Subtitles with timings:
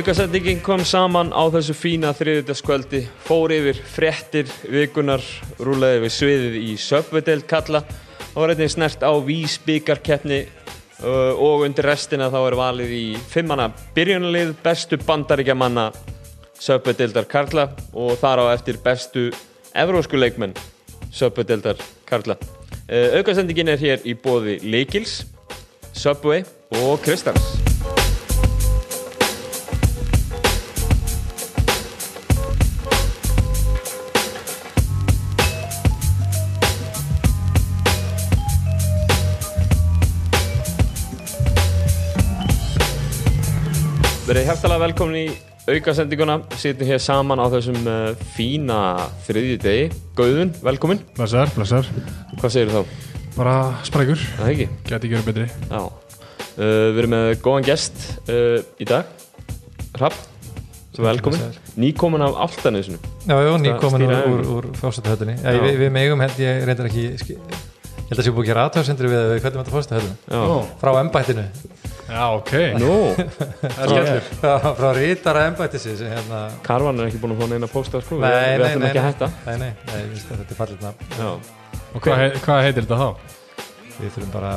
[0.00, 5.20] Aukasendingin kom saman á þessu fína þriðutaskvöldi, fór yfir frettir vikunar,
[5.60, 7.82] rúlaði við sviðið í söpvedeld kalla
[8.30, 10.38] og var einnig snert á vísbyggarkeppni
[11.04, 15.90] uh, og undir restina þá er valið í fimmana byrjunalið bestu bandaríkja manna
[16.56, 19.28] söpvedeldar Karla og þar á eftir bestu
[19.76, 20.56] evrósku leikmenn
[21.12, 21.76] söpvedeldar
[22.08, 22.40] Karla.
[22.88, 25.26] Uh, Aukasendingin er hér í bóði Leikils,
[25.92, 26.46] Subway
[26.86, 27.59] og Kristals.
[44.50, 45.26] Hjertalega velkomin í
[45.70, 48.78] aukasendinguna, sittum hér saman á þessum uh, fína
[49.28, 49.84] þriðji degi.
[50.18, 51.02] Gauðun, velkomin.
[51.14, 51.86] Blessar, blessar
[52.40, 52.96] Hvað segir þú þá?
[53.36, 53.52] Bara
[53.86, 54.66] sprækur, Það er ekki?
[54.88, 55.84] geti ekki verið betri Já.
[55.84, 59.12] Uh, við erum með góðan gest uh, í dag.
[60.02, 60.18] Rapp,
[60.98, 61.38] velkomin.
[61.38, 61.76] blessaður.
[61.84, 62.98] Nýkomin af Altanesinu.
[63.30, 64.70] Já, já, nýkomin úr, úr, úr
[65.46, 65.60] Já.
[65.62, 69.12] við, við megum held ég reyndar ekki, ég held að sé búið að gera aðtöðsendri
[69.14, 70.18] við að við hvernig þetta fórstættuhöllinu.
[70.26, 70.74] Já.
[70.82, 71.46] Frá embættinu,
[72.10, 72.94] Já, ok Nú,
[73.76, 76.02] Það er skellur frá, rítara embættisins.
[76.02, 76.40] Hérna.
[76.66, 78.18] Karvan er ekki búin að fá neina pósta sko.
[78.22, 79.12] Nei, við, við nei, ætlum nei, ekki að nei.
[79.12, 79.28] hætta.
[79.46, 81.14] Nei, nei, nei, þetta er fallit nafn.
[81.20, 81.30] Já.
[81.90, 83.38] Og hvað, heit- hvað heitir þetta þá?
[84.00, 84.52] Við þurfum bara,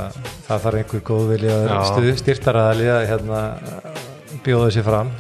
[0.48, 3.40] það þarf einhver góðvilja styrtaraðali að hérna,
[4.46, 5.14] bjóða sér fram.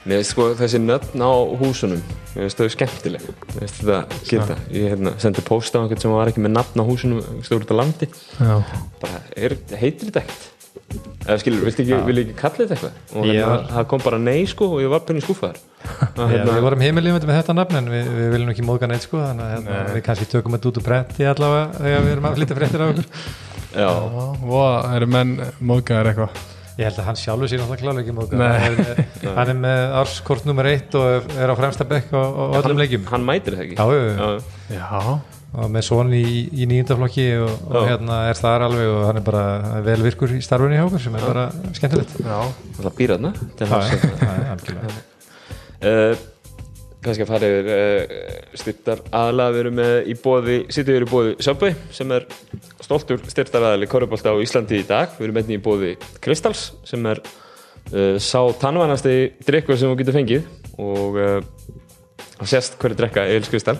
[0.00, 1.28] Mér veist sko þessi nöfn á
[1.60, 1.98] húsunum
[2.32, 6.14] Mér veist þau skemmtileg Mér veist þetta gilda Ég hérna, sendi post á einhvern sem
[6.14, 8.08] var ekki með nafn á húsunum stór út á landi
[8.40, 8.54] Já
[9.02, 10.48] bara, er, heitir þetta ekkert
[10.90, 13.00] eða skilur, viltu ekki, vil ekki kalla þetta eitthvað?
[13.20, 15.58] Og hérna, það kom bara nei sko og ég var penni skúfaður
[16.20, 19.06] Já, hérna, við vorum heimilífandi með þetta nafn en við, við viljum ekki móðga neitt
[19.06, 22.28] sko þannig að hérna, við kannski tökum þetta út úr prenti allavega þegar við erum
[22.30, 23.10] að flytja fréttir af okkur
[23.80, 23.90] já,
[24.60, 25.34] Og eru menn
[25.70, 26.40] móðgæðir eitthvað?
[26.80, 28.46] Ég held að hann sjálfur sér náttúrulega klálega ekki móðga Nei.
[28.62, 32.22] hann, er með- hann er með árskort nummer eitt og er á fremsta bekk á,
[32.24, 33.04] á öllum leikjum.
[33.10, 33.76] hann mætir það ekki?
[33.76, 36.22] Já, Já og með svon í,
[36.62, 39.44] í nýjundaflokki og, og hérna er þar alveg og hann er bara
[39.82, 42.12] vel virkur í starfunni hjá okkur sem er bara skemmtilegt.
[42.22, 42.36] Já.
[42.78, 43.90] Það býr þarna til Já, hans.
[43.90, 44.92] já, já, algjörlega.
[45.90, 46.22] uh,
[47.00, 48.14] kannski að fara yfir uh,
[48.62, 52.28] styrtar aðalega við erum með í bóði, sittum við í bóði Subway sem er
[52.84, 55.16] stoltur styrtar aðali Kórubólta á Íslandi í dag.
[55.18, 59.16] Við erum einnig í bóði Kristals sem er uh, sá tannvænasti
[59.50, 60.46] drikkur sem þú getur fengið.
[60.80, 61.18] Og
[62.38, 63.76] það sést hverju drekka Eils Kristall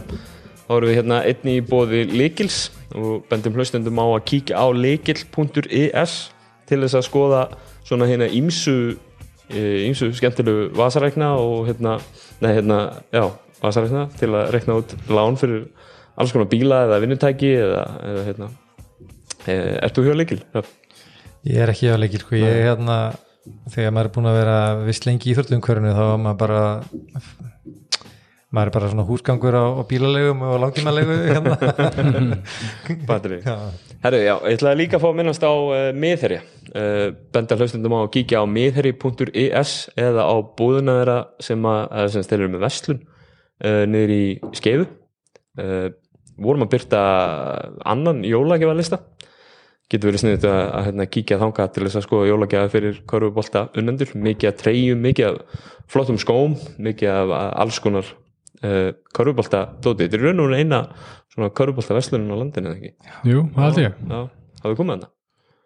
[0.71, 2.59] þá erum við hérna einnig í bóði Likils
[2.95, 6.13] og bendum hlustundum á að kíkja á likil.is
[6.71, 7.41] til þess að skoða
[7.83, 8.95] svona hérna ímsu
[9.51, 11.97] ímsu skemmtilegu vasarækna og hérna,
[12.39, 12.79] nei hérna,
[13.11, 13.25] já,
[13.59, 15.67] vasarækna til að rekna út lán fyrir
[16.15, 17.83] alls konar bíla eða vinnutæki eða,
[18.13, 18.51] eða hérna,
[19.51, 20.39] e, ert þú hjá Likil?
[20.55, 20.63] Já.
[21.51, 23.01] Ég er ekki á leikil sko, ég er hérna
[23.75, 26.65] þegar maður er búin að vera vist lengi í Íþróttumkörinu þá er maður bara
[28.51, 32.41] maður er bara svona húsgangur á, á bílalegum og langtímalegu hérna.
[33.47, 33.55] Já.
[34.03, 36.41] Herru, já, ég ætlaði líka að fá að minnast á uh, miðherja.
[36.71, 42.13] Uh, benda hlustundum á að kíkja á miðherji.is eða á búðuna þeirra sem að, eða
[42.15, 44.25] sem þeir eru með vestlun uh, niður í
[44.59, 44.89] skeifu.
[45.61, 45.87] Uh,
[46.41, 47.03] vorum að byrta
[47.87, 48.99] annan jólagjafarlista.
[49.91, 53.63] Getur verið sniðið að, að hérna, kíkja þanga til þess að skoða jólagjafi fyrir körfubolta
[53.79, 57.33] unnendur, mikið af treyjum, mikið af flottum skóm, mikið af
[57.63, 58.11] alls konar
[58.67, 60.83] uh, körfubolta dóti, þetta er raun og raun eina
[61.31, 63.17] svona körfubolta vestlunin á landinu eða ekki?
[63.31, 63.99] Jú, það held ég.
[64.61, 65.11] Hafið komið þarna?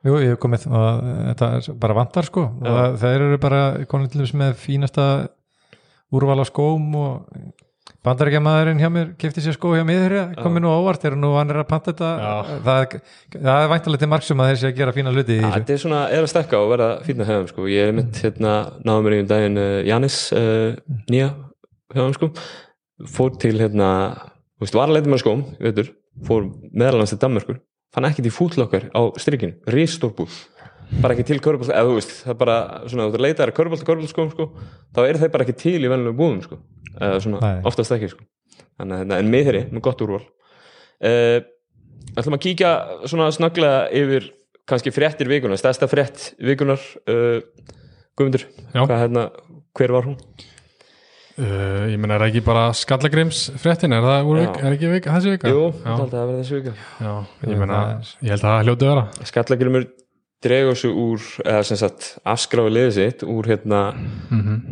[0.04, 2.42] Jú, ég hef komið og þetta er bara vantar sko.
[2.60, 5.06] Og það, þeir eru bara konin til þess með fínasta
[6.14, 7.54] úrval á skóm og
[8.04, 11.52] bandarækjamaðurinn hjá mér kefti sér skó hjá mér komið nú á óvart, eru nú hann
[11.52, 12.10] er að panta þetta.
[12.66, 12.96] Það,
[13.32, 15.54] það er væntalega til marksum að þeir sé að gera fína hluti í þessu.
[15.56, 17.66] þetta er svona, er að stekka og verða fínna hefðum sko.
[17.72, 20.76] ég er mitt hérna, náðum mér í um daginn uh, Janis uh,
[21.08, 21.30] nýja
[21.96, 22.30] hefðum sko
[23.10, 23.90] fór til hérna,
[24.58, 25.94] þú veist, var að leita með skóm veitur,
[26.26, 27.60] fór meðalans til Danmörkur
[27.94, 30.34] fann ekki til fútlokkar á strikinu ristórbúð,
[31.02, 32.56] bara ekki til körbólta eða þú veist, það er bara
[32.90, 34.48] svona, þú leitaðar körbólta, körbólta skóm sko,
[34.94, 36.58] þá eru þeir bara ekki til í venlega búðum sko,
[36.98, 37.60] eða svona, Nei.
[37.70, 38.26] oftast ekki sko,
[38.78, 41.38] þannig að hérna, en með þeirri, með gott úrval uh,
[42.14, 42.72] ætlum að kíkja
[43.10, 44.28] svona snögglega yfir
[44.70, 47.38] kannski fréttir vikunar, stærsta frétt vikunar uh,
[48.14, 48.84] Guðmundur, Já.
[48.84, 49.22] hvað hérna,
[49.74, 50.18] hver var hún?
[51.38, 53.94] Uh, Ég menna, er það ekki bara skallagrims fréttin?
[53.96, 55.52] Er það vik, er ekki vik, þessi vika?
[55.52, 56.74] Jú, þetta held að það verði þessu vika.
[57.00, 57.12] Já
[57.50, 57.82] ég menna,
[58.20, 59.28] ég held að það hljóti að vera.
[59.32, 59.86] Skallagrimur
[60.44, 63.82] dregur sig úr eða sem sagt afskráði liðið sitt úr hérna,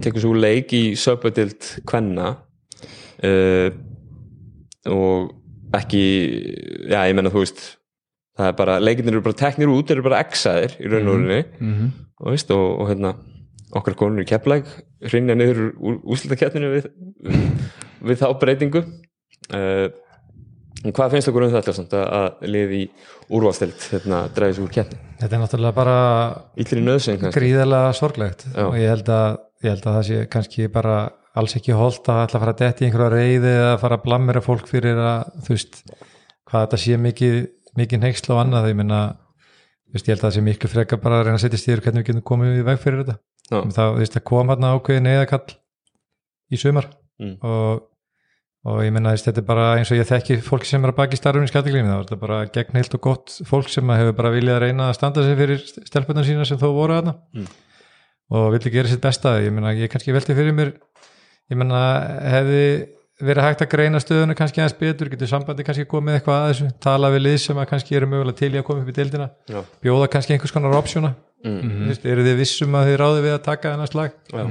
[0.05, 2.35] tekur sig úr leik í söpödild kvenna
[3.25, 3.69] uh,
[4.93, 5.31] og
[5.77, 6.03] ekki
[6.91, 7.63] já, ég menna þú veist
[8.37, 11.43] það er bara, leikinnir eru bara teknir út, eru bara exaðir í raun og rauninni
[11.59, 11.91] mm -hmm.
[12.21, 13.15] og, og hérna
[13.79, 14.69] okkar konur í kepplæk
[15.09, 16.89] hrinja niður úr úrslitakeppninu við,
[18.05, 18.85] við þá breytingu.
[19.53, 19.89] Uh,
[20.91, 22.91] hvað finnst okkur um þetta samt að, að liði í
[23.33, 25.01] úrvalstild hérna dræðis úr keppni?
[25.23, 25.97] Þetta er náttúrulega bara
[27.35, 28.65] gríðarlega sorglegt Já.
[28.67, 30.97] og ég held, að, ég held að það sé kannski bara
[31.39, 34.07] alls ekki holdt að ætla að fara að detti í einhverja reyði eða fara að
[34.07, 35.79] blammera fólk fyrir að þú veist,
[36.51, 37.37] hvað þetta sé mikið
[37.79, 39.01] mikið neyksla og annað, ég minna
[39.93, 42.03] veist, ég held að það sé miklu frekar bara að reyna að setja stýður hvernig
[42.03, 43.17] við getum komið í veg fyrir þetta
[43.51, 43.63] Þú
[43.99, 45.57] veist, það kom hann ákveðin eðakall
[46.53, 46.91] í sumar.
[47.23, 47.35] Mm.
[47.47, 47.83] og,
[48.67, 51.19] og ég minna þetta er bara eins og ég þekki fólk sem er að baki
[51.19, 54.65] starfum í skattaglími, það þetta bara gegnheilt og gott fólk sem hefur bara viljað að
[54.65, 57.15] reyna að standa sig fyrir stelpunar sína sem þó voru þarna.
[57.37, 57.53] Mm.
[58.33, 59.37] og vilja gera sitt besta.
[59.45, 60.73] Ég meina, ég kannski velti fyrir mér
[61.53, 61.81] ég meina,
[62.33, 62.65] hefði
[63.23, 66.71] verið hægt að greina stöðuna kannski aðeins betur getur sambandi kannski komið eitthvað að þessu
[66.83, 69.29] tala við lið sem að kannski eru mögulega til í að koma upp í deildina
[69.51, 69.61] Já.
[69.85, 71.59] bjóða kannski einhvers konar optiona Mm.
[71.59, 71.87] mm.
[71.91, 74.43] Vist, eru þið vissum að þið ráði við að taka þennan slag Já.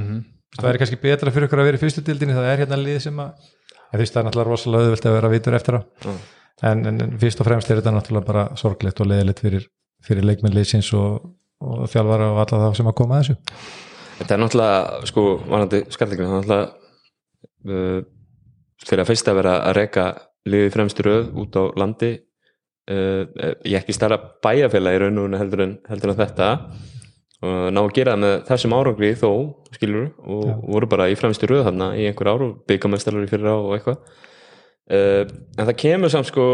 [0.58, 2.98] það væri kannski betra fyrir ykkur að vera í fyrstu dildinni það er hérna lið
[3.06, 3.46] sem að
[3.94, 6.12] það er náttúrulega rosalega auðvelt að vera vitur eftir á Já.
[6.68, 9.70] en, en, en fyrst og fremst er þetta náttúrulega bara sorglegt og leðilegt fyrir,
[10.04, 10.92] fyrir leikmennliðsins
[18.88, 20.06] fyrir að fyrst að vera að reka
[20.50, 22.12] liðið fremstu röð út á landi.
[22.92, 23.24] Uh,
[23.68, 26.50] ég ekki starra bæjarfélag í raun og heldur en, heldur en þetta.
[27.42, 29.32] Og ná að gera það með þessum árangri þó,
[29.74, 30.56] skilur og Já.
[30.76, 34.02] voru bara í fremstu röð þarna í einhver ár og byggamestalari fyrir á og eitthvað.
[34.92, 35.24] Uh,
[35.58, 36.48] en það kemur samt sko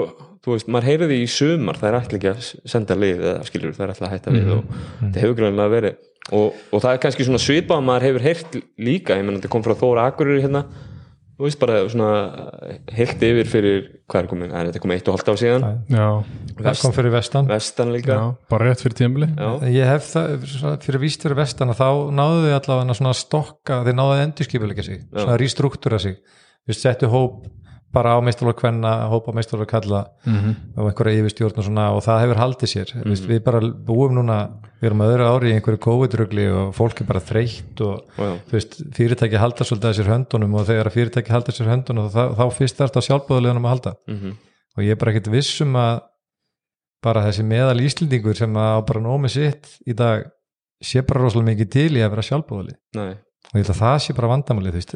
[0.47, 3.47] þú veist, maður heyrði því í sumar það er ætla ekki að senda lið eða
[3.47, 4.69] skilur það er ætla að hætta við og
[4.99, 5.97] þetta hefur grunlega verið.
[6.37, 9.51] Og, og það er kannski svona svipað að maður hefur heyrt líka, ég menn þetta
[9.51, 10.63] kom frá Þóra Akureyri hérna,
[11.37, 12.11] þú veist bara svona
[12.97, 15.67] heilt yfir fyrir hvað er komin, en þetta kom eitt og halvt á síðan.
[15.93, 16.07] Já,
[16.57, 17.49] það kom fyrir vestan.
[17.51, 18.17] Vestan líka.
[18.17, 19.51] Já, bara rétt fyrir tímabili Já.
[19.75, 20.33] ég hef það,
[20.87, 25.05] fyrir víst fyrir vestan þá náðu þið allavega svona stokka þeir náðu að endurskipuleika sig,
[25.13, 26.17] svona restruktúra sig.
[26.67, 27.45] Veist, settu hóp
[27.93, 30.01] bara á meistarlók kvenna, hóp á meistarlók kalla
[30.77, 34.13] og einhverja yfirstjórn og svona og það hefur haldið sér, mm veist, við bara búum
[34.17, 34.37] núna,
[34.81, 38.75] við erum öðru ári í einhverju COVID-rugli og fólk er bara þreytt og þú veist,
[38.93, 42.45] fyrirtæki halda svolítið að sér höndunum og þegar að fyrirtæki halda sér höndunum þá, þá
[42.59, 43.95] fyrst er þetta sjálfbóðulegunum að halda.
[44.07, 44.35] Mhm.
[44.77, 46.01] og ég er bara ekkert viss um að
[47.01, 50.27] bara þessi meðal íslendingur sem að á bara nómi sitt í dag
[50.83, 53.13] sé bara rosalega mikið til í að vera sjálfbóðali Nei.
[53.17, 54.95] og ég held að það sé bara vandamálið þú veist,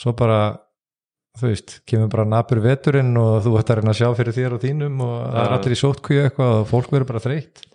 [0.00, 0.40] svo bara
[1.38, 4.56] þú veist, kemur bara napur veturinn og þú ætti að reyna að sjá fyrir þér
[4.56, 7.66] og þínum og það er allir í sótkvíu eitthvað og fólk verður bara þreytt.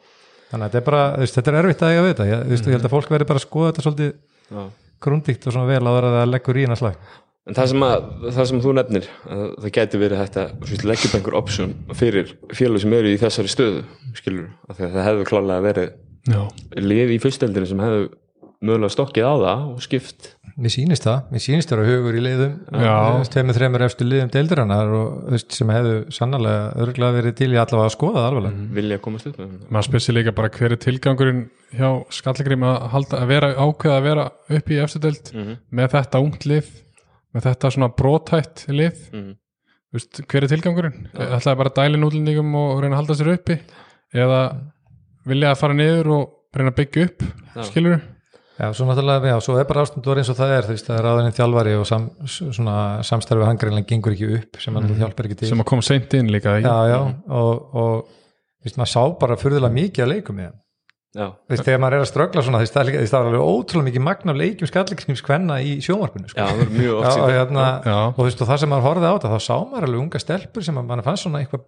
[0.50, 2.28] Þannig að þetta er bara, veist, þetta er erfitt að eiga við þetta.
[2.30, 4.66] Ég, veist, ég held að fólk verður bara að skoða þetta svolítið
[5.06, 7.00] grundíkt og svona vel áður að það leggur í hana slag.
[7.46, 11.36] En það sem, að, það sem þú nefnir að það gæti verið að upp einhver
[11.38, 13.84] option fyrir félög sem eru í þessari stöðu
[14.18, 15.92] skilur, að það hefðu klálega verið
[16.26, 16.40] já,
[16.82, 18.08] lið í fyrsteldinu sem hefðu
[18.66, 22.22] mögulega stokkið á það og skipt Mér sýnist það, mér sýnist það að hugur í
[22.24, 22.92] liðum Já.
[23.34, 27.90] tveimur, þreimur eftir liðum deildirannar og þú sem hefðu sannlega örgulega verið til í allavega
[27.90, 29.66] að skoða það alveg vilja komast upp með það.
[29.76, 31.42] maður spesir líka bara hver er tilgangurinn
[31.76, 34.26] hjá Skallagrim að, halda, að vera ákveða að vera
[34.60, 35.58] upp í eftirdelt Mhm.
[35.76, 36.72] með þetta ungt lið
[37.36, 39.36] með þetta svona brótætt lið Mhm.
[39.92, 41.08] Þú veist, hver er tilgangurinn?
[41.16, 43.60] ætlaði bara að dælin útlendingum og reyna að halda sér uppi
[44.16, 44.40] eða
[45.28, 47.24] vilja að fara niður og reyna að byggja upp
[47.68, 48.02] skilur
[48.56, 51.00] Já, svo náttúrulega, já, svo er bara ástandur eins og það er, þú veist, það
[51.02, 55.42] er aðeins þjálfari og sam, svona samstarfið hangreinlega gengur ekki upp sem hann hjálpar ekki
[55.42, 57.00] til sem að koma seint inn líka Já, já,
[57.36, 60.62] og, og þú veist, maður sá bara furðulega mikið að leikum með hann
[61.16, 61.30] Já.
[61.32, 63.44] Þú veist, þegar maður er að ströggla svona, þú veist, það er það var alveg
[63.48, 66.44] ótrúlega mikið magna af leikjum skallagrims kvenna í sjónvarpinu, sko.
[66.44, 67.32] Já, það er mjög oft síðan.
[67.32, 67.96] hérna, Já.
[68.02, 70.22] og, þú veist, og það sem maður horfði á þetta, þá sá maður alveg unga
[70.26, 71.64] stelpur sem að mann fannst svona eitthvað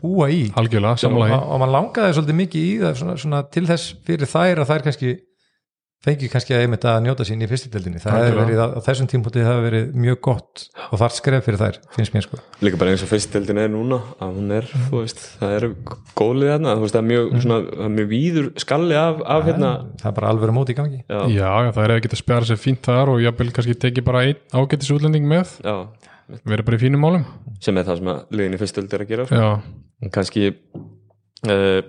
[0.00, 4.32] búa í og, og mann langaði svolítið mikið í það svona, svona, til þess fyrir
[4.32, 5.12] þær að þær kannski
[6.04, 8.42] fengi kannski að einmitt að njóta sín í fyrstildinni það Algjörlega.
[8.44, 12.14] verið á, þessum tímpúti það hefði verið mjög gott og þart skref fyrir þær finnst
[12.14, 12.40] mér sko.
[12.62, 15.70] Líka bara eins og fyrsteldin er núna að hún er, þú veist, það eru
[16.20, 19.48] góðlið þarna, þú veist, það er mjög, svona, það er mjög víður skalli af, af
[19.48, 19.72] hérna.
[20.02, 21.02] það er bara alveg móti í gangi.
[21.02, 24.22] Já, já, það er að geta spjara sér fínt þar og jafnvel kannski tekið bara
[24.28, 25.56] einn ágætis útlending með.
[25.66, 25.76] Já,
[26.46, 27.26] verið bara í fínum málum.
[27.62, 29.50] Sem er það sem að liðin í fyrstöld er að gera sko.
[30.14, 31.80] kannski uh,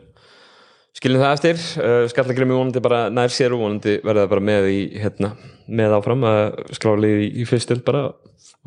[0.98, 4.80] skiljum það eftir uh, skallagrimi vonandi bara nær sér og vonandi verða bara með í
[4.98, 5.34] hérna,
[5.68, 6.44] með áfram að
[6.77, 8.08] skrálið í, í fyrstöld bara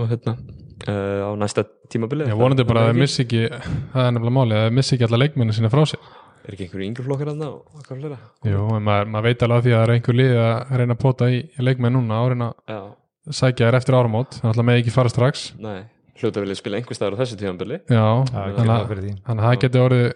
[0.00, 2.28] og hérna uh, á næsta tímabili.
[2.30, 5.08] Ég vonandi bara að það missi ekki það er nefnilega máli, að það missi ekki
[5.08, 6.10] alla leikmenni sinna frá sér.
[6.40, 8.18] Er ekki einhverju yngri flokkar þarna og hvað flera
[8.48, 10.96] Jú, en maður, maður veit alveg að því að það er einhver lið að reyna
[10.96, 14.38] að pota í leikmenn núna já, að sækja þér eftir áramót.
[14.40, 15.42] Þannig að með ekki fara strax.
[15.60, 15.82] Nei,
[16.16, 17.82] hljóta vilja spila einhver staðar á þessu tímabili.
[17.92, 20.08] Já, Já, þannig að það fyrir því.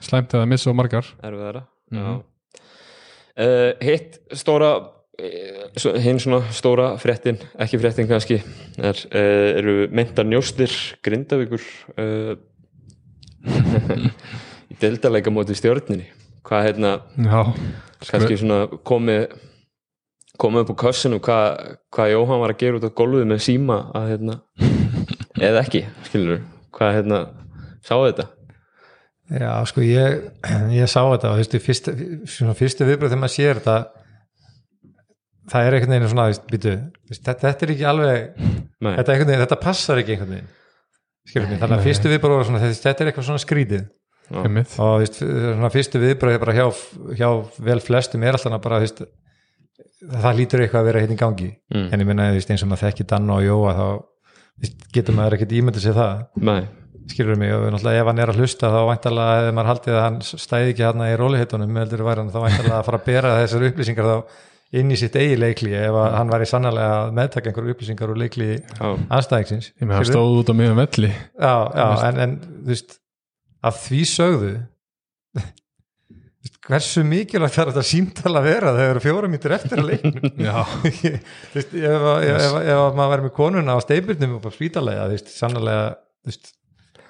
[0.00, 1.06] Þannig að það slæmt missa og margar.
[1.22, 2.00] Erfið þeirra Mhm.
[2.00, 2.22] já.
[3.40, 4.70] uh, hitt stóra
[5.18, 8.38] eh, hinn svona stóra fréttin ekki fréttin kannski
[8.78, 10.70] er, uh, eru meintar njóstir
[11.02, 11.60] Grindavíkur
[11.98, 12.36] uh,
[14.70, 16.06] í deildarleika móti stjórninni
[16.46, 17.42] hvað hérna Já,
[18.08, 19.34] kannski svona komið
[20.40, 23.80] komið upp á kossinu hvað, hvað Jóhann var að gera út á gólfið með síma
[23.98, 24.38] að hérna
[25.50, 26.44] eða ekki, skilur
[26.76, 27.24] hvað hérna,
[27.84, 28.28] sáu þetta
[29.30, 30.24] Já, sko, ég,
[30.74, 33.76] ég sá þetta og þú veist, í fyrstu, viðbröð þegar maður sér þetta
[35.50, 36.72] það er einhvern veginn svona, býtu
[37.10, 40.50] þetta, þetta er ekki alveg þetta, er veginn, þetta passar ekki einhvern veginn
[41.30, 43.86] skilur mig, þannig að fyrstu viðbröð var svona, þetta, er eitthvað svona skrítið
[44.30, 44.74] einmitt.
[44.78, 46.66] Og þú veist, svona fyrstu viðbröð bara hjá,
[47.18, 47.28] hjá
[47.66, 49.02] vel flestum er alltaf bara, þú veist
[50.00, 51.48] það lítur eitthvað að vera hérna í gangi.
[51.74, 51.88] Mm.
[51.90, 53.86] en ég minna, eins og maður þekki Danna og Jóa þá
[54.94, 56.22] getur maður ekkert ímyndið sér það.
[56.46, 56.62] Nei,
[57.12, 60.04] skilur mig og náttúrulega ef hann er að hlusta þá væntalega hefði maður haldið að
[60.06, 63.34] hann stæði ekki hann í róliheitunum heldur væri hann þá væntalega að fara að bera
[63.40, 64.16] þessar upplýsingar þá
[64.80, 68.20] inn í sitt eigi leikli ef að hann væri sannlega að meðtaka einhverju upplýsingar úr
[68.22, 68.50] leikli
[68.80, 70.12] anstæðingsins Ég með það skilurðu?
[70.14, 71.10] stóð út á miðum velli.
[71.10, 72.94] Já, já, en, en þú veist
[73.66, 74.52] að því sögðu
[76.70, 80.30] hversu mikilvægt þarf þetta símtala að vera þegar eru fjóra mítur eftir að leiknum?
[80.46, 80.54] Já,
[81.50, 85.08] Þú veist, ef, ef, ef, ef maður verður með konuna á steipurnum og á spítalega,
[85.10, 85.82] þú veist, sannlega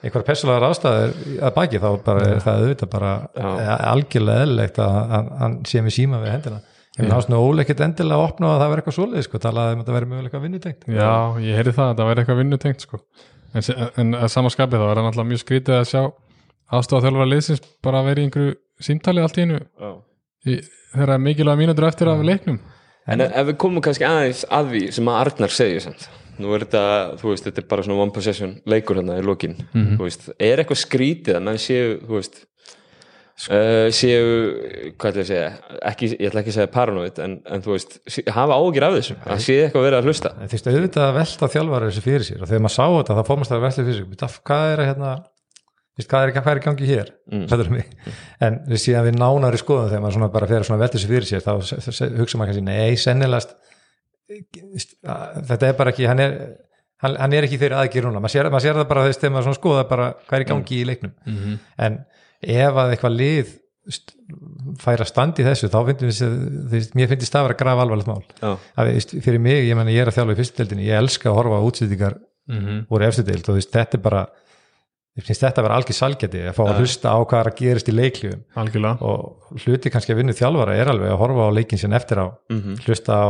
[0.00, 1.14] þú veist, einhver persónulegar ástæður
[1.44, 5.82] að baki þá bara er það auðvitað bara eh, algjörlega eðlilegt að hann, hann sé
[5.84, 6.60] með síma við hendina.
[6.96, 9.82] Ég finn ásnú óleikit endilega að opna að það verður eitthvað svoleið sko, talaði um
[9.82, 10.88] að það verður möguleika vinnutengt.
[10.90, 11.12] Já,
[11.44, 13.00] ég heyrði það að það væri eitthvað vinnutengt sko.
[13.54, 13.68] en,
[14.02, 16.02] en að samaskapið þá er það náttúrulega mjög skrítið að sjá
[16.70, 19.60] aðstofa þjálfara liðsins bara að vera í einhverju símtali allt í einu.
[20.90, 22.60] Þegar er mikilvæga mínútur eftir af leiknum.
[23.10, 26.06] En ef við komum kannski aðeins að því sem að Arnar segir samt.
[26.38, 26.84] Nú er þetta,
[27.20, 29.56] þú veist, þetta er bara svona one possession leikur hérna í lokin.
[29.72, 29.96] Mhm.
[29.98, 32.36] Þú veist, er eitthvað skrítið að menn séu, þú veist,
[33.50, 34.24] uh, séu,
[35.00, 35.50] hvað ætla ég að segja,
[35.90, 37.98] ekki, ég ætla ekki að segja paranoid, en, en þú veist,
[38.36, 40.30] hafa ágjur af þessu, að sé eitthvað verið að hlusta.
[40.40, 43.24] þú veist auðvitað að velta þjálfara þessu fyrir sér og þegar maður sá þetta þá
[43.26, 44.06] fór maður það að velta fyrir sér
[44.50, 45.10] hvað er að hérna
[46.00, 47.46] hvað er, hvað er í gangi hér Mm.
[47.46, 47.84] mm.
[48.42, 50.16] en við síðan við nánari skoðum þegar maður
[55.50, 56.36] þetta er bara ekki hann er,
[57.04, 59.58] hann, hann er ekki þeirri aðgjöruna maður sér, maður sér það bara veist, þegar maður
[59.58, 61.14] skoða bara hvað er í gangi í leiknum.
[61.26, 61.58] Mhm.
[61.86, 61.98] en
[62.40, 63.54] ef að eitthvað lið
[63.90, 64.14] st-
[64.80, 66.12] fær að standa í þessu þá finnum
[66.70, 68.22] við, mér finnst það að vera graf alvarlegt mál.
[68.40, 68.92] Já, að,
[69.24, 71.66] fyrir mig, ég menna ég er að þjálfa í fyrstudeldinni ég elska að horfa á
[71.66, 72.18] útsýtingar
[72.50, 72.86] Mhm.
[72.90, 74.22] úr efstudeld og veist, þetta er bara
[75.18, 77.58] ég finnst þetta að vera algjör salgeti að fá að hlusta á hvað er að
[77.60, 79.02] gerist í leikljum algjörlega.
[79.02, 82.26] Og hluti kannski að vinna þjálfara er alveg að horfa á leikin sinn eftir á
[82.50, 83.28] mhm, hlusta á,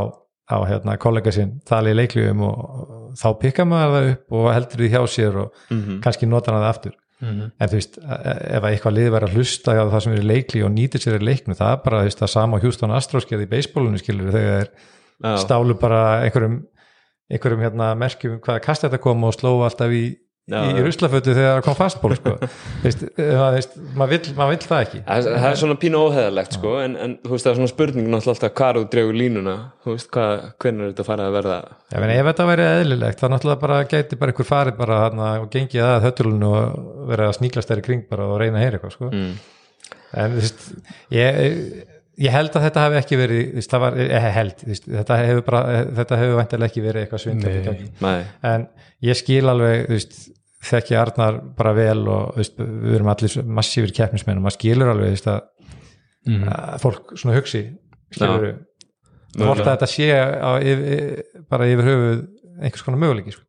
[0.51, 4.83] á hérna, kollega sinn tali í leikljum og, þá pikka maður það upp og heldur
[4.83, 6.99] því hjá sér og mhm, kannski notar hann það aftur.
[7.21, 7.51] Mhm.
[7.61, 10.21] en þú veist, e- ef að eitthvað lið verið að hlusta á það sem er
[10.23, 13.27] í leikli og nýtir sér í leiknu það er bara, þú veist, það sama Astros
[13.29, 14.71] gerði í beisbólunum skilur þegar þeir
[15.21, 16.63] já, stálu bara einhverjum
[17.31, 20.17] einhverjum hérna merkjum hvaða kast þetta kom og sló alltaf í,
[20.51, 22.33] Já, í, ruslafötu þegar það kom fastból sko.
[24.01, 27.47] maður, vill, vill það ekki Það það er svona pínu óheðalegt sko, en, en veist
[27.47, 29.55] það er svona spurning náttúrulega hvar þú dregur línuna
[29.87, 33.27] veist hvað, hvernig er þetta farið að verða Já, en ef þetta væri eðlilegt þá
[33.35, 37.39] náttúrulega bara gæti bara einhver farið bara hana, og gengið að höttulunu og verið að
[37.39, 39.13] sníklast í kring og reyna að heyra eitthvað sko.
[39.15, 39.31] mm.
[40.25, 40.67] en þú veist
[41.15, 41.41] ég,
[42.27, 45.63] ég held að þetta hafi ekki verið það var, eh, held, þetta hefur bara,
[46.01, 47.89] þetta hefur vantilega ekki verið eitthvað svindl Nei.
[48.03, 48.69] Nei, en
[49.07, 50.21] ég skil alveg þú veist,
[50.65, 55.15] þekki Arnar bara vel og veist, við erum allir massífur keppnismenn og maður skilur alveg
[55.15, 55.41] veist, að,
[56.27, 56.49] Mhm.
[56.53, 57.63] að fólk svona hugsi
[58.13, 58.59] skilur við
[59.41, 62.21] hvort að þetta sé á, yfir, bara yfir höfuð
[62.61, 63.45] einhvers konar möguleiki sko.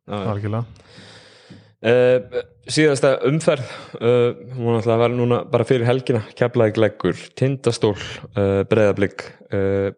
[1.82, 3.66] Uh, síðasta umferð
[3.98, 6.20] uh, hún ætla að vera núna bara fyrir helgina.
[6.38, 9.90] Keflaði gleggur, tindastól uh, breyðablík uh,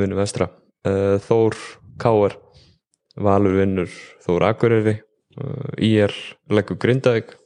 [0.00, 0.48] vinnu vestra.
[0.82, 1.54] Uh, Þór
[2.02, 2.34] Káar
[3.22, 3.92] Valur vinnur
[4.26, 4.96] Þór Akureyri
[5.40, 6.14] uh, IR
[6.52, 7.36] leggur Grindavík.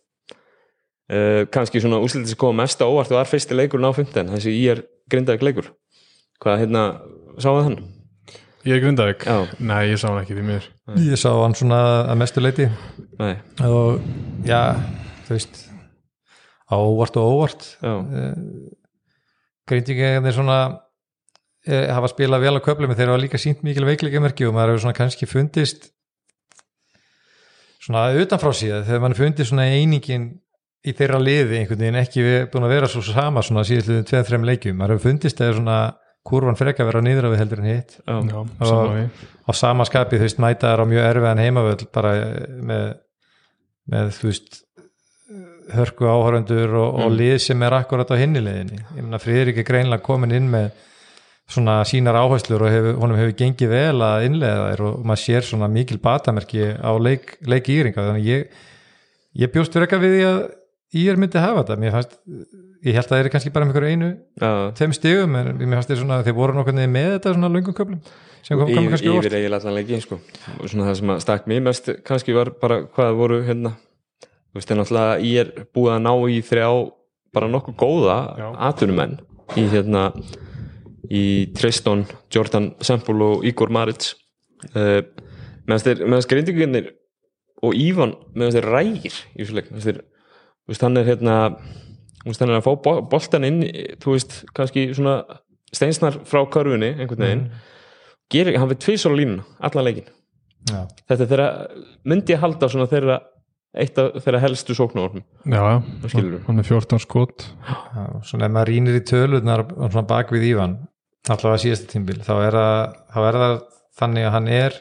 [1.07, 4.33] Uh, kannski svona úslitis að koma mest á óvart og var fyrsti leikurinn á 15
[4.35, 5.71] þessi IR Grindavík leikur.
[6.43, 6.87] Hvað hérna,
[7.43, 7.78] sáðu hann?
[8.66, 9.23] Ég er Grindavík?
[9.23, 12.66] Já, Nei, ég sá hann ekki því mér ég sá hann svona að mestu leiti
[13.19, 13.35] nei,
[13.66, 14.02] og
[14.47, 14.75] já,
[15.26, 15.62] þú veist
[16.66, 17.66] á óvart og óvart.
[17.83, 17.95] Já,
[19.66, 20.59] grindingar svona
[21.66, 24.87] eh, hafa spilað vel á köflum þeir hafa líka sínt mikil veikleikamerki og maður hefur
[24.87, 25.90] svona kannski fundist
[27.87, 30.26] svona utanfrá síðan þegar maður fundist svona einingin
[30.87, 34.45] í þeirra liði einhvern veginn ekki búin að vera svo sama svona síðastliðin tveið, þreim
[34.50, 34.76] leikjum.
[34.78, 35.78] Maður hefur fundist að svona
[36.26, 37.97] kurvan freka vera nýður við heldur en hitt.
[38.02, 42.14] Já, við á sama skapi, þú veist, mæta þær á mjög erfiðan heimavöld bara
[42.71, 42.87] með,
[43.90, 44.62] með þú veist
[45.75, 49.66] hörku áhöröndur og, og lið sem er akkurat á hinni liðinni ég meina Friðrik er
[49.66, 50.69] greinlega komin inn með
[51.50, 55.47] svona sínar áherslur og hefur, honum hefur gengið vel að innlega þær og maður sér
[55.47, 58.09] svona mikil batamerki á leik, leik íringa.
[58.11, 58.62] Þannig ég,
[59.43, 60.41] ég bjóst fyrir eitthvað við því að
[60.97, 61.79] ég er myndið að hafa þetta.
[61.83, 62.19] Mér fannst,
[62.87, 64.09] ég held að það er kannski bara með einhverju einu
[64.41, 67.50] Já, þeim stigum en mér fannst þeir svona þeir voru nokkuð niður með þetta svona
[67.55, 68.00] löngum köflum
[68.47, 70.19] sem kom, kom kannski óvart yfir eiginlega leikin sko.
[70.57, 74.61] og svona það sem að stakk mér mest kannski var bara hvað voru hérna þú
[74.61, 76.69] veist, er náttúrulega ég er búið að ná í þrjá
[77.37, 78.19] bara nokkuð góða
[78.69, 79.19] atvinnumenn
[79.59, 80.09] í hérna
[81.13, 81.25] í
[81.57, 84.15] Tristan, Jordan Semple og Igor Maritz
[84.75, 85.03] uh,
[85.67, 86.91] meðan þeir, meðan grindingarnir
[87.65, 89.71] og Ívan, meðan þeir rægir í þessu leik,
[90.83, 91.37] hann er hérna
[92.27, 93.63] hann er að fá bo- boltan inn
[94.03, 95.21] þú veist, kannski svona
[95.75, 97.47] steinsnar frá körfunni, einhvern veginn.
[98.33, 100.09] Gerir, hann við tvis á línu allan leikin,
[100.67, 100.81] Já.
[101.07, 101.49] þetta er þeirra
[102.11, 103.21] myndi ég halda svona þeirra
[103.77, 105.23] eitt af þeirra helstu sóknarorm
[105.53, 105.63] já,
[106.47, 107.45] hann er 14 skot.
[108.27, 110.79] Svona ef maður rínir í tölurnar og svona bak við Ívan
[111.35, 112.59] allavega síðasta tímbil þá er,
[113.21, 113.54] er það
[114.00, 114.80] þannig að hann er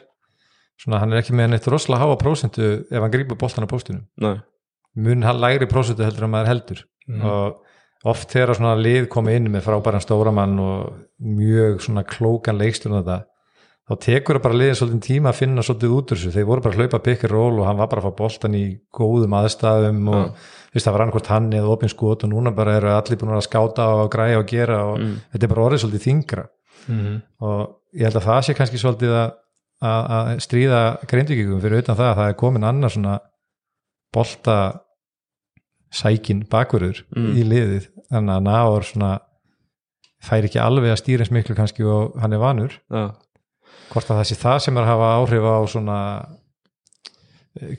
[0.80, 4.04] svona hann er ekki með neitt rosalega háa prósentu ef hann grípur boltan á póstunum
[4.22, 4.36] Nei.
[5.06, 6.82] mun hann lægri prósentu heldur en maður heldur.
[7.06, 13.00] Og oft þegar svona lið komi inn með frábæran stóramann og mjög svona klókan leikstjórn
[13.00, 13.22] þetta
[13.86, 16.64] þá tekur það bara liðin svolítið tíma að finna svolítið út úr þessu, þeir voru
[16.64, 20.08] bara að hlaupa and roll og hann var bara að fá boltan í góðum aðstæðum
[20.10, 23.18] og þú veist það var annarkvort hann eða opin skot og núna bara eru allir
[23.20, 25.00] búin að skáta og græja og gera og
[25.32, 26.46] þetta er bara orðið svolítið þingra
[27.42, 27.62] og
[27.96, 29.30] ég held að það sé kannski svolítið að,
[29.82, 33.16] að, að stríða greindvíkjum fyrir utan það að það er komin annar svona
[34.14, 34.56] bolta
[35.92, 37.02] sækin bakverður
[37.36, 37.88] í liðið.
[38.10, 39.12] Þannig að Náor svona
[40.22, 42.72] fær ekki alveg að stýra eins miklu kannski og hann er vanur.
[42.90, 43.10] Já.
[43.90, 45.98] hvort að það sé það sem er að hafa áhrif á svona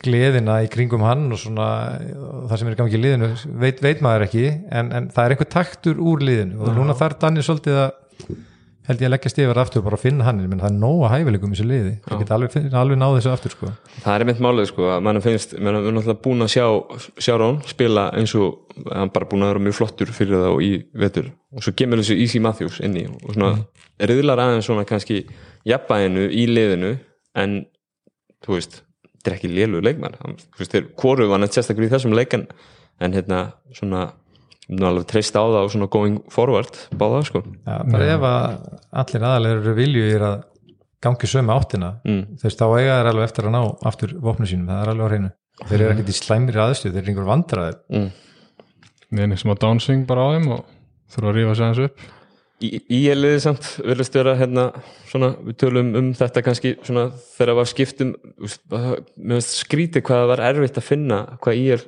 [0.01, 1.67] gleðina í kringum hann og svona
[2.17, 5.23] og það sem er í gangi í liðinu veit, veit maður ekki en, en það
[5.23, 7.91] er einhver taktur úr liðinu og núna þarf Danni svolítið að
[8.87, 11.09] held ég að leggja stifar aftur og bara að finna hann menn það er nóga
[11.11, 11.93] hæfileikum í þessu liði.
[12.05, 13.71] Það geta alveg, alveg náð þessu aftur sko.
[13.97, 16.65] Það er einmitt málið sko að mann finnst, mann er náttúrulega búin að sjá
[17.25, 20.71] sjá Rón spila eins og hann bara búin að vera mjög flottur fyrir þá í
[21.03, 21.29] vetur.
[21.51, 23.85] Og svo kemur þessu Easy Matthews inn í og svona mm.
[24.13, 25.25] riðlar aðeins svona kannski
[25.67, 26.95] jafnbæðinu í liðinu
[27.43, 27.59] en
[28.45, 28.83] þú veist,
[29.17, 30.37] þetta er ekki lélugur leikmann hann,
[30.99, 32.47] hvoru var neitt sérstaklega í þessum leikan
[33.01, 33.41] en hérna
[33.75, 34.07] svona
[34.67, 37.41] nú alveg treyst á það og svona going forward báða sko.
[37.63, 38.45] Já, bara ef að
[39.03, 40.37] allir aðalega eru viljugir að
[41.03, 42.23] gangi sömu áttina mm.
[42.41, 45.07] þú veist, þá eiga þeir alveg eftir að ná aftur vopnu sínum, það er alveg
[45.07, 45.31] á hreinu.
[45.67, 48.09] Þeir eru ekkert í slæmri aðstöð, þeir eru einhver vandræðir Mm.
[49.17, 50.65] neini sem að downswing bara á þeim og
[51.13, 52.16] þurfa að rífa sig aðeins upp
[52.63, 54.69] í eliði samt verðist vera hérna
[55.05, 60.21] svona, við tölum um þetta kannski svona þegar það var skiptum mér finnst skrítið hvað
[60.23, 61.83] það var erfitt að finna hvað í er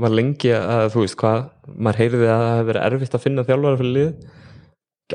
[0.00, 1.42] var lengi að þú veist hvað
[1.76, 4.14] maður heyrði að það hefði verið erfitt að finna þjálfara fyrir lið.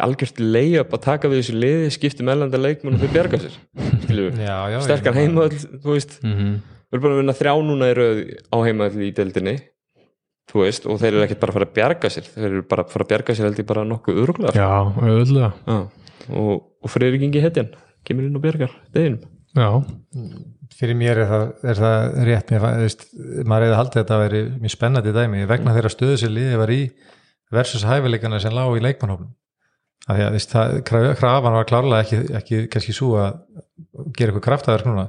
[0.05, 3.55] Algjört leiðjöp að taka við þessu liði skiptum ellanda leikmenn og þau bjarga sér
[4.45, 6.51] já, já, sterkar ég- heimöll þú veist, mm -hmm.
[6.61, 8.19] við erum bara að vinna þrjá núna í röð
[8.53, 9.55] á heimöll í deildinni
[10.47, 12.85] þú veist, og þeir eru ekkert bara að fara að bjarga sér þeir eru bara
[12.85, 14.69] að fara að bjarga sér held ég bara nokkuð öruglega já,
[15.01, 15.79] auðvitað Já,
[16.41, 17.73] og, og Freyrik Ingi Hetjan
[18.07, 19.25] kemur inn og bjargar deginum.
[19.57, 19.67] Já,
[20.77, 23.03] fyrir mér er það, er það rétt mér, veist,
[23.47, 26.73] maður hefði haldið að þetta veri mjög spennandi dæmi vegna þeirra stöðu sem liðið var
[26.75, 26.79] í
[27.57, 29.33] versus hæfileikana sem lág í leikmannhófnum
[30.07, 33.39] af því að þú veist, það, kraf- krafan var klárlega ekki, ekki kannski svo að
[34.15, 35.07] gera eitthvað kraftaverk núna.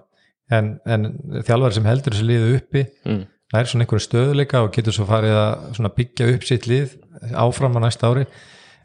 [0.50, 1.04] En, en
[1.44, 3.20] þjálfari sem heldur þessu liðu uppi mm.
[3.54, 6.94] Nær svona einhverju stöðuleika og getur svo farið að byggja upp sitt lið
[7.32, 8.26] áfram á næsta ári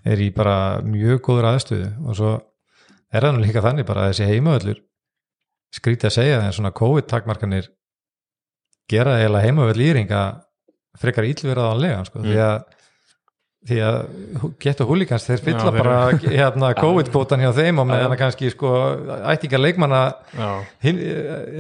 [0.04, 1.90] er í bara mjög góður aðstöðu.
[2.08, 2.32] Og svo
[3.14, 4.82] er það nú líka þannig bara að þessi heimavöllur
[5.74, 7.70] skrítið að segja en svona COVID-takmarkanir
[8.92, 10.24] gera eiginlega heimavöll íringa
[11.00, 12.58] frekar íllverðaðanlega sko, því að
[13.68, 13.98] því að
[14.60, 15.98] geta húlíkans þeir fylla þeir bara
[16.42, 18.72] hérna, COVID-kvotan hjá þeim og meðan að kannski sko,
[19.32, 20.02] ættingar leikmanna
[20.36, 20.50] já,
[20.84, 21.00] hinn,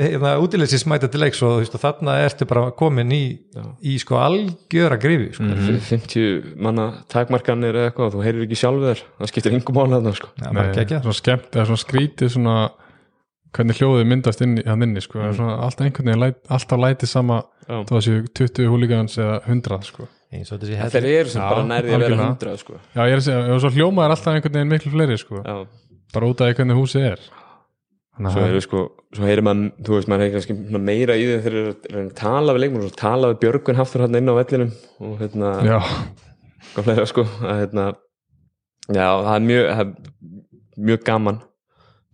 [0.01, 3.23] hérna, útileysi smæta til leiks og, og þarna ertu bara komin í,
[3.87, 5.47] í sko algjöra grifi sko.
[5.47, 5.81] Mhm.
[5.87, 10.31] 50 manna takmarkanir eða eitthvað þú heyrir ekki sjálfur þér, það skiptir yngum þarna sko.
[10.35, 11.05] Já, bara Nei, geggjað.
[11.07, 12.57] svona skemmt eða svona skrítið svona
[13.53, 15.35] hvernig hljóðið myndast inn í hann inni sko, mm.
[15.37, 17.79] svona, alltaf einhvern veginn alltaf læti sama Já.
[17.87, 20.07] þá séu 20 húligans eða 100 sko.
[20.39, 22.79] Eins og þessi þeir eru sem Já, bara nærði að vera hundra sko.
[22.93, 25.41] já, ég er að segja, og svo hljómað er alltaf einhvern veginn miklu fleiri sko,
[25.43, 25.55] Já.
[26.15, 27.23] bara út af hvernig húsið er.
[28.13, 28.81] Þannig svo sko
[29.17, 31.57] svo heyrir maður, þú veist, maður heyrir kannski meira í þeim þegar þeir
[31.93, 35.15] eru að tala við leikmenn og tala við Björgun Hafþór hann inn á vellinum og
[35.21, 35.53] hérna,
[36.75, 37.87] fleira sko að hérna,
[38.89, 41.41] já, það er mjög það er mjög gaman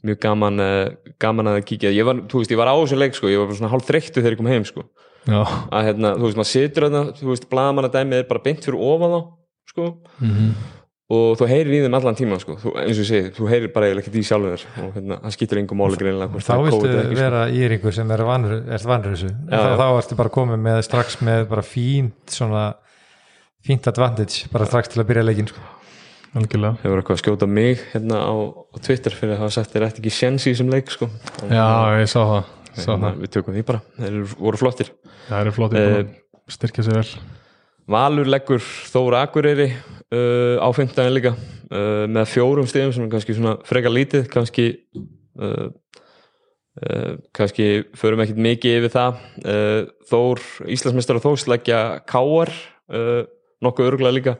[0.08, 3.17] mjög gaman, uh, gaman að kíkja ég var, þú veist, ég var á þessu leik
[3.19, 4.86] sko, ég var bara svona hálf þreyttu þegar ég kom heim sko
[5.27, 8.79] að hérna, þú veist, maður situr þarna þú veist, blaðamanna dæmið er bara beint fyrir
[8.79, 9.21] ofan þá
[9.69, 9.88] sko,
[10.21, 10.51] Mhm.
[11.10, 13.73] og þú heyrir í þeim allan tíma sko, þú, eins og ég segi, þú heyrir
[13.73, 16.65] bara ekkert í sjálfur þér og hérna, það skýtur engum máli greinilega hvort þá það
[16.69, 17.15] viltu sko.
[17.19, 19.77] vera íringur sem er vanur, ert vanur þessu Já, þá, já.
[19.77, 22.63] þá ertu bara komið með strax með bara fínt svona
[23.65, 25.60] fínt advantage bara strax til að byrja leikin sko.
[26.38, 28.34] algjörlega hefur eitthvað að skjóta mig hérna á,
[28.69, 31.10] á Twitter fyrir að hafa sagt þér ætti ekki sjens í þessum leik sko.
[31.49, 32.43] Já, ég sá það,
[32.88, 34.94] hérna, við tökum því bara, þeir voru flottir.
[35.28, 37.22] Það eru flott Eh, uh, styrkja sér vel.
[37.89, 43.38] Valur leggur Þóra Akureyri uh, á 15 líka uh, með fjórum stegum sem er kannski
[43.38, 44.68] svona frekar lítið kannski
[45.42, 45.70] uh,
[46.84, 49.26] uh, kannski förum ekkit mikið yfir það.
[49.42, 50.46] Uh, Þór,
[50.78, 52.54] Íslandsmeistar og Þórs leggja Káar
[52.94, 53.24] uh,
[53.65, 54.39] nokkuð örgulega líka.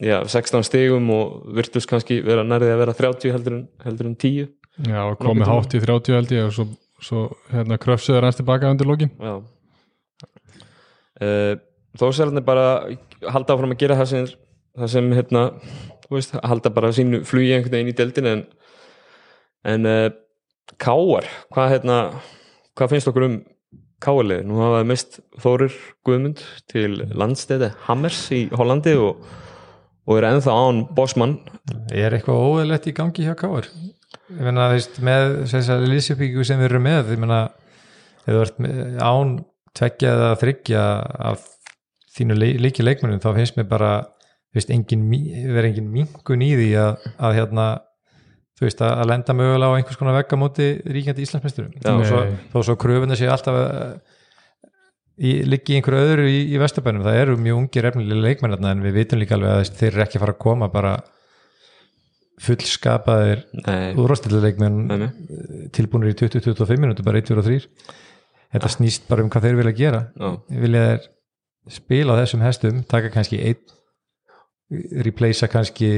[0.00, 4.14] Já, 16 stegum og virtus kannski vera nærðið að vera 30 heldur en, heldur en
[4.16, 4.46] 10
[4.88, 6.64] já, komið hátt í 30 held ég og svo,
[7.04, 9.12] svo hérna kröfsuður hans tilbaka undir lokin.
[9.20, 9.40] Já.
[11.20, 11.54] Uh,
[11.98, 12.66] Þórsararnir bara
[13.34, 14.26] halda áfram að gera það sem,
[14.78, 15.44] það sem hérna,
[16.06, 18.44] þú veist, halda bara sínu flugi einhvern veginn í deildin en,
[19.72, 20.10] en uh,
[20.80, 21.96] Káar hvað hérna
[22.78, 23.40] hvað finnst okkur um
[24.00, 25.74] Káarlið nú hafaði mist Þórir
[26.06, 29.18] Guðmund til landstæði Hammers í Hollandi og,
[30.06, 31.36] og er ennþá án Bosman
[31.92, 33.68] er eitthvað óeðlegt í gangi hjá Káar
[34.36, 37.40] ég meina, þú veist, með þessari lýsjöpíku sem við erum með, ég meina
[38.24, 39.34] ef þú ert með, án
[39.78, 40.86] tveggja eða þryggja
[41.30, 41.44] af
[42.16, 43.92] þínu leiki leikmennum, þá finnst mér bara
[44.50, 45.06] þú veist, engin,
[45.54, 47.66] vera engin minkun í því að, að hérna
[48.58, 51.76] þú veist, að, að lenda mögulega á einhvers konar vegga móti ríkjandi Íslandsmeisturum.
[51.80, 53.60] Þó svo, svo kröfuna sé alltaf
[55.20, 58.94] liggi í einhverju öðru í, í Vesturbænum, það eru mjög ungir efnilega leikmennarna en við
[59.02, 60.92] vitum líka alveg að þeir eru ekki að fara að koma bara
[62.40, 63.42] fullskapaðir
[64.00, 65.10] úrvastileikmenn nei, nei.
[65.76, 67.66] tilbúinir í 20-25 minúti, bara 1, 2 og 3
[68.54, 70.30] þetta snýst bara um hvað þeir vilja gera Já.
[70.62, 71.10] vilja þeir
[71.70, 73.76] spila á þessum hestum, taka kannski einn
[75.04, 75.90] replacea kannski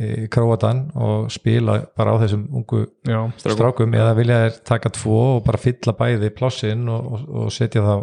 [0.00, 3.56] e, Króatan og spila bara á þessum ungu já, Strákum.
[3.56, 7.84] strákum eða vilja þeir taka tvo og bara fylla bæði plássin og, og, og setja
[7.84, 7.94] þá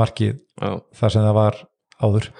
[0.00, 0.72] markið Já.
[0.96, 1.60] þar sem það var
[2.00, 2.30] áður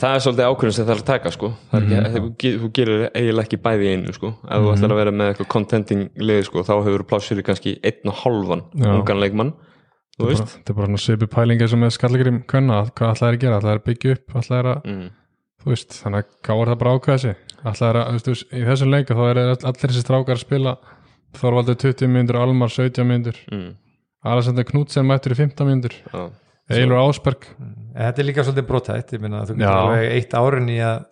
[0.00, 1.50] það er svolítið ákvörðin sem það er að taka sko.
[1.70, 4.30] það er ekki, þú, ge- þú gerir eiginlega ekki bæði einu sko.
[4.44, 7.74] ef þú ætlar að vera með eitthvað contending lið sko, þá hefur plássur í kannski
[7.84, 9.52] einn og halvan ungan leikmann
[10.18, 13.34] þú veist bara- þetta er bara svona svipu pælinga sem er skallagrim kvenna, hvað ætlaði
[13.36, 15.08] að gera ætlaði að byggja upp, ætlaði að mm.
[15.64, 18.90] þú veist, þannig að gáður það bara ákveða sig ætlaði að, þú veist, í þessum
[18.94, 20.76] leika þá er all- allir þessi strákar að spila
[21.34, 23.72] Þorvaldur 20 myndur, Almar 17 myndur Mm.
[24.24, 25.94] Alexander Knudsen mættur í 15 myndur.
[26.70, 27.44] Eilur Ásberg
[27.94, 31.04] þetta er líka svolítið brotætt ég meina að þú getur alveg eitt árin í að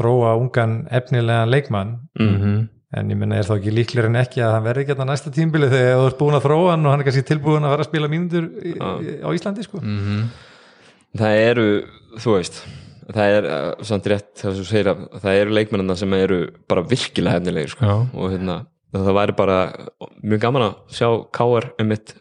[0.00, 2.68] þróa ungan efnilegan leikmann Mm.
[2.98, 5.30] en ég meina er þá ekki líklega en ekki að hann verði ekki að næsta
[5.34, 7.84] tímbili þegar þú ert búin að þróa hann og hann er kannski tilbúin að fara
[7.84, 8.08] að spila
[8.66, 9.78] í- á Íslandi sko
[11.18, 11.66] það eru
[12.22, 12.60] þú veist
[13.10, 16.40] það er uh, samt rétt það sem þú segir að það eru leikmennina sem eru
[16.70, 17.86] bara virkilega hefnilegir sko.
[18.14, 18.58] Og hérna,
[18.94, 19.56] það væri bara
[20.22, 21.66] mjög gaman að sjá K.R.
[21.82, 22.14] um mitt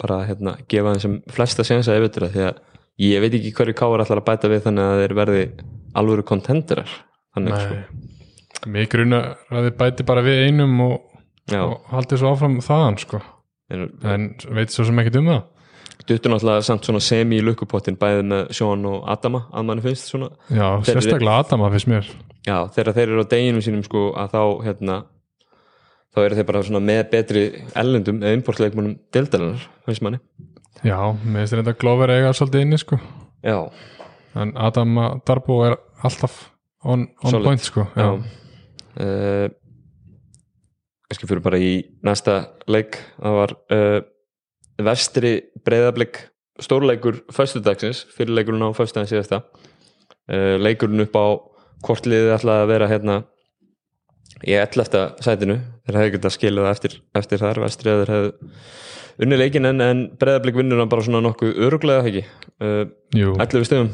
[0.00, 2.60] bara hérna, gefa þeim sem flesta yfir þetta því að
[3.04, 4.04] ég veit ekki hverju K.R.
[4.04, 5.44] ætlar að bæta við þannig að þeir verði
[5.98, 6.90] alvöru kontenderar
[7.34, 7.80] sko.
[8.70, 10.94] Mig grunar að þið bæti bara við einum og,
[11.58, 13.20] og haldið svo áfram þaðan sko.
[13.72, 15.42] en en veit svo sem ekkert um það
[16.08, 20.28] duttur náttúrulega samt semi í lukkupottin bæðið með Sjón og Adama að manni finnst svona
[20.50, 22.10] Já, Þeir sérstaklega Adama finnst mér
[22.44, 24.98] Já, þegar þeir eru á deginum sínum sko að þá hérna
[26.14, 30.20] þá eru þeir bara með betri ellendum eða importleikmunum deildarinnar finnst manni
[30.84, 32.98] Já, mér finnst þetta Glover eiga svolítið inni sko.
[33.44, 33.56] Já,
[34.36, 36.50] en Adama Darbo er alltaf
[36.84, 37.86] on, on point sko.
[37.96, 38.42] já, Já.
[38.94, 39.48] Uh,
[41.08, 41.72] kannski fyrir bara í
[42.06, 42.36] næsta
[42.70, 44.00] leik það var uh,
[44.84, 45.32] vestri
[45.66, 46.20] breyðablik
[46.62, 51.26] stórleikur föstudagsins, fyrirleikurinn á föstudaginn síðasta uh, leikurinn upp á
[51.84, 53.16] hvort liðið ætlaði að vera hérna
[54.44, 55.02] í 11.
[55.24, 58.32] sætinu þeir hefði getað skilið það eftir, eftir þar vestri að þeir hefðu
[59.24, 62.24] unni leikin en, en breyðablik vinnur hann bara svona nokkuð öruglega ekki?
[62.62, 63.92] Uh, Jú, 11 stöðum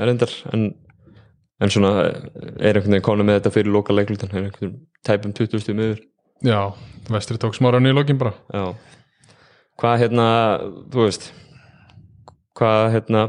[0.00, 0.70] er endar en,
[1.60, 2.22] en svona eh,
[2.56, 5.84] er einhvern veginn konum með þetta fyrir loka leiklutan er einhvern veginn tæpum 20 stöðum
[5.86, 6.06] yfir
[6.46, 6.60] já,
[7.12, 8.32] vestri tók smára í lokin bara.
[8.54, 8.72] Já.
[9.80, 10.26] Hvað hérna,
[10.92, 11.30] þú veist
[12.56, 13.28] hvað hérna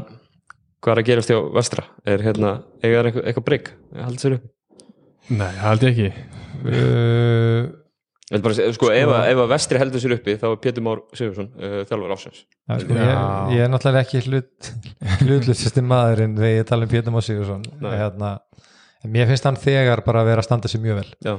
[0.82, 1.84] hvað er að gerast hjá vestra?
[2.08, 4.50] Er hérna, eiga það eitthvað, eitthvað breyk haldið sér upp
[5.30, 6.26] Nei, held ég ekki.
[6.62, 7.70] Uh,
[8.32, 10.60] Ég vil bara segja, sko, ef, að- ef að vestri heldur sér uppi þá er
[10.64, 12.38] Pétur Már Sigursson uh, þjálfur ásins
[12.70, 13.10] ja, sko, ég,
[13.52, 14.70] ég er náttúrulega ekki hlut
[15.20, 17.90] hlutlutsistir maðurinn þegar ég tala um Pétur Már Sigursson Nei.
[18.00, 18.30] hérna,
[19.04, 21.10] en mér finnst hann þegar bara að vera að standa sig mjög vel.
[21.28, 21.34] Já,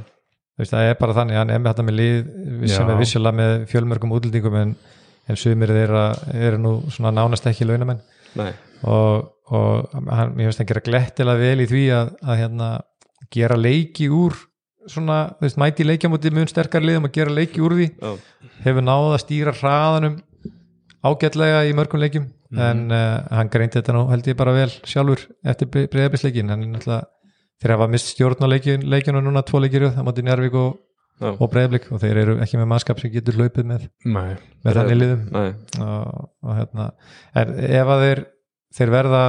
[0.54, 2.18] Þú veist, það er bara þannig, hann er með þetta með lið
[2.70, 2.92] sem Já.
[2.94, 4.76] er vissulega með fjölmörgum útlendingum en
[5.32, 6.04] en sumir þeirra
[6.36, 8.02] eru nú svona nánast ekki launamenn.
[8.38, 8.52] Nei,
[8.86, 12.68] og, og hann, mér finnst hann gera glettilega vel í því að, að hérna,
[13.32, 14.36] gera leiki úr
[14.92, 17.90] svona, þú veist, mæti leikjamóti mun sterkar liðum og gera leiki úr því.
[17.96, 20.18] Já, hefur náð að stýra hraðanum
[21.04, 25.24] ágætlega í mörgum leikjum en uh, hann greindi þetta nú held ég bara vel sjálfur
[25.50, 27.08] eftir breyðabisleikin hann er náttúrulega
[27.64, 30.78] þeir hafa mist stjórn á leikjun, leikjunum núna tvo leikir það mátti Njarvík og,
[31.22, 34.80] já, og breyðablik og þeir eru ekki með mannskap sem getur hlaupið með, Nei, með
[34.80, 35.26] þannig liðum.
[35.40, 36.88] Og, og hérna
[37.42, 38.24] en ef að þeir,
[38.78, 39.24] þeir verða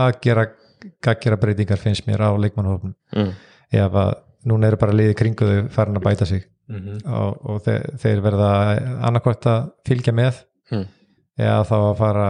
[0.00, 0.46] að gera
[1.04, 3.30] gaggjara breytingar finnst mér á leikmannhófnum mm,
[3.72, 4.12] ef að
[4.50, 6.46] núna eru bara liði kringu þau farin að bæta sig.
[6.70, 8.50] Mm og, og þeir, þeir verða
[9.08, 10.36] annarkvæmt að fylgja með
[10.70, 10.84] mm,
[11.42, 12.28] eða þá að fara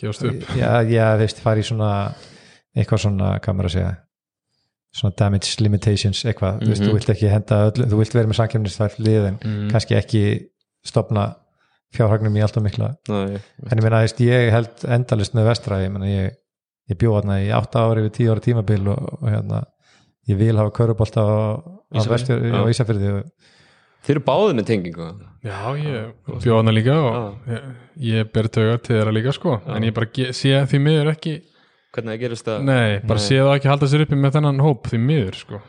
[0.00, 0.44] gefast upp.
[0.58, 1.90] Já, já veist, fara í svona
[2.76, 3.92] eitthvað svona, hvað maður að segja
[5.00, 6.88] svona damage limitations eitthvað, þú veist, Mhm.
[6.90, 9.68] þú vilt ekki henda öllu, þú vilt vera með samkjöfnisfæð liðin, mm.
[9.70, 10.22] kannski ekki
[10.84, 11.24] stopna
[11.94, 12.88] fjárhagnum í alltaf mikla.
[13.08, 13.38] Nei,
[13.70, 16.36] en ég meina, veist, ég held endalist með vestra, ég meina, ég,
[16.90, 19.62] ég bjó þarna í 8 ári við 10 ára tímabil og, og hérna,
[20.30, 22.60] ég vil hafa körubólta á, á, Já.
[22.60, 23.24] á Ísafyrði og
[24.06, 25.08] þeir eru báðið með tengingu?
[25.44, 27.66] Já, ég bjóð hana líka og ég,
[28.10, 29.58] ég ber taugar til þeirra líka sko.
[29.68, 31.34] En ég bara ge- sé því miður ekki
[31.94, 33.26] hvernig það gerist það Nei, bara Nei.
[33.26, 35.60] sé það ekki halda sér uppi með þennan hóp því miður sko.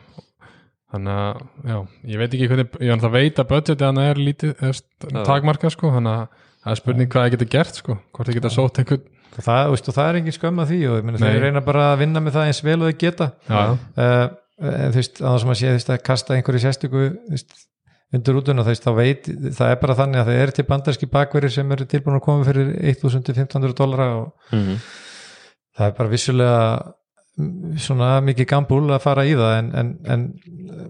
[0.92, 1.76] Þannig að, já,
[2.12, 5.72] ég veit ekki hvernig ég hann það veit að budgetið hann er lítið eða, takmarkað
[5.72, 8.80] sko, þannig að það er spurning hvað það getur gert sko, hvort það getur sótt
[8.82, 9.06] einhvern
[9.38, 11.18] og það, veist, og það er engin skömm að því og Nei.
[11.22, 13.30] þeir reyna bara að vinna með það eins vel og þeir geta.
[13.48, 14.24] Uh,
[14.62, 17.54] þú veist, það sem að sé þú veist, að kasta einhverju sérstöku veist,
[18.12, 21.08] undir útuna, þú veist, þá veit það er bara þannig að það er til bandarski
[21.14, 24.74] bakverðir sem eru tilbúin að koma fyrir 1500 dólara og mm,
[25.78, 26.58] það er bara vissulega
[27.40, 30.26] mm, svona mikið gambúl að fara í það en, en, en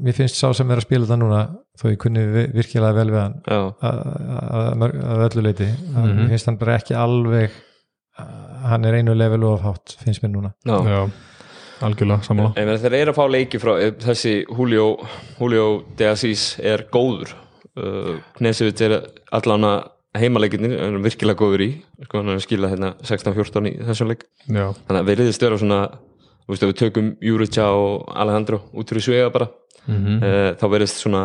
[0.02, 1.42] mér finnst sá sem er að spila þetta núna
[1.78, 3.38] þó ég kunni vi- virkilega vel við hann
[3.86, 4.96] að,
[5.28, 6.16] öllu leiti mm Mhm.
[6.18, 7.54] mér finnst hann bara ekki alveg
[8.70, 10.52] hann er einu level of hátt finnst mér núna.
[10.66, 10.76] Já.
[10.88, 11.00] já,
[11.86, 12.52] algjörlega sammála.
[12.56, 14.86] Ég meina, þeir eru að fá leiki frá eh, þessi Julio,
[15.40, 15.66] Julio
[15.98, 17.34] de Assis er góður.
[17.72, 18.98] Uh, Knesevits er
[19.32, 19.78] allan að
[20.20, 21.68] heimaleikinir er hann virkilega góður í
[22.04, 24.26] sko, hann er að skila hérna 16-14 í þessum leik.
[24.44, 25.78] Já, þannig að veriðist vera svona
[26.42, 29.48] þú veist, ef við tökum Jurica og Alejandro út fyrir svega bara
[29.86, 31.22] mm uh, þá veriðist svona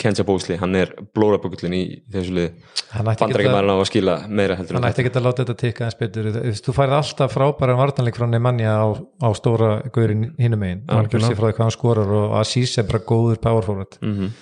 [0.00, 2.48] Kenja Bósli, hann er blórabugullin í þessu liði.
[2.90, 5.44] Hann ætti ekki að bandarækjumæðurinn á að skila meira heldur hann ætti ekki að láta
[5.44, 6.30] þetta tikka eins betur.
[6.34, 10.82] Þú þú færið alltaf frábæran vartanleik frá Nemanja á, á stóra guðurinn hinum megin.
[10.82, 11.38] Já, algjörlega.
[11.38, 14.00] frá því hvað hann skorar og Asís er bara góður power forward.
[14.02, 14.34] Mm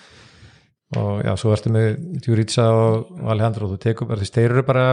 [0.97, 1.87] og já, svo ertu með
[2.21, 4.85] Djurica og og Alejandro, þú tekur bara þess, þeir eru bara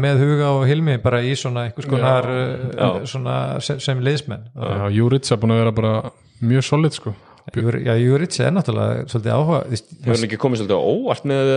[0.00, 2.88] með huga og hilmi bara í svona einhvers konar Já.
[2.88, 4.48] uh, svona sem, sem liðsmenn.
[4.56, 5.94] Já Júrits er búin að vera bara
[6.40, 7.12] mjög solid sko
[7.52, 11.50] já, Djurica er náttúrulega svolítið áhuga hefur hann ekki komið svolítið á óvart með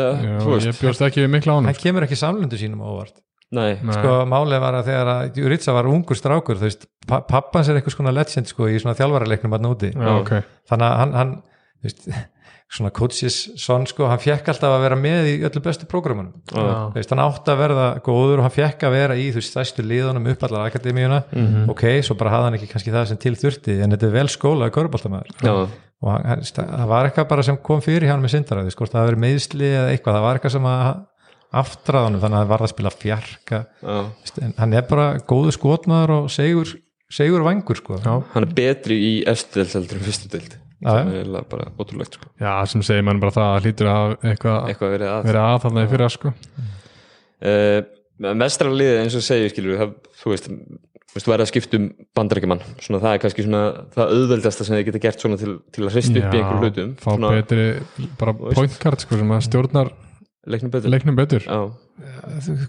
[0.44, 3.22] veist, ég bjóst ekki við mikla ánum hann kemur ekki samlundu sínum óvart.
[3.56, 7.70] Nei, sko málið var að þegar að Djurica var ungur strákur, þú veist, pa pappans
[7.72, 10.34] er einhvers konar legend sko í svona þjálfaraleiknum að núti Já, ok.
[10.68, 11.32] Þannig að hann, hann
[11.88, 12.10] veist,
[12.68, 16.34] svona coaches son sko, hann fekk alltaf að vera með í öllu bestu prógramunum
[16.96, 19.86] veist, hann átti að verða góður og hann fekk að vera í þú veist, stæstu
[19.88, 21.22] liðunum upp allar akademíuna.
[21.32, 21.70] Mhm.
[21.72, 24.28] ok, svo bara hafði hann ekki kannski það sem til þurfti en þetta er vel
[24.28, 25.54] skólaði köruboltamæður já,
[26.04, 29.08] og hann, hann, það var eitthvað bara sem kom fyrir hann með veist, hvort það
[29.12, 31.06] verið meðsli eða eitthvað, það var eitthvað sem að
[31.58, 33.62] aftraðanum, þannig að það var að spila fjarka.
[34.44, 36.74] En hann er bara góður skotmaður og segur,
[37.14, 38.00] segur vangur sko.
[38.04, 40.58] Hann er betri í eftir deild heldur en fyrstu deild.
[40.58, 42.32] Já, sem er eiginlega bara ótrúlegt sko.
[42.42, 45.30] já sem segir mann bara það að hlýtur að eitthvað eitthvað verið að.
[45.30, 46.34] verið að þarna í fyrra sko.
[47.38, 47.80] Uh,
[48.42, 50.50] mestra liðið eins og segir skilur það, þú veist,
[51.18, 51.88] þú verður að skipta um
[52.18, 53.62] bandarækjumann, svona það er kannski svona
[53.96, 56.92] það auðveldasta sem þið geta gert svona til, til að hrista upp í einhverjum hlutum.
[57.02, 57.68] fá svona betri
[58.20, 59.94] bara point guard sko sem að stjórnar
[60.48, 60.94] leiknum betur.
[60.94, 61.48] leiknum betur.
[61.48, 61.62] Já,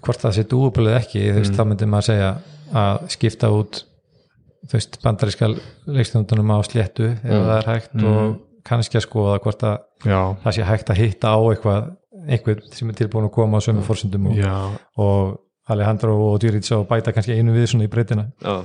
[0.05, 2.31] hvort það sé dúubilið ekki þú veist, þá myndi maður segja
[2.79, 3.83] að skipta út
[4.67, 5.49] þú veist, bandaríska
[5.87, 8.37] leikstundunum á sléttu ef það er hægt og
[8.69, 9.77] kannski að skoða hvort að
[10.09, 11.91] já, það sé hægt að hitta á eitthvað
[12.29, 14.55] einhver sem er tilbúin að koma á sömu fórsundum og, já,
[14.99, 15.37] og
[15.69, 18.25] Alejandro og Djuric og bæta kannski einu við svona í breytina.
[18.41, 18.55] Já,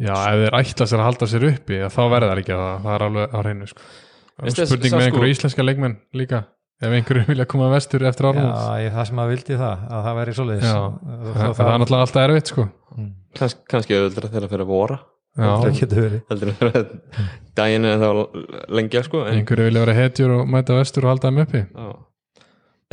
[0.00, 2.82] já ef þeir ætla sér að halda sér uppi þá verður það ekki að það,
[2.86, 3.86] það er alveg á hreinu sko.
[4.34, 6.40] Spurning með sko- einhverju íslenska leikmenn líka
[6.82, 10.06] ef einhverju vilja koma vestur eftir Já, ármúls ég, það sem að vildi það, að
[10.08, 10.64] það væri svoleiðis.
[10.66, 12.66] Já, það, það, það er náttúrulega alltaf erfitt sko.
[13.38, 14.98] Kans, kannski auðveldra þegar að fyrir að vora.
[14.98, 16.20] já, það getur verið.
[16.30, 16.86] Að
[17.58, 18.10] daginn en þá
[18.78, 21.64] lengja sko en, einhverju vilja vera hetjur og mæta vestur og halda þeim uppi.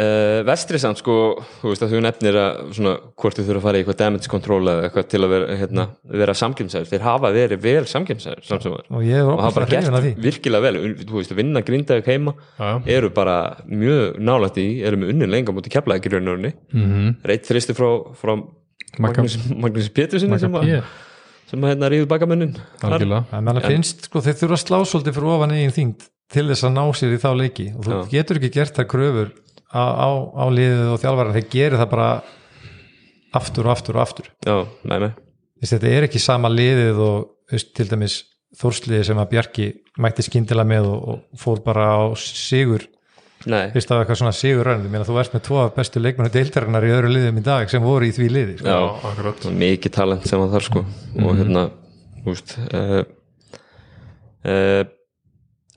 [0.01, 1.13] Uh, vestri samt sko,
[1.59, 4.29] þú veist að þú nefnir að svona, hvort þú þurfa að fara í eitthvað damage
[4.31, 5.83] control eða eitthvað til að vera, hérna,
[6.23, 8.47] vera samkjömsæður þeir hafa verið vel samkjömsæður
[8.95, 10.23] og ég er og hafa bara óbúslega hrifin af gert því.
[10.25, 10.95] virkilega vel.
[11.03, 11.61] Þú veist, að vinna
[12.57, 12.95] Já, já.
[12.95, 13.35] eru bara
[13.67, 17.13] mjög nálægt í eru með unnin lenga mútið keflaði grunurni Mhm.
[17.27, 18.33] reitt fristi frá, frá
[18.97, 20.83] Magnús, Magnús Pétursinni sem, að-
[21.51, 22.55] sem að hérna ríðu bakamunnin
[22.87, 23.25] algjörlega.
[23.35, 26.67] En mann finnst sko þeir þurfa að slá svolítið fyrir ofan eigin þyngd til þess
[26.67, 27.65] að ná sér í þá leiki.
[27.75, 28.03] Og þú Já.
[28.13, 29.33] getur ekki gert þær kröfur
[29.67, 32.09] á, á, á liðið og þjálfara þeir gerir það bara
[33.41, 34.31] aftur og aftur og aftur.
[34.47, 34.55] Já,
[34.87, 35.11] nei, nei,
[35.61, 37.17] Þess, þetta er ekki sama liðið og
[37.51, 38.17] veist, til dæmis
[38.57, 39.67] þórsliði sem að Bjarki
[40.01, 42.87] mætti skyndilega með og, og fór bara á sigur
[43.49, 43.71] nei.
[43.73, 46.91] fyrst af eitthvað svona sigur rænum þú ert með tvo af bestu leikmennu deildarinnar í
[46.95, 48.67] öðru liðum í dag sem voru í því liði sko.
[48.67, 49.47] Já, akkurat.
[49.63, 50.83] mikið talent sem að þar sko.
[51.21, 51.63] Og hérna,
[52.21, 52.99] þú veist uh,
[54.51, 54.83] uh,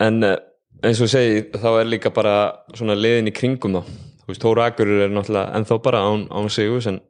[0.08, 0.36] en uh,
[0.84, 2.36] eins og segi þá er líka bara
[2.74, 3.96] svona liðin í kringum þá.
[4.24, 7.00] Þú veist, Tóra Akurur er náttúrulega ennþá bara án, án sigur en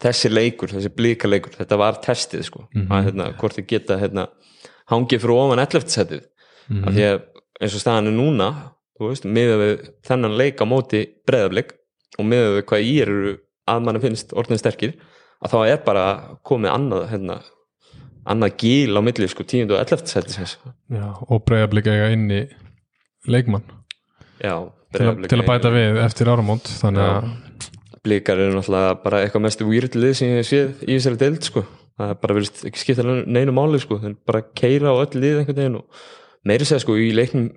[0.00, 2.66] þessi leikur, þessi blíka leikur þetta var testið sko.
[2.88, 4.28] Að hérna, hvort þið geta hérna
[4.90, 5.90] hangið frá ofan 11.
[5.94, 6.26] setið
[6.70, 7.18] af því að
[7.60, 8.48] eins og staðan er núna
[9.08, 11.72] veist, miðað við þennan leik á móti breðablik
[12.18, 13.32] og miðað við hvað í eru
[13.70, 14.94] að manni finnst orðin sterkir
[15.40, 16.04] að þá er bara
[16.44, 17.36] komið annað hérna,
[18.28, 19.70] annað gíl á milli sko 10.
[19.72, 20.10] og 11.
[20.10, 20.56] setið
[20.92, 22.40] Já, og breyðablika eiga inn í
[23.30, 23.64] leikmann
[24.42, 24.54] já,
[24.92, 27.30] til, að- til að bæta við eftir áramót þannig að
[28.04, 31.64] blikar eru náttúrulega bara eitthvað mestu výrlið sem ég séð í þessari deild sko.
[32.00, 33.98] það er bara verið ekki skipta neinu máli sko.
[34.00, 36.00] þeir bara keira á öll lið einhvern veginn og
[36.48, 37.50] meiri segja sko í leiknum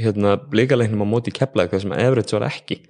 [0.00, 2.80] hérna blíkaleiknum á móti kepla eitthvað sem Everett var ekki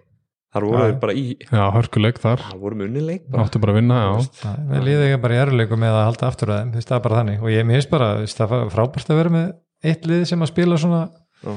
[0.55, 3.45] þar voru þeir bara í já, hörkuleik þar það voru munni leik bara.
[3.45, 6.53] áttu bara að vinna, já við liðum ekki bara í eruleikum með að halda aftur
[6.55, 9.33] að þeim, það er bara þannig og ég minnst bara, það er frábært að vera
[9.35, 9.49] með
[9.90, 11.01] eitt lið sem að spila svona
[11.45, 11.57] Já.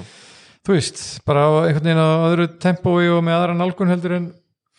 [0.67, 4.25] þú veist, bara á einhvern veginn á öðru tempói og með aðra nálgun heldur en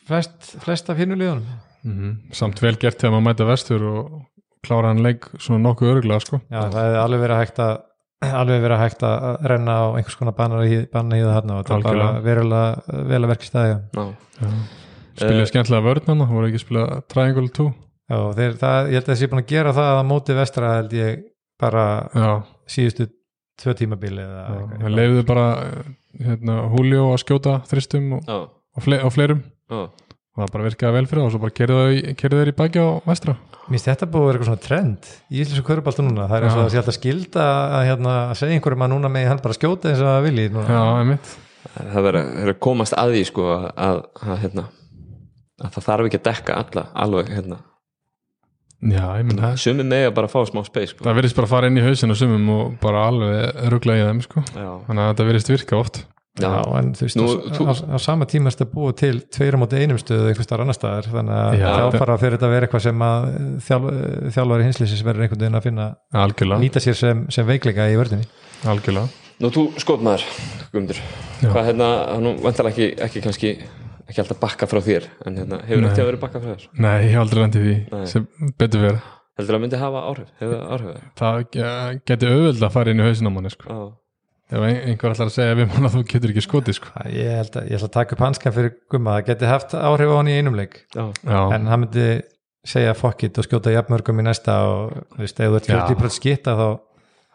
[0.08, 2.32] flest, flest af hinnu liðunum Mhm.
[2.34, 4.06] samt vel gert þegar maður mæta vestur og
[4.66, 6.40] klára hann leik svona nokkuð öruglega sko.
[6.50, 7.76] Já, það hefði alveg verið hægt að
[8.26, 12.22] alveg verið hægt að renna á einhvers konar bannar í það þarna og það var
[12.24, 14.06] verulega vel að verka í staði Já.
[15.18, 15.50] spilja Eh.
[15.50, 17.68] skemmtilega vörn hann voru ekki að spila Triangle 2
[18.08, 20.92] Já, þeir, það, ég held að þessi búin að gera það að móti vestra held
[20.96, 21.22] ég
[21.60, 22.30] bara já,
[22.70, 23.08] síðustu
[23.58, 24.54] tvö tímabili eða já.
[24.54, 24.82] eitthvað.
[24.82, 25.46] hann leiði bara
[26.18, 29.82] hérna, Julio að skjóta þristum og, og, fle og fleirum Já.
[30.38, 32.88] Og það bara virkaði vel fyrir það og svo bara kerði þeir í baki á
[33.08, 33.34] vestra
[33.68, 36.46] Mér finnst þetta búið að vera eitthvað svona trend í Íslandsku körubalta núna, það er
[36.46, 36.64] eins og Já.
[36.64, 39.90] að sé alltaf skilda að, hérna, að segja einhverjum að núna með hann bara skjóta
[39.90, 40.66] eins og að vilji núna.
[40.72, 41.32] já, einmitt
[41.74, 44.64] það verður að komast að því sko að, að, að, hérna,
[45.66, 47.58] að það þarf ekki að dekka alla alveg hérna.
[48.94, 51.04] já, ég menn það sumi með að bara fá smá space sko.
[51.04, 54.06] það virðist bara að fara inn í hausin og sumum og bara alveg ruggla í
[54.06, 54.46] þeim sko.
[54.54, 54.70] Já.
[54.86, 56.00] þannig að þetta virðist virka oft
[56.44, 59.20] Já, en þú veist, Nú, á, þú- á, á sama tíma er þetta búið til
[59.34, 62.36] tveira móti einum stöðu einhvers staðar annar staðar þannig að Já, þá þetta- fara fyrir
[62.38, 63.26] þetta að vera eitthvað sem að
[63.68, 63.86] þjálf,
[64.36, 68.26] þjálfari hinslýsins verður einhvern veginn að finna algjörlega, nýta sér sem, sem veikleika í vördinni
[68.64, 69.08] algjörlega.
[69.38, 70.24] Nú þú skotmaður,
[70.72, 70.98] Guðmundur.
[71.42, 71.88] Hvað hérna,
[72.20, 73.52] nú vantar ekki, ekki kannski
[74.08, 76.66] ekki alltaf bakka frá þér en hérna, hefur að vera bakka frá þér?
[76.80, 78.06] Nei, ég hef aldrei lendið því Nei.
[78.10, 78.26] sem
[78.58, 79.00] betur verið
[79.38, 83.06] heldur að myndi hafa áhrif, það áhrif það ge- geti auðvöld að fara inn í
[83.06, 83.76] hausin á manni sko.
[84.48, 86.88] Ef ein- einhver ætlar að segja við mann að þú getur ekki skotið sko.
[86.94, 89.16] Það- ég held að ég ætla að taka upp hanskan fyrir gumma.
[89.18, 90.78] Það geti haft áhrif á hann í einum leik.
[90.96, 91.04] Já,
[91.52, 92.06] en hann myndi
[92.64, 95.76] segja fuck it og skjóta jafnmörgum í næsta og þú veist, ef þú ert Já.
[95.84, 96.68] 40% skita þá,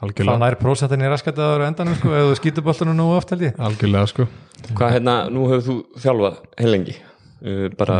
[0.01, 0.39] þá algjörlega.
[0.41, 3.55] nær prósentin í raskataður á endanum sko, ef þú skýtur boltanum nú oft held ég.
[3.57, 4.27] Algjörlega sko.
[4.73, 6.95] Hvað hérna, nú hefur þú þjálfað heilengi,
[7.45, 7.99] uh, bara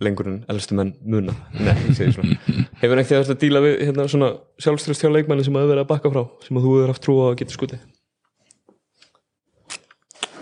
[0.00, 1.32] lengur en elstu menn muna.
[1.60, 2.36] Nei, ég segi svona.
[2.82, 5.92] Hefur ekki þess að díla við hérna, svona sjálfströst hjá leikmanni sem hefur verið að
[5.92, 7.80] bakka frá sem að þú hefur haft trú á að geta skutið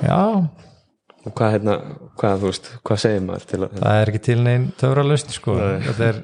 [0.02, 0.20] já,
[1.24, 1.78] og hvað hérna,
[2.20, 5.56] hvað þú veist hvað segir maður til að það er ekki til neinn töfralust sko,
[5.86, 6.20] þetta er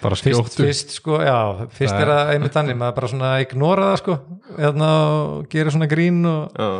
[0.00, 1.36] bara fyrst, skjóttu fyrst sko, já,
[1.76, 4.16] fyrst er það einmitt þannig, maður bara svona ignora það sko,
[4.56, 6.70] hérna og gera svona grín og já,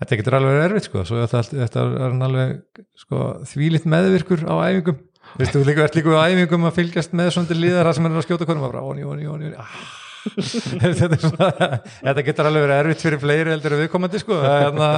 [0.00, 5.00] þetta getur alveg erfitt sko, svo þetta, þetta er alveg sko, þvílitt meðvirkur á æfingum.
[5.38, 8.16] Þú líka, ert líka á æfingum að fylgjast með svona til líðar það sem er
[8.16, 9.82] að skjóta konum og bara, óni, óni, óni, óni ah.
[11.00, 14.90] þetta, getur alveg verið erfitt fyrir fleiri heldur en viðkomandi sko, að, hérna,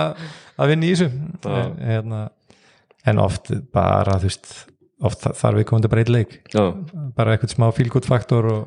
[0.59, 1.09] að vinna í þessu.
[1.53, 2.21] En, hérna,
[3.13, 4.55] en oft bara þú veist,
[5.03, 6.39] oft þarf viðkomandi bara eitt leik.
[6.53, 6.65] Já,
[7.17, 8.63] bara eitthvað smá fílgút faktor og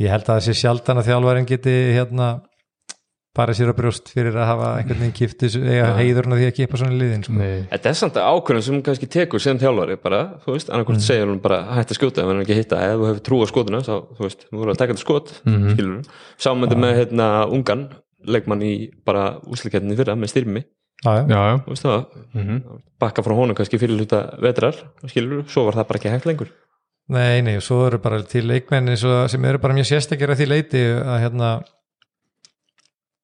[0.00, 2.32] ég held að það sé sjaldan að þjálfarin geti hérna
[3.36, 6.56] bara sér á brjóst fyrir að hafa einhvern veginn kiptis eða heiðurinn að því að
[6.56, 7.36] kipa svona liðin sko.
[7.70, 11.04] Þetta er samt ákvörðum sem hún kannski tekur sem þjálfari bara, þú veist, annarkvort mm.
[11.06, 13.22] segir hún bara hætt að skjóta ef hann er ekki að hitta, ef þú hefur
[13.28, 15.74] trú á skotuna þá, þú veist, þú voru að taka þetta skot mm Mhm.
[15.76, 17.88] skilur þú, sámöndu með hérna ungan
[18.26, 18.74] leikmann í
[19.06, 20.64] bara úslikettinni fyrra með styrmi.
[21.00, 21.30] Já, já.
[21.30, 22.00] já, veist það,
[22.34, 22.58] mhm.
[23.00, 24.76] bakka frá honum kannski fyrir hluta vetrar,
[25.06, 26.50] skilur svo var það bara ekki hægt lengur.
[27.10, 30.30] Nei, nei, og svo eru bara til leikmenn eins og sem eru bara mjög sérstakir
[30.30, 31.48] að því leiti að hérna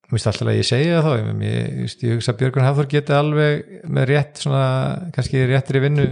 [0.07, 2.89] mér finnst alltaf að ég segja þá ég, ég, ég, ég hugsa að Björgun Hafþór
[2.93, 4.65] geti alveg með rétt svona,
[5.17, 6.07] kannski réttri vinnu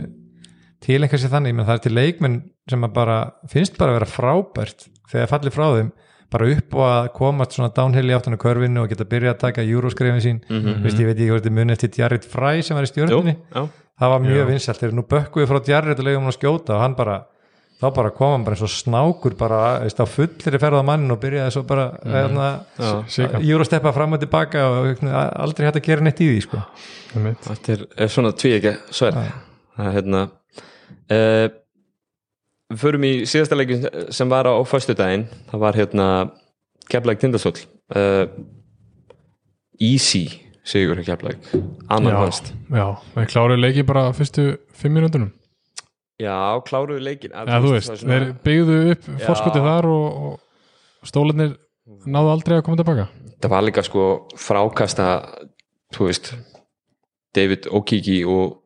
[0.85, 2.41] til einhversi þannig, menn það er til leikmenn
[2.71, 3.19] sem að bara,
[3.53, 5.93] finnst bara að vera frábært þegar fallir frá þeim
[6.35, 9.63] bara upp og að komast svona downhill í áttunum körfinu og geta byrjað að taka
[9.69, 10.41] júróskrefin sín.
[10.51, 10.83] Mm Mhm.
[10.83, 13.37] veist, ég veit ekki hvort þið muni eftir Jared Fry sem var í Jú, stjórninni
[13.55, 13.69] já,
[14.01, 14.47] það var mjög Já.
[14.51, 17.17] vinsælt, þegar nú bökkuði frá Jared og leiðum hann að skjóta og hann bara
[17.83, 21.21] þá bara kom hann bara eins og snákur bara veist, á fullir ferða mannin og
[21.23, 22.47] byrjaði svo bara hérna,
[22.79, 22.93] já.
[23.17, 23.43] Sika.
[23.45, 26.63] júrasteppa fram og tilbaka og hérna, aldrei hægt að gera neitt í því sko.
[27.15, 30.23] Þetta er, er svona tví ekki sver það er hérna
[31.11, 31.47] uh,
[32.71, 35.29] við förum í síðasta leikin sem var á föstudaginn.
[35.51, 36.09] Það var hérna
[36.91, 37.59] Keflæk Tindastóll.
[37.95, 38.27] Uh,
[39.83, 40.29] Easy
[40.65, 41.39] sigur Keflæk
[41.89, 45.33] annan já, fannst já, við kláruðu leiki bara fyrstu fimm mínúndunum
[46.23, 51.57] Já, kláruðu leikin Já, þú veist, þeir byggðu upp fórskotið þar og, og stólarnir
[52.07, 53.09] náðu aldrei að koma tilbaka.
[53.43, 54.05] Það var líka sko
[54.41, 55.09] frákasta
[55.95, 56.35] þú veist
[57.35, 58.61] David Okiki og,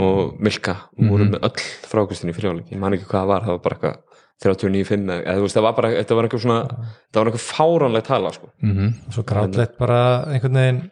[0.00, 3.56] og Milka voru með öll frákastin í fyrirháleik ég man ekki hvað það var, það
[3.56, 4.02] var bara eitthvað
[4.44, 8.06] 39-5 eða þú veist, það var bara þetta var eitthvað svona, það var eitthvað fáránlega
[8.06, 8.50] tala sko.
[8.60, 8.90] mm -hmm.
[9.06, 10.00] og svo grátlegt bara
[10.32, 10.82] einhvern veginn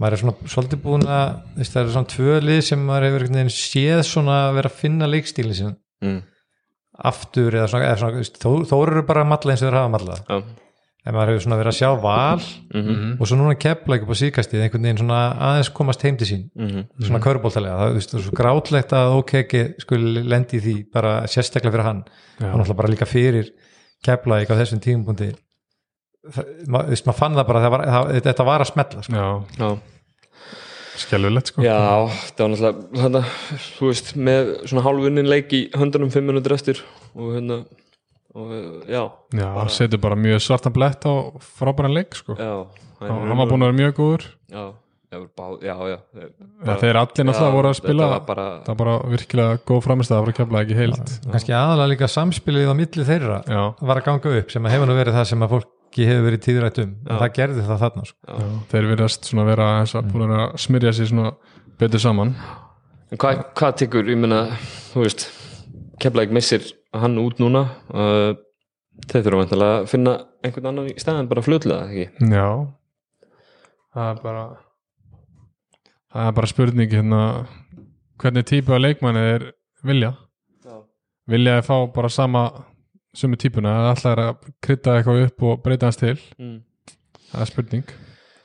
[0.00, 3.52] maður er svona svolítið búin að veist, það eru svona tvö lið sem maður hefur
[3.56, 6.18] séð svona vera að finna leikstíli sin mm.
[7.12, 9.80] aftur eða svona, eða svona veist, þó, þó eru bara að malla eins og þeir
[9.80, 10.40] hafa malla já,
[11.00, 12.42] en maður hefur svona verið að sjá val
[12.76, 16.28] mhm, og svo núna kepla upp á síkastið einhvern veginn svona aðeins komast heim til
[16.28, 16.42] sín.
[16.58, 20.60] Mhm, svona körbóltalega, það, þú veist, það er svo grátlegt að ok ekki skuli lendi
[20.60, 22.02] í því bara sérstaklega fyrir hann.
[22.36, 22.50] Já.
[22.50, 23.48] og náttúrulega bara líka fyrir
[24.04, 25.30] kepla á þessum tímubundi
[26.70, 29.16] maður veist, maður fann það bara það var, það, þetta var að smetla sko.
[29.16, 29.28] já,
[29.64, 29.70] já.
[31.00, 31.62] Skelvilegt sko.
[31.64, 31.76] Já,
[32.36, 33.22] það var náttúrulega þetta,
[33.78, 36.82] þú veist, með svona hálfunnin leik í höndunum fimm minútur eftir
[37.14, 37.62] og hérna
[38.36, 38.52] og,
[38.84, 39.02] já,
[39.40, 42.36] já setur bara mjög svartan blett á frábæran leik sko.
[42.36, 42.68] Já
[43.08, 44.26] hann var búin að vera mjög góður.
[44.50, 44.64] Já,
[45.10, 45.20] já,
[45.64, 49.82] já, ja, þeir allir náttúrulega voru að spila var bara, það var bara virkilega góð
[49.86, 54.06] framistæða frá kemla ekki heilt kannski aðalega líka samspilið á milli þeirra já, var að
[54.06, 55.54] ganga upp sem að hefur nú verið það sem að
[55.90, 58.48] fólki hefur verið tíðrætt um en það gerði það þarna sko.
[58.70, 61.32] þeir virðast svona vera eins að búin að smyrja sér svona
[61.78, 62.34] betur saman.
[63.10, 64.56] En hvað, hvað tekur, ég meina
[64.92, 65.26] þú veist,
[66.00, 66.62] Keflæk missir
[66.94, 68.34] hann út núna uh,
[69.10, 70.14] þeir þurfa vantilega að finna
[70.44, 72.30] einhvern annan í stæðan bara fljótlega, ekki?
[72.30, 72.46] já.
[73.90, 74.44] Það er bara
[76.14, 77.22] það er bara spurning hérna
[78.20, 79.50] hvernig típu af leikmanni er
[79.82, 80.14] vilja?
[80.62, 80.78] Já,
[81.26, 82.44] vilja að fá bara sama
[83.16, 86.16] sumu típuna eða alltaf er að krydda eitthvað upp og breyta hans til.
[86.38, 86.60] Mm.
[87.32, 87.92] það er spurning.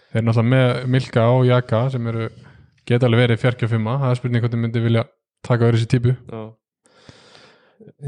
[0.10, 2.28] Þeir eru náttúrulega með Milka og Jaka sem eru
[2.88, 5.06] geta alveg verið 45 það er spurning hvernig myndi vilja
[5.46, 6.16] taka öðru sér típu.
[6.16, 6.44] Já,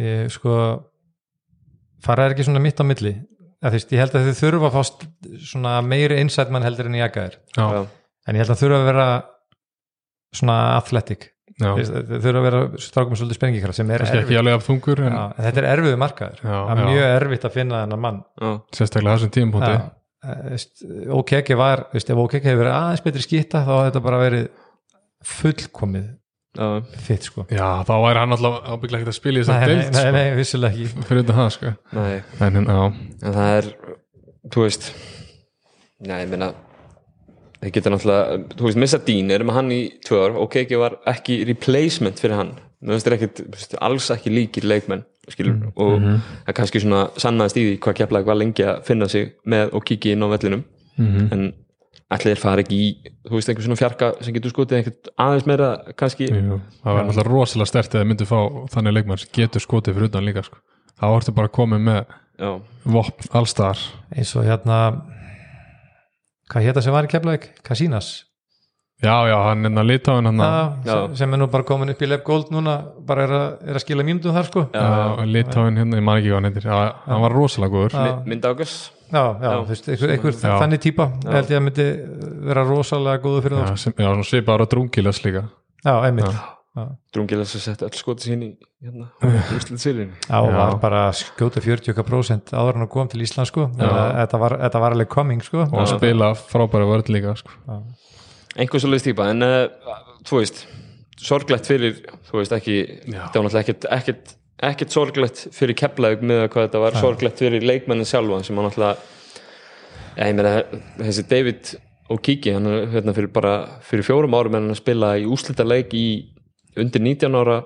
[0.01, 0.57] ég sko
[2.05, 3.15] fara er ekki svona mitt á milli.
[3.57, 7.25] Að, veist, ég held að þið þurfa að fá meiri insight mann heldur en jaka
[7.31, 7.39] er.
[7.57, 7.81] Já, já,
[8.29, 9.07] en ég held að þurfa að vera
[10.37, 14.33] svona athletic þeir þurfa að vera strákum með svolítið spengikraft sem er erfitt.
[14.41, 16.43] alveg af þungur en Já, en þetta er erfiðu markaður.
[16.43, 18.19] Það er mjög erfitt að finna þennan mann.
[18.37, 19.71] Já, sérstaklega þessum tímapunkti.
[19.73, 19.81] Já,
[20.27, 24.21] eh, OKK var veist, ef OKK hefur verið aðeins betri skýta þá hefði þetta bara
[24.21, 24.47] verið
[25.33, 26.07] fullkomið
[26.57, 26.67] já,
[27.07, 27.47] fitt sko.
[27.49, 29.97] Já, þá væri hann alltaf ábygglega ekkert að spila í nei, þessar nei, deild nei,
[29.97, 31.05] sko, nei, vissulega ekki.
[31.09, 31.73] Fyrir þetta það sko.
[31.97, 32.13] Nei.
[32.37, 32.85] En, en, já,
[33.17, 33.73] en það er,
[34.53, 34.89] þú veist
[36.05, 36.53] já, ég meina
[37.61, 40.81] þeir geta náttúrulega, þú veist, Missa Dean erum með hann í tvö ár, ok, ekki
[40.81, 42.55] var ekki replacement fyrir hann,
[42.85, 47.63] ekkit þú veist, alls ekki líkir leikmenn skilur, og það er kannski svona sannaðist í
[47.65, 50.63] því hvað keflaði var lengi að finna sig með og kíkja inn á vellinum.
[50.97, 51.27] Mhm.
[51.31, 51.53] en
[52.09, 52.87] allir þeir fara ekki í
[53.27, 55.67] þú veist, einhver svona fjarka sem getur skotið einhvern aðeins meira,
[55.99, 56.29] kannski?
[56.31, 58.39] Jú, það var náttúrulega rosalega stert eða myndu fá
[58.71, 60.61] þannig leikmann sem getur skotið fyrir utan líka sko.
[60.97, 61.99] þá ertu bara komið með
[62.39, 62.49] já,
[62.95, 63.83] vopn allstar
[64.15, 64.79] eins og hérna
[66.51, 67.49] hvað hétta sem var í Keflavík?
[67.63, 68.23] Casinas
[69.03, 70.39] já, já, hann er að litáin hann.
[70.41, 73.29] Að Já, sem- sem er nú bara komin upp í Leif Gold núna bara er
[73.29, 74.63] að, er að skila mínútum þar sko.
[74.73, 76.65] Já, Já, litáin hérna, ég man ekki hvað hann heitir.
[76.65, 77.93] Já, hann var rosalega góður.
[77.93, 78.15] Já.
[78.25, 78.73] mynd águs
[79.11, 80.57] já, þú veist, einhver, einhver Já.
[80.59, 81.11] þannig típa.
[81.29, 81.87] Held ég að myndi
[82.49, 85.43] vera rosalega góðu fyrir já, það sem, já, svona svipaður og drungilas líka.
[85.85, 86.83] Já, einmitt Já.
[86.83, 86.95] já.
[87.13, 88.49] drungilega sem setja öll skotið sín í
[88.85, 89.07] hérna,
[89.55, 90.53] úrslit sýrin Já, Já.
[90.53, 94.57] var bara að skjóta 40% áður en að kom til Ísland sko að þetta var,
[94.65, 97.55] þetta var alveg coming sko og að spila frábæra vörð líka sko.
[98.55, 100.63] einhver svo leiðst típa en uh, þú veist,
[101.17, 101.97] sorglegt fyrir
[102.29, 102.77] þú veist ekki,
[103.09, 103.25] Já.
[103.33, 104.37] það var náttúrulega ekkert, ekkert,
[104.69, 108.69] ekkert sorglegt fyrir keflaug með að hvað þetta var sorglegt fyrir leikmennin sjálfa sem hann
[108.69, 108.97] náttúrulega
[110.17, 110.55] ég meina,
[111.01, 111.75] þessi David
[112.13, 113.53] og kíki hann er hérna fyrir bara
[113.83, 116.07] fyrir fjórum árum en hann að spila í úslitaleik í
[116.77, 117.63] undir 19 ára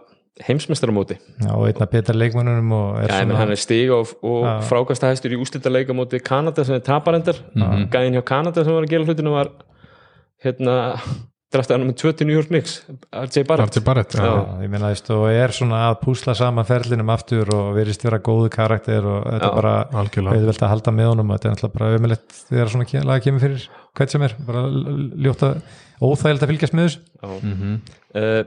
[0.48, 1.18] heimsmeistaramóti.
[1.44, 1.86] Já, og einna
[2.74, 3.26] og er Já, svona...
[3.26, 4.54] svona hann er stig og, og Já.
[4.70, 7.90] frákastahæstur í úslitaleik á móti Kanada sem er taparendar Mhm.
[7.92, 9.50] gæðin hjá Kanada sem var að gera hlutinu var
[10.44, 10.78] hérna
[11.52, 12.78] drafti hann með 20 New York Knicks
[13.12, 13.68] RJ Barrett.
[13.68, 14.24] Arti Barrett já.
[14.24, 18.20] Já, ég meina, veist, og er svona að púsla saman ferlinum aftur og verist vera
[18.24, 21.78] góðu karakter og þetta er bara auðvelt að halda með honum og þetta er náttúrulega
[21.78, 23.68] bara ömulegt þegar svona ke- lag kemur fyrir
[24.00, 24.64] hvern sem er, bara
[25.28, 25.52] ljóta
[26.02, 27.00] óþægild að fylgjast með þessu.
[27.44, 27.76] Mhm.
[28.16, 28.44] uh,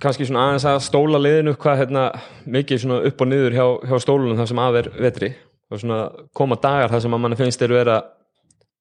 [0.00, 2.04] kannski svona aðeins að stóla liðinu hvað hérna
[2.46, 5.30] mikið svona upp og niður hjá, hjá stólunum það sem af er vetri
[5.70, 5.98] og svona
[6.34, 7.98] koma dagar það sem að manni finnst eru vera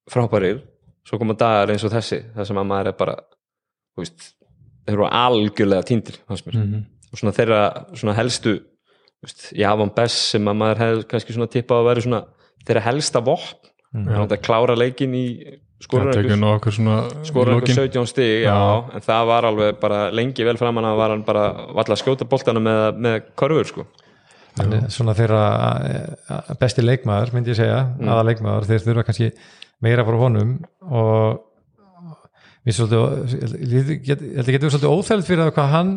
[0.09, 0.61] frábærir
[1.07, 3.15] svo koma dagar eins og þessi það sem að maður er bara
[3.99, 4.34] veist,
[4.88, 6.84] þeir eru algjörlega týndir mér Mhm.
[7.11, 7.61] og svona þeirra
[7.97, 8.59] svona helstu
[9.24, 12.22] veist, Javon Bess sem að maður hefði kannski svona tippað að vera svona
[12.65, 13.57] þeirra helsta vopn
[13.93, 14.26] Já.
[14.26, 15.26] þetta klára leikin í
[15.80, 17.75] Það svona skorur einhver lokin.
[17.75, 18.95] 17 stig já, Já.
[18.95, 22.27] en það var alveg bara lengi vel framan að var hann bara valla að skjóta
[22.30, 23.86] boltana með, með korfur sko
[24.59, 25.43] hann er svona þeirra
[25.88, 28.09] eh, besti leikmaður myndi ég segja, Mm.
[28.11, 29.32] aða leikmaður þeir þurfa kannski
[29.82, 30.57] meira frá honum
[30.91, 31.45] og
[32.67, 32.75] ég
[34.03, 35.91] get- ég held að getur svolítið óþæld fyrir það hvað hann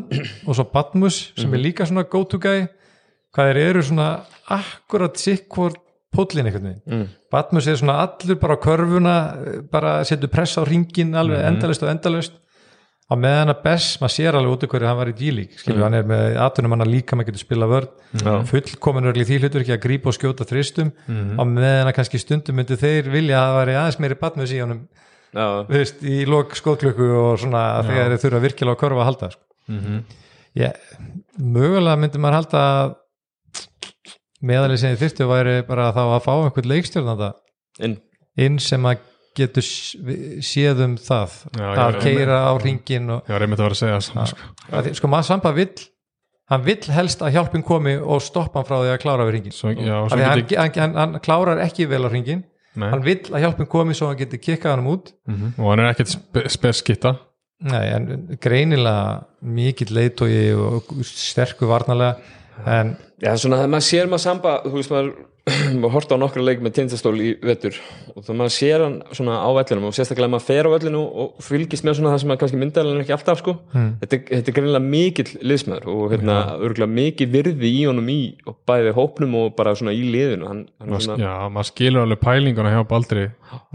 [0.47, 1.55] og svo Batmus sem Mhm.
[1.55, 2.69] er líka svona go to guy
[3.35, 5.77] hvað þeir eru svona akkurat sikkvort
[6.13, 7.09] póllin einhvern veginn mm.
[7.33, 9.17] Batmus er svona allur bara á körfuna
[9.73, 11.49] bara setur press á ringin alveg Mhm.
[11.55, 12.33] endalust og endalust
[13.13, 15.77] á meðan að Bess, maður sér alveg út af hverju hann var í G-League, skilur,
[15.77, 15.83] Mhm.
[15.83, 18.45] hann er með atunum hann líka maður getur spila vörð Já.
[18.49, 21.37] fullkomin örgli því hlutur ekki að grípa og skjóta þristum Mhm.
[21.37, 24.61] á meðan að kannski stundum myndi þeir vilja að það væri aðeins meiri Batmus í
[24.61, 24.89] honum
[25.69, 29.43] veist, í lok skóðklukku og svona þegar þeir þurfa virkilega að körfa að halda sko.
[29.69, 30.03] Mhm.
[30.57, 30.73] ég,
[31.41, 32.97] mögulega myndi maður halda að
[34.43, 37.31] meðalið sem þið þyrftu væri bara þá að fá einhvern leikstjórnanda
[37.87, 37.97] inn.
[38.43, 39.65] Inn sem að getur
[40.45, 41.39] séð um það.
[41.57, 44.51] Já, að keira á ringin og, Já, reyndi að vera að segja svona, sko.
[44.77, 45.73] að, sko maður samba vill
[46.53, 49.55] hann vill helst að hjálpin komi og stoppa hann frá því að klára við ringin
[49.57, 52.43] Svo, já, svo hann, geti, hann, hann, hann klárar ekki vel á ringin
[52.77, 55.13] nei, hann vill að hjálpin komi svo hann getur kikkað hann út.
[55.31, 55.55] Mhm.
[55.57, 57.15] og hann er ekkert spe, speskitta
[57.63, 62.19] Nei, en greinilega mikill leitói og sterkur varnalega
[62.67, 65.13] en já, svona maður sér maður samba þú veist maður,
[65.83, 67.75] maður horta á nokkra leik með tindastól í vetur
[68.15, 71.41] og þá maður sér hann svona á vellinum og sérstaklega maður fer á vellinu og
[71.43, 73.89] fylgist með svona það sem maður kannski myndaðalinn ekki alltaf sko Hmm.
[74.03, 78.19] þetta, er- þetta er greinilega mikill liðsmaður og hérna, örgulega mikið virði í honum í
[78.47, 81.69] og bæði hópnum og bara svona í liðinu hann, hann er Maður- svona já, maður
[81.73, 83.25] skilur alveg pælinguna hjá Baldri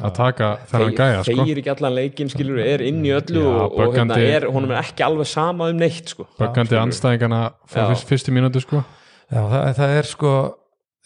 [0.03, 1.35] að taka þennan gæja sko.
[1.43, 4.71] þeir ekki allan leikin skilur er inn í öllu Já, og, og hérna er, honum
[4.71, 6.27] er ekki alveg sama um neitt sko.
[6.39, 8.83] böggandi anstæðingana fyrstu mínútu sko.
[9.27, 10.31] já, það, það er sko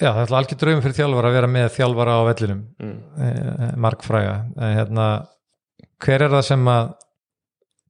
[0.02, 2.98] já, það er alveg draumur fyrir þjálfara að vera með þjálfara á vellinum mm.
[3.28, 5.08] eh, markfræga en hérna
[6.02, 6.92] hver er það sem að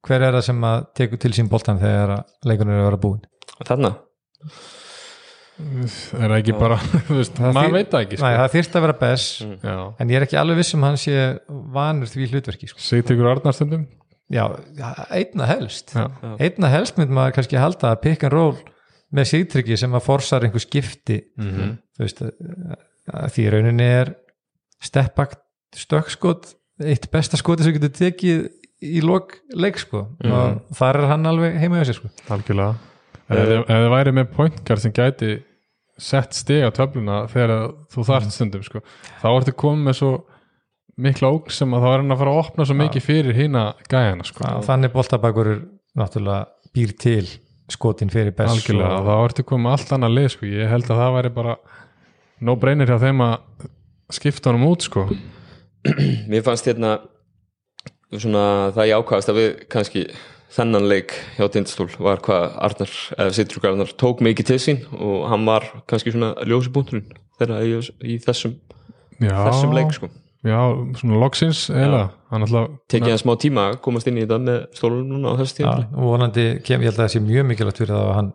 [0.01, 3.01] hver er það sem að tekur til sín boltan þegar að leikunum er að vera
[3.05, 3.21] búin
[3.69, 3.95] þarna
[5.61, 6.77] er það ekki bara
[7.55, 8.35] maður veit það ekki Nei, sko.
[8.41, 9.93] það þyrst að vera best Mm.
[10.01, 11.15] en ég er ekki alveg viss um hann sé
[11.75, 12.81] vanur því hlutverki sko.
[12.81, 13.83] Sigtryggur Arnarstundum
[14.31, 14.43] já,
[15.13, 16.07] einna helst já.
[16.39, 18.55] einna helst mynd maður kannski halda að pick and roll
[19.11, 21.19] með sigtryggi sem að forsar einhver skipti.
[21.37, 21.77] Mhm.
[21.97, 22.31] þú veist að,
[23.13, 24.13] að því í rauninni er
[24.81, 25.39] steppakt
[25.75, 28.47] stökkskot eitt besta skoti sem getur tekið
[28.81, 30.07] í lok leik sko.
[30.25, 32.09] Og þar er hann alveg heima hjá sér sko.
[32.33, 32.75] Algjörlega.
[33.31, 35.29] Ef þið- ef þið væri með pointgar sem gæti
[36.01, 38.81] sett stig á töfluna þegar þú þarft stundum sko.
[39.21, 40.11] þá ertu komið með svo
[40.97, 43.63] mikla óg sem að þá er hann að fara að opna svo mikið fyrir hína
[43.87, 44.43] gæjana sko.
[44.65, 45.51] þannig boltabakur
[45.95, 47.27] náttúrulega býr til
[47.71, 50.49] skotin fyrir best algjörlega, og, þá ertu komið allt annað lið sko.
[50.49, 51.55] ég held að það væri bara
[52.41, 53.65] no brainer hjá þeim að
[54.11, 55.07] skipta honum út sko.
[56.31, 56.99] mér fannst hérna
[58.11, 58.45] svona
[58.75, 60.05] það ég ákvaðast að við kannski
[60.51, 65.29] þennan leik hjá Tindastól var hvað Arnar, eða Sittrúk Arnar tók mikið til sín og
[65.31, 67.07] hann var kannski svona ljósibúnturinn
[67.39, 68.57] þeirra í, í þessum,
[69.15, 70.11] já, þessum leik sko
[70.47, 70.59] já,
[70.97, 72.45] svona loksins eða, hann
[72.89, 75.75] tekið hann smá tíma að komast inn í þetta með stólunum núna á þessu tíma
[75.91, 78.31] og vonandi kem, ég held að það sé mjög mikilvægt fyrir það að hann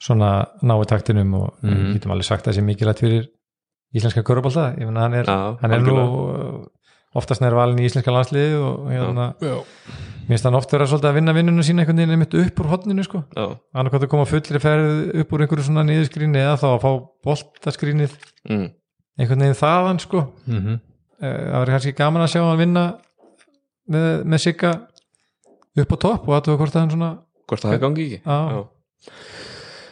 [0.00, 0.30] svona
[0.64, 1.70] nái taktinum og mm.
[1.70, 1.92] Mhm.
[1.94, 3.24] getum alveg sagt að það sé mikilvægt fyrir
[3.94, 6.66] íslenska körubólta, ég meina hann er, Já, hann er nú uh,
[7.18, 9.56] oftast nær valin í íslenska landsliði og hérna, já,
[10.28, 13.02] minnst hann oft vera svolítið að vinna vinnunum sína einhvern veginn einmitt upp úr hotninu
[13.06, 13.24] sko.
[13.34, 16.92] Já, annarkvæmt að koma fullri ferð upp úr einhverju svona niðurskríni eða þá að fá
[21.20, 22.84] Eh, það verður kannski gaman að sjá hann vinna
[23.92, 24.70] með, með sigga
[25.80, 27.10] upp á topp og aðtöfa hvort að hann svona
[27.50, 28.62] hvort það gangi ekki Já.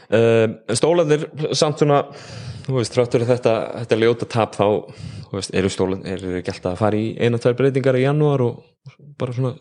[0.09, 1.27] Um, stólandir
[1.59, 1.99] samt svona
[2.65, 4.65] þú veist, þráttur þetta, þetta ljóta tap þá
[5.29, 8.63] þú veist, eru stólan eru alltaf að fara í eina, tvær breytingar í janúar og
[9.21, 9.57] bara svona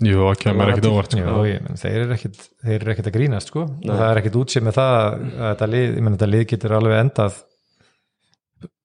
[0.00, 1.20] Jú, það kemur ekkit óvart sko.
[1.24, 3.64] Jú, ég, menn, þeir eru ekkit, þeir eru ekkit að grínast sko.
[3.82, 7.00] það er ekkit útsið með það að þetta lið, ég menn þetta lið getur alveg
[7.02, 7.38] endað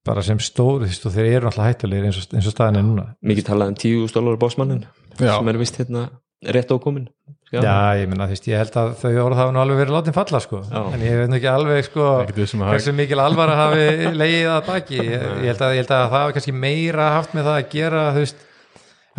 [0.08, 2.82] bara sem stór þú veist, og þeir eru alltaf hættulegir eins og, eins og staðin
[2.82, 3.08] er núna.
[3.22, 4.86] Mikið talað um tíu stólar bósmannin
[5.18, 6.08] sem er vist hérna
[6.42, 7.10] rétt ákomin
[7.52, 10.16] Já, ég menna, þú veist, ég held að þau orð hafa nú alveg verið látin
[10.16, 10.62] falla, sko.
[10.70, 10.80] Já.
[10.96, 13.82] en ég veit nú ekki alveg, sko hversu mikil alvara hafi
[14.22, 15.00] legið að baki.
[15.02, 17.68] Ég, ég, held að, ég held að það hafi kannski meira haft með það að
[17.74, 18.46] gera, þú veist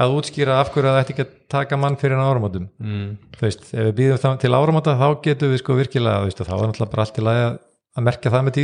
[0.01, 3.11] að útskýra af hverju það ætti ekki að taka mann fyrir en áramótum, mm.
[3.37, 6.49] þú veist ef við býðum til áramóta, þá getum við sko virkilega, þú veist, og
[6.49, 7.59] þá er náttúrulega bara allt í lagi að,
[7.93, 8.57] að merkja það með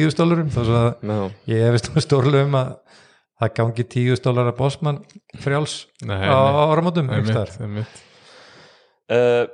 [0.55, 1.21] þá svo að Já,
[1.53, 1.91] ég hefist
[2.47, 2.73] um að
[3.39, 5.03] það gangi tíu stólar að bósmann
[5.43, 6.39] frjáls Nei, á
[6.73, 7.11] áramótum,
[9.15, 9.45] uh,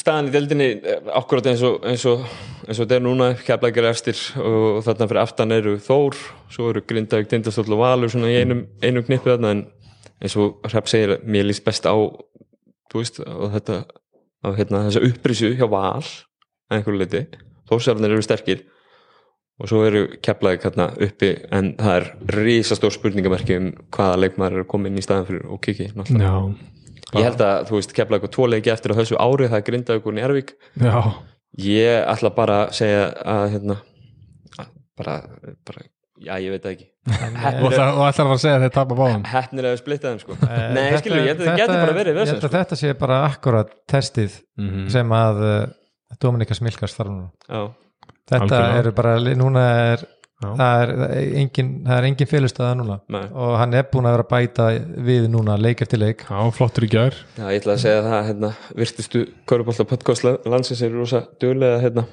[0.00, 2.24] staðan í deildinni eh, akkurat eins og eins og,
[2.66, 6.18] eins og þetta er núna keflækir efstir og þarna fyrir aftan eru Þór
[6.52, 9.64] svo eru Grindavík, Tindastóll og Valur svona í einum, einum knippu þarna en
[10.20, 13.80] eins og Hrepp segir, mér líst best á þú veist, á þetta
[14.44, 17.24] á hérna, þessa upprisu hjá Val að einhverju leiti,
[17.70, 18.66] Þórsarnir eru sterkir
[19.60, 24.64] og svo eru keflæk hérna uppi en það er risastór spurningamerki um hvaða leikmaður er
[24.64, 26.32] að koma inn í staðan fyrir og kiki náttúrulega.
[26.34, 26.70] Já,
[27.14, 29.66] Ég held að, þú veist, kefla eitthvað tvo leiki eftir á þessu ári, það er
[29.68, 30.48] grindaði ykkur Njárvík
[30.82, 30.94] já,
[31.62, 33.76] ég ætla bara að segja að hérna
[34.98, 35.14] bara,
[35.68, 35.84] bara,
[36.24, 36.88] já ég veit það ekki.
[37.64, 39.24] Og og ætlar að segja að þeir tapa báðum?
[39.34, 40.36] Heppnir að við splitta þeim sko.
[40.40, 42.50] Eh, Nei, þetta- skilur, ég held að það þetta er- verið Ég vesen held að
[42.50, 42.58] sko.
[42.58, 44.84] þetta sé bara akkurat testið Mhm.
[44.94, 45.66] sem að uh,
[46.22, 47.30] Dominika Smilkast þarf núna.
[47.48, 47.62] Já,
[48.30, 49.62] Þetta eru bara, núna
[49.92, 50.04] er
[50.44, 50.48] Já.
[50.58, 52.96] það er, það er engin, það er engin félustöða núna.
[53.14, 53.22] Nei.
[53.44, 54.66] og hann er búin að vera að bæta
[55.08, 56.24] við núna leik eftir leik.
[56.28, 58.50] Já, flottur í gjær já, ég ætla að segja það hérna,
[58.80, 62.06] virtustu Körubolta podcast landsins eru rosa duglega hérna,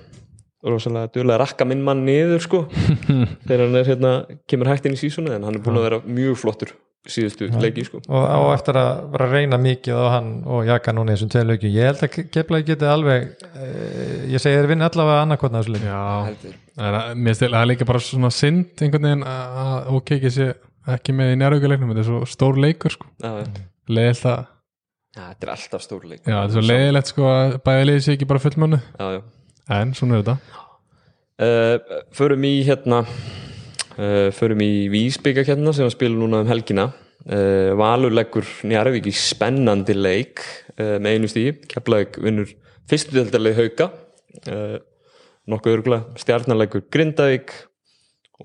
[0.67, 2.63] rosalega duglega að rakka minn mann niður sko.
[3.47, 4.13] Þegar hann er hérna,
[4.51, 6.75] kemur hægt inn í sísonu en hann er búin að vera mjög flottur
[7.09, 8.01] síðustu leiki sko.
[8.05, 11.31] Og á eftir að vera að reyna mikið á hann og jaka núna í þessum
[11.33, 11.73] tveim leikjum.
[11.73, 15.87] Ég held að keflaði geti alveg uh, ég segi þér vinna allavega annarkotna þessu leik
[15.89, 20.15] Já, mér stil að það er líka bara svona synd einhvern veginn að að ok
[20.19, 20.47] ekki sé
[20.91, 23.09] ekki með í næraukuleiknum, þetta er svo stór leikur sko,
[23.91, 24.47] leiðilegt að
[25.11, 28.03] Já, þetta er alltaf stór leik já, þetta er svo leiðilegt sko að bæði leiði
[28.05, 28.41] sé ekki bara
[29.11, 29.21] já
[29.71, 30.37] en svona er þetta.
[31.41, 33.01] Uh, förum í hérna
[33.95, 36.91] förum í Vísbygga hérna sem að spila núna um helgina.
[37.21, 40.41] Uh, Valur leggur Njarvík í spennandi leik
[40.77, 42.49] uh, með einu stíi, Keflavík vinnur
[42.89, 43.91] fyrstu deltarleik hauka.
[45.51, 47.51] Nokkuð örgulega stjarnarleikur Grindavík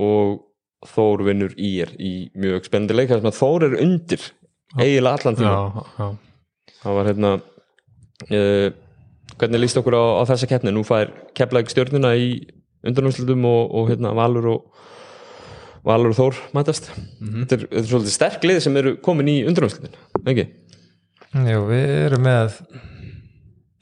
[0.02, 0.42] og
[0.86, 4.26] Þór vinnur ír í mjög spennandi leik sem að Þór er undir
[4.76, 6.10] eiginlega allan tíma
[6.82, 8.68] það var hérna uh,
[9.36, 10.74] hvernig líst okkur á, á þessa keppni?
[10.74, 12.28] Nú fær Keflavík stjórnina í
[12.86, 14.84] undanúrslutum og, og hérna Valur og
[15.86, 19.36] Valur og Þór mætast þetta, er, þetta er svolítið sterk lið sem eru komin í
[19.46, 19.94] undanúrslutin
[20.26, 20.46] ekki?
[21.46, 22.56] Jú, við erum með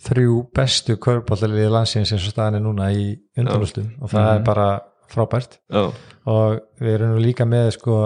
[0.05, 4.69] þrjú bestu körbóllalið landsins eins og staðan er núna í undanústum og það er bara
[5.15, 5.59] frábært.
[5.73, 5.89] Já,
[6.29, 7.99] og við erum líka með sko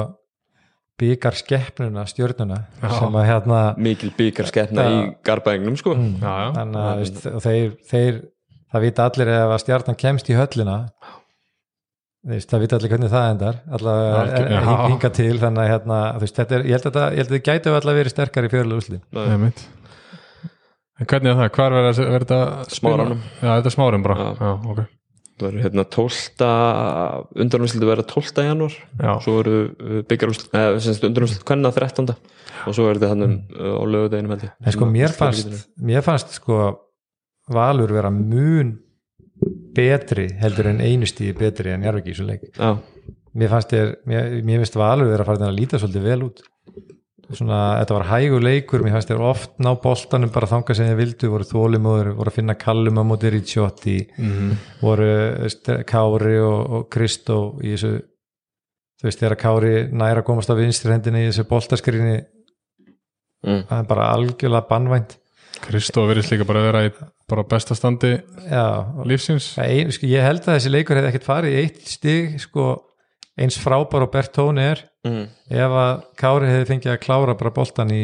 [0.98, 4.90] byggar skeppnuna stjórnuna sem að hérna mikil byggar skeppna Já.
[4.90, 6.48] í garbaðingnum sko já, já.
[6.56, 8.18] þannig að þeir, þeir
[8.72, 10.78] það vita allir ef að stjarnan kemst í höllina
[12.26, 16.36] veist, það vita allir hvernig það endar allavega hinga til þannig að hérna, þú veist,
[16.40, 18.52] þetta er, ég held að þetta ég held að þetta gæti allavega verið sterkar í
[18.52, 19.00] fjörlega úsli
[20.98, 21.50] hvernig er það?
[21.54, 22.72] Hvar verður þetta- verður?
[22.74, 23.20] Smáranum.
[23.38, 24.30] Já, þetta er smárum bara Já.
[24.42, 24.80] Já, ok
[25.38, 26.48] það verður hérna 12
[27.44, 28.42] undanúrslutu verða 12.
[28.48, 28.74] janúar
[29.22, 29.68] svo verður
[30.50, 32.10] eða sem sagt undanúrslut kvenna 13.
[32.66, 36.02] og svo verður þetta hann um, á lögudeginum held ég en sko mér fannst, mér
[36.06, 36.58] fannst sko
[37.48, 38.74] Valur vera mun
[39.78, 42.76] betri heldur en einu stíði betri en Jarvik í þessu leik Já,
[43.38, 46.42] mér fannst þér, mér, mér finnst Valur vera að fara að líta svolítið vel út
[47.36, 51.00] svona, þetta var hægur leikur mér fannst þér oft ná boltanum bara þanga sem þið
[51.02, 54.54] vildu, voru þólimóður voru að finna kallum á móti Ricciotti Mhm.
[54.80, 55.10] voru
[55.42, 57.92] veist, Kári og, og Kristó í þessu
[58.98, 62.18] þú veist, þegar Kári næra komast á vinstri hendinni í þessu boltaskrinni
[63.44, 63.64] mm.
[63.68, 65.18] það er bara algjörlega bannvænt
[65.64, 66.92] Kristó verðist líka bara að vera í
[67.28, 68.14] bara besta standi
[68.48, 68.66] já,
[69.08, 69.52] lífsins.
[69.60, 72.68] Ein, sko, ég held að þessi leikur hefði ekkert farið í eitt stig sko,
[73.38, 74.84] eins frábár og Bertóni er.
[75.06, 75.28] Mm.
[75.54, 78.02] ef að Kári hefði fengið að klára bara boltan í,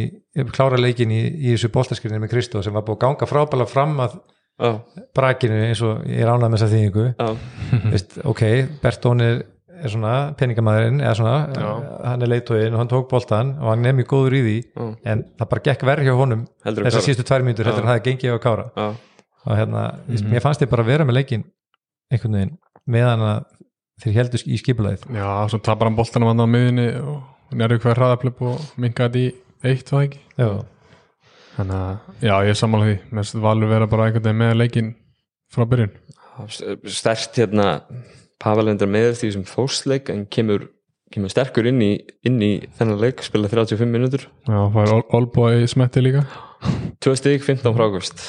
[0.55, 3.99] klára leikin í, í þessu boltaskrinni með Kristó sem var búið að ganga frábæla fram
[4.05, 4.15] að
[4.55, 4.77] Já,
[5.19, 7.07] brakinu eins og ég ránað með þessa þýðingu.
[7.19, 8.43] Já, Veist, ok,
[8.85, 9.41] Bertóni er,
[9.85, 11.71] er svona peningamæðurinn eða svona, Já.
[12.11, 14.87] hann er leitóin og hann tók boltan og hann er mjög góður í því Já.
[15.13, 18.03] en það bara gekk verð hjá honum heldur þessar síðustu tvær mínútur heldur en það
[18.09, 18.67] gengið á Kára.
[18.75, 18.87] Já,
[19.45, 19.85] og hérna,
[20.33, 21.47] mér fannst ég bara vera með leikin
[22.13, 22.55] einhvern veginn
[22.97, 23.49] meðan að
[24.05, 28.01] þeir heldur í skipulæðið Já, svo tapar hann boltanum hann á miðinni og nærðu hver
[28.01, 30.23] hraðaflöp og minkaði í eitt það ekki?
[30.41, 30.49] Já,
[31.55, 32.95] Þannig að, já, ég er sammála því.
[33.15, 34.89] Mest valur vera bara einhvern veginn með leikin
[35.55, 35.93] frá byrjun.
[36.91, 37.67] Stert hérna
[38.45, 40.67] Pavel endur með því sem fósleik en kemur,
[41.15, 41.93] kemur sterkur inn í,
[42.29, 46.27] inn í þennan leik, spila 35 minútur Já, það er Olbói smetti líka.
[47.05, 48.21] 2 stík, 15 frákvist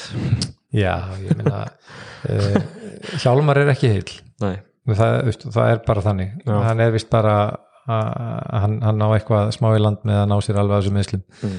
[0.76, 0.94] já,
[1.24, 2.56] ég meina uh,
[3.22, 4.08] Hjálmar er ekki heil
[4.42, 4.56] Nei,
[4.88, 6.32] það, veist, það er bara þannig.
[6.44, 6.56] Já.
[6.66, 7.36] hann er vist bara
[7.86, 10.96] að hann, hann á eitthvað smá í land með að ná sér alveg að þessum
[10.98, 11.58] meðslum Mm.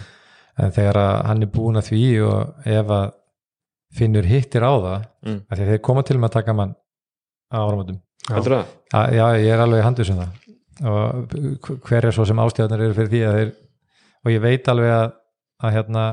[0.66, 3.06] en þegar að hann er búin að því og ef að
[3.98, 5.40] finnur hittir á það Mm.
[5.50, 6.74] af því að þeir koma til með að taka mann
[7.54, 8.00] á áramótum
[8.36, 8.76] heldur það?
[9.00, 10.44] að, já, ég er alveg handið sem það.
[10.88, 13.52] Og hver er svo sem ástíðarnir eru fyrir því að þeir
[14.28, 15.08] og ég veit alveg að,
[15.64, 16.04] að hérna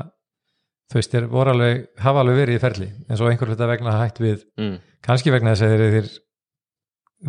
[0.91, 3.93] þú veist, þeir voru alveg, hafa alveg verið í ferli en svo einhver hluta vegna
[3.99, 4.45] hætt við.
[4.61, 4.75] Mm.
[5.05, 6.09] kannski vegna þess að þeir, þeir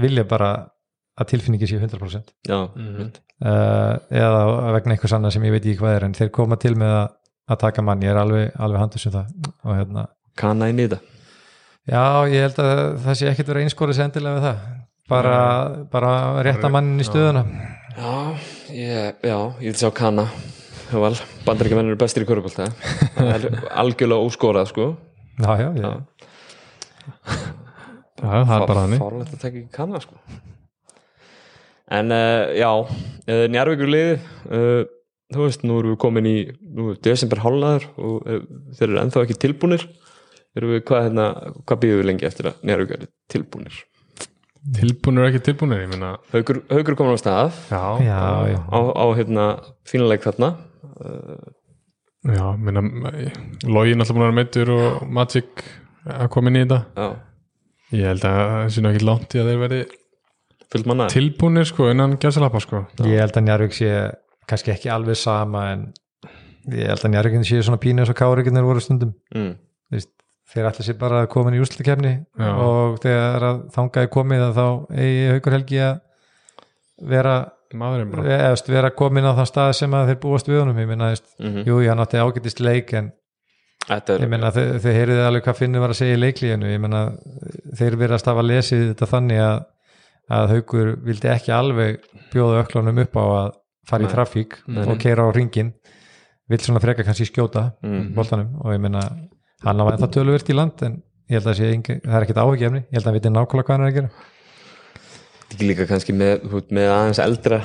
[0.07, 0.51] vilja bara
[1.17, 3.11] að tilfinningi séu 100% Já, Mhm.
[3.41, 6.75] uh, eða vegna einhvers annað sem ég veit ekki hvað er en þeir koma til
[6.77, 7.07] með að,
[7.49, 8.03] að taka mann.
[8.05, 9.31] Ég er alveg, alveg handið sem það.
[9.65, 10.07] Og hérna,
[10.37, 11.01] kanna í þetta
[11.87, 14.67] já, ég held að það sé ekkert verið einskórið sendilega við það.
[15.07, 15.37] Bara,
[15.93, 16.13] bara
[16.43, 17.45] rétta mannin í stöðuna.
[17.97, 18.15] Já,
[18.75, 20.27] ég, já, ég vil sjá kanna
[20.93, 21.15] Val,
[21.47, 22.69] bandaríkjamenn eru bestir í körubólta
[23.19, 24.85] er algjörlega óskorað sko.
[25.43, 25.95] Já, já, já, Já.
[28.17, 29.01] Já, það er bara þannig.
[29.03, 30.17] Fárlegt að taka ekki kanna sko.
[31.97, 34.87] En uh, já uh, Njarvíkur liði uh,
[35.35, 36.37] þú veist, nú erum við komin í
[36.77, 38.41] nú er desember hálnaður og uh,
[38.79, 39.87] þeir eru ennþá ekki tilbúnir
[40.61, 41.27] erum við, hvað, hérna,
[41.67, 43.83] hvað býðum við lengi eftir að Njarvíkur eru tilbúnir?
[44.77, 47.61] Tilbúnir ekki tilbúnir, ég meina Haukur, haukur komin á stað.
[47.71, 48.19] Já, já,
[48.51, 48.59] já.
[48.67, 49.45] á, á hérna
[49.87, 50.51] fínuleik þarna.
[52.27, 52.83] Já, meina
[53.69, 55.63] Login alltaf búin að vera meittur og Magic
[56.07, 56.81] að koma inn í þetta.
[56.99, 57.09] Já,
[57.95, 61.07] Ég held að það sé ekki langt í að þeir manna.
[61.13, 62.83] tilbúnir sko innan gæsalappa sko.
[63.07, 63.91] Ég held að Njarvík sé
[64.51, 65.85] kannski ekki alveg sama en
[66.75, 69.15] ég held að Njarvík sé svona pínu eins og kárikinnir voru stundum.
[69.35, 69.55] Mm.
[69.87, 70.11] Þú veist,
[70.57, 72.49] þeir ætla sér bara að koma í úrslutkefni Já.
[72.55, 76.01] og þegar að þangaði komið þá eigi haukur helgi að
[77.13, 77.37] vera,
[77.77, 80.81] Maðurinn bara eða, veist, vera komin á þann stað sem að þeir búast við honum
[80.81, 83.11] ég minna, Mm jú, ég hann átti ágætist leik en
[83.91, 86.81] er ég minna, þau, þau heyriði alveg hvað finnum var að segja í leiklíðinu ég
[86.83, 87.03] minna,
[87.77, 89.59] þeir verðast hafa lesið þetta þannig að,
[90.39, 92.01] að haukur vildi ekki alveg
[92.33, 93.51] bjóða öklunum upp á að
[93.87, 94.15] fara í Nei.
[94.15, 94.83] trafík Nei.
[94.87, 95.75] og keira á ringin
[96.51, 98.13] vill svona freka kannski skjóta mm.
[98.15, 99.03] boltanum og ég minna
[99.65, 100.99] hann á ennþá töluvert í land en
[101.31, 103.77] ég held að sé það er ekkert áhugjefni ég held að hann viti nákvæmlega hvað
[103.77, 104.11] hann er að gera.
[105.47, 107.63] Ekki líka kannski með, með aðeins eldra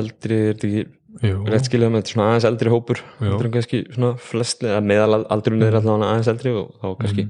[0.00, 3.54] eldri, er þetta ekki rétt skilja með þetta er svona aðeins eldri hópur heldur en
[3.58, 7.28] kannski svona flest eða meðal aldrun er allavega aðeins eldri og þá kannski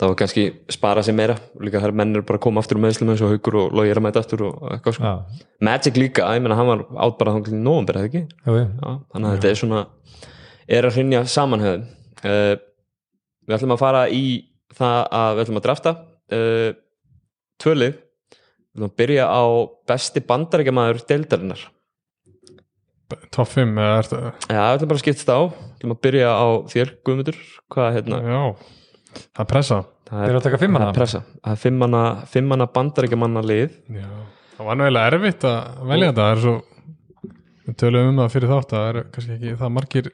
[0.00, 1.36] þá var kannski spara sig meira.
[1.60, 4.00] Líka þær menn eru bara koma aftur um meðslum eins og haugur og logi er
[4.00, 5.10] að mæta aftur og eitthvað sko.
[5.10, 8.22] Já, Magic líka, ég meina hann var átt bara til nóvambir, eða ekki?
[8.46, 9.82] Já, þannig að þetta er svona
[10.78, 11.84] er að hrinja samanhöðum
[12.24, 12.54] uh,
[13.50, 14.22] við ætlum að fara í
[14.78, 16.70] það að við ætlum að drafta uh,
[17.60, 19.42] tvölið við ætlum að byrja á
[19.90, 21.68] besti bandarækjamaður deildarinnar.
[23.34, 25.40] Top 5 eða er þetta Já, við ætlum bara að skipta á.
[25.50, 27.40] Við ætlum að byrja á þér, Guðmundur.
[27.74, 28.42] Hvað, hérna, Já,
[29.18, 29.80] það er pressa.
[30.10, 30.84] Það fimmana?
[30.84, 31.22] það er pressa.
[31.42, 33.74] Það er fimmana, fimmana bandaríkjamanna lið.
[33.94, 34.10] Já,
[34.56, 36.22] það var nú eiginlega erfitt að velja þetta.
[36.22, 36.54] Það er svo
[37.70, 40.08] við tölum um það fyrir þátt að það er kannski ekki það margir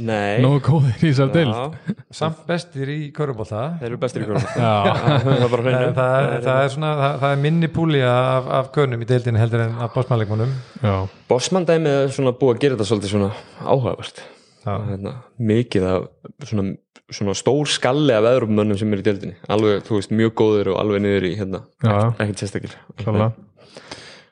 [0.00, 1.94] Nei, nógu góðir í þessar deild.
[2.14, 4.72] Samt bestir í körubólta þeir eru bestir í Já,
[5.26, 9.04] Það bara það, það, það er svona það, það er minni púli af, af könum
[9.04, 10.94] í deildinu heldur en af bósmannleikmunum já,
[11.28, 13.32] Bossmann dæmið er svona búið að gera þetta svolítið svona
[13.66, 14.22] áhugavert.
[14.64, 15.12] Hérna,
[15.50, 16.08] Mikið af
[16.48, 16.64] svona,
[17.10, 19.36] svona stór skalli af öðrum mönnum sem eru í deildinni.
[19.52, 22.76] Alveg, þú veist, mjög góðir og alveg niður í hérna Ekkert sérstakir.
[23.00, 23.32] Klálega.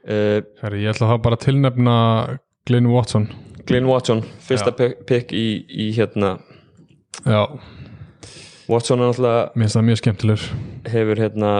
[0.08, 1.94] Uh, Herri, ég ætla þá bara að tilnefna
[2.68, 3.28] Glenn Watson
[3.68, 6.38] Glenn Watson, fyrsta pick í, í hérna.
[7.26, 7.42] Já,
[8.68, 10.48] Watson er náttúrulega mér finnst það mjög skemmtilegur.
[10.92, 11.52] hefur hérna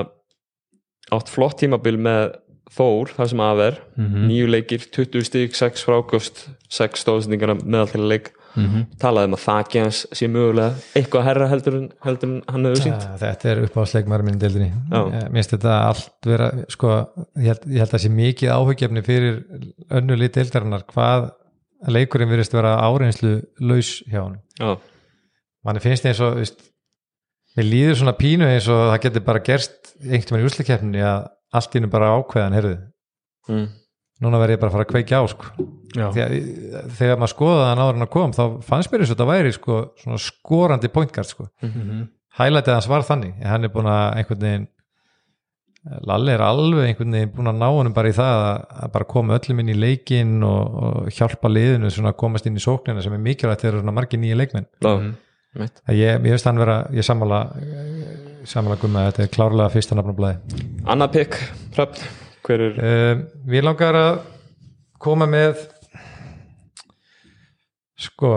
[1.15, 2.37] átt flott tímabil með
[2.69, 3.77] Þór, það sem af er.
[3.97, 4.27] Mhm.
[4.29, 8.35] nýju leikir, 20 stík, 6 frákost 6 stóðsendingar meðal til leik.
[8.59, 8.87] Mhm.
[8.99, 13.05] talaði um að þakki hans sé mögulega eitthvað herra heldur en, heldur hann hefur sínt
[13.05, 14.73] Ja, þetta er uppáðsleikmar minn í deildinni.
[14.91, 19.05] Mér finnst þetta allt vera sko, ég held, ég held að það sé mikið áhugjefni
[19.05, 19.39] fyrir
[19.91, 21.31] önnu lit deildarinnar hvað
[21.87, 24.77] leikurinn virðist vera áreinslu laus hjá hann já,
[25.67, 26.63] manni finnst eins og veist,
[27.59, 31.29] mér líður svona pínu eins og það getur bara gerst einhvern veginn í úsleikeppninni að
[31.59, 32.77] allt í hennu bara ákveðan heyrðu,
[33.49, 33.67] mm.
[34.25, 35.69] núna verð ég bara að fara að kveikja á sko.
[35.89, 36.35] Þegar,
[36.99, 39.53] þegar maður skoðaði hann áður en að kom þá fannst mér eins og þetta væri
[39.57, 41.49] sko, svona skorandi pointgard sko.
[41.65, 42.03] Mhm.
[42.39, 44.67] hælætið hans var þannig en hann er búin að einhvern veginn
[46.09, 49.07] Lalli er alveg einhvern veginn búin að ná honum bara í það að, að bara
[49.09, 53.05] koma öllum inn í leikinn og, og hjálpa liðinu svona að komast inn í sóknina
[53.05, 54.67] sem er mikilvægt þegar svona margir nýja leikmenn.
[54.85, 57.41] Að ég, ég veist hann vera, ég sammála
[58.49, 60.61] sammála gumma, þetta er klárlega fyrsta nafnablaði.
[60.89, 61.39] Annað pikk,
[61.77, 62.05] Hrafn,
[62.47, 64.21] hver er um, Við langar að
[65.03, 65.65] koma með
[67.99, 68.33] sko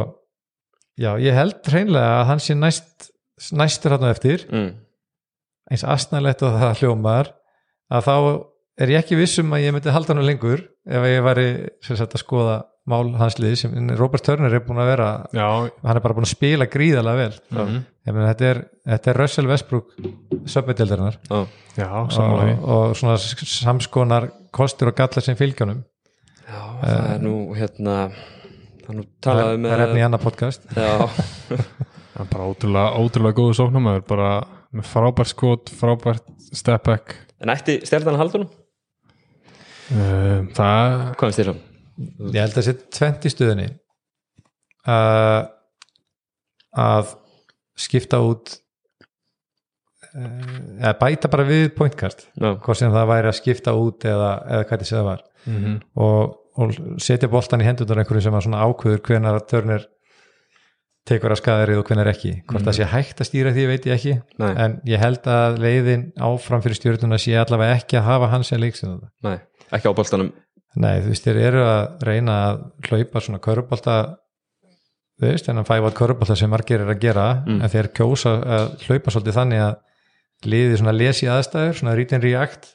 [0.98, 3.12] já, ég held hreinlega að hann sé næst
[3.58, 4.46] næstur hann á eftir.
[4.52, 4.72] Mm.
[5.72, 7.32] Eins astnælegt og það hljómar
[7.92, 8.16] að þá
[8.82, 11.48] er ég ekki vissum að ég myndi halda hann lengur ef ég væri
[11.86, 12.58] sem sagt að skoða
[12.92, 15.10] mál hans liði sem Robert Turner er búin að vera.
[15.38, 15.48] Já,
[15.86, 17.36] hann er bara búin að spila gríðalega vel.
[17.54, 17.80] Mhm.
[18.08, 18.60] ég meina þetta er,
[18.90, 19.92] þetta er Russell Westbrook
[22.42, 22.56] því.
[22.58, 25.84] Og, og svona samskonar kostur og gallar sem fylgjónum
[26.52, 27.98] Já það er nú hérna
[28.82, 30.66] það er nú talaði það með er efni í annar podcast.
[30.76, 30.92] Já,
[32.12, 34.32] Það er bara ótrúlega, ótrúlega góðu sóknumæður bara
[34.76, 37.16] með frábært skot, frábært step back.
[37.42, 38.58] En ætti stjarnan að halda honum?
[39.92, 41.62] um, það Hvað finnst þér hann?
[42.32, 43.70] ég held að sé tvent í stöðunni.
[44.88, 45.42] Uh,
[46.82, 47.12] að
[47.78, 48.56] skipta út
[50.16, 54.32] uh, eða bæta bara við pointkast Já, hvort sem það væri að skipta út eða,
[54.48, 55.26] eða hvað þessi það var.
[55.46, 59.86] Mm og, og setja boltan í hendunar einhverju sem að svona ákveður hvenar að törnir
[61.10, 63.96] tekur að skadari og hvenar ekki hvort það sé hægt að stýra því veit ég
[63.98, 64.52] ekki Nei.
[64.54, 68.62] en ég held að leiðin áfram fyrir stjórnuna sé allavega ekki að hafa hans sem
[68.62, 69.38] leiksinn nei,
[69.74, 70.32] ekki á boltanum
[70.80, 73.96] Nei, þú veist, þeir eru að reyna að hlaupa svona körubolta
[75.20, 77.58] þú veist, en að fæfa körubolta sem margir er að gera, Mm.
[77.62, 79.74] en þeir kjósa að hlaupa svolítið þannig að
[80.54, 82.72] liðið svona lesi aðstæður, svona read and react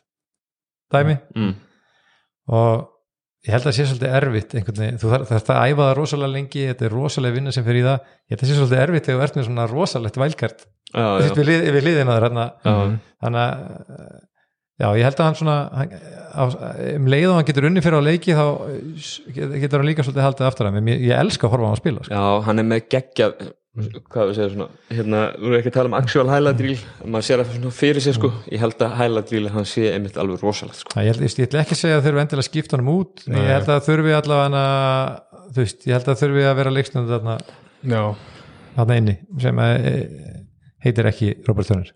[0.93, 1.55] dæmi mm.
[2.53, 2.85] og
[3.47, 4.55] ég held að það sé svolítið erfitt
[5.01, 7.87] þú þarf þarf að æfa það rosalega lengi, þetta er rosalega vinna sem fyrir í
[7.87, 8.15] það.
[8.27, 10.65] Ég held að það sé svolítið erfitt þegar þú ert með svona rosalegt vælkart,
[11.47, 12.75] við, við þar hérna, já,
[13.23, 14.25] þannig að
[14.77, 15.93] já, ég held að hann svona hann,
[16.37, 16.43] á,
[16.97, 20.27] um leið og hann getur unni fyrir á leiki þá eh, getur hann líka svolítið
[20.27, 22.19] haldið aftur að mér, ég elska að horfa á hann að spila sko.
[22.19, 23.47] já, hann er með geggjað
[23.77, 27.27] hvað við segja svona hérna, þú eru ekki að tala um actual highlight reel maður
[27.29, 28.31] sér það svona fyrir sér sko.
[28.53, 30.97] Ég held að highlight reel hann sé einmitt alveg rosalegt sko.
[30.97, 33.39] ég, ég, ég ætla ekki að segja að þurfi endilega að skipta hann út en
[33.41, 34.65] ég held að þurfi allavega
[35.53, 37.37] þú veist, ég held að þurfi að vera leikstundu þarna,
[38.77, 40.33] þarna inni sem að, eh,
[40.87, 41.93] heitir ekki Robert Turner.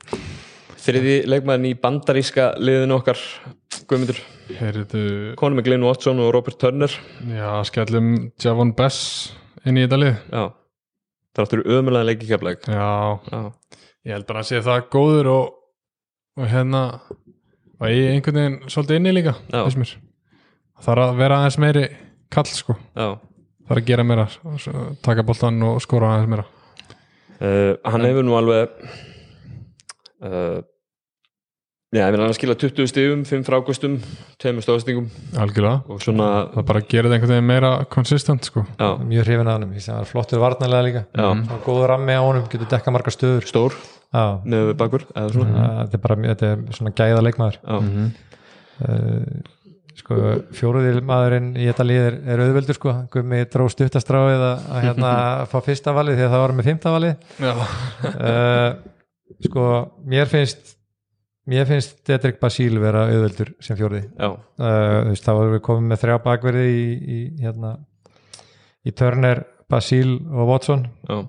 [0.81, 3.21] Þriði leikmaðin í bandaríska liðinu okkar
[3.91, 4.21] Guðmundur,
[5.39, 6.93] konum með Glenn Watson og Robert Turner.
[7.27, 9.33] Já, skellum Javon Bess
[9.67, 10.17] inn í þetta lið.
[10.31, 10.45] Já,
[11.39, 12.91] þáttur ömulega leiki keflæk já,
[13.31, 13.41] já,
[14.07, 15.59] ég held bara að sé það góður og,
[16.41, 16.85] og hérna
[17.81, 19.37] og ég einhvern veginn svolítið inni líka
[20.81, 21.85] þarf að vera aðeins meiri
[22.33, 23.19] kall sko, já.
[23.21, 24.27] Það þarf að gera meira
[25.05, 26.47] taka boltan og skora aðeins meira.
[27.41, 28.73] Uh, hann hefur nú alveg
[30.21, 30.61] uh,
[31.91, 33.97] já, ég vil hann skila 20 stigum 5 frákostum,
[34.43, 35.09] 2 stóðstingum.
[35.43, 38.63] Algjörlega, og svona það bara gerir það einhvern veginn meira konsistent sko.
[38.79, 41.03] Mjög hrifin að hann, ég sem var flottur varnarlega líka.
[41.19, 43.49] Svona góður rammi á honum, getur dekka margar stöður.
[43.51, 43.75] Stór.
[44.11, 45.65] Já, með bakur eða svona.
[45.85, 47.59] Þetta er bara þetta er svona gæða leikmaður.
[47.63, 48.11] Já, Mhm.
[48.81, 49.57] uh,
[50.01, 50.17] sko,
[50.57, 55.11] fjóruðil maðurinn í þetta lið er, er auðveldur sko, Gummi dró stuttastráið að, að hérna
[55.51, 57.15] fá fyrsta valið því að það var með fymta valið.
[57.45, 57.53] Já,
[58.09, 58.71] uh,
[59.47, 59.65] sko,
[60.11, 60.77] mér finnst
[61.49, 65.89] mér finnst Dedrick Basíl vera auðveldur sem fjóruði já, uh, veist, þá erum við komið
[65.93, 67.79] með þrjá bakverði í, í hérna
[68.87, 70.85] í Turner, Basíl og Watson.
[71.09, 71.25] Já,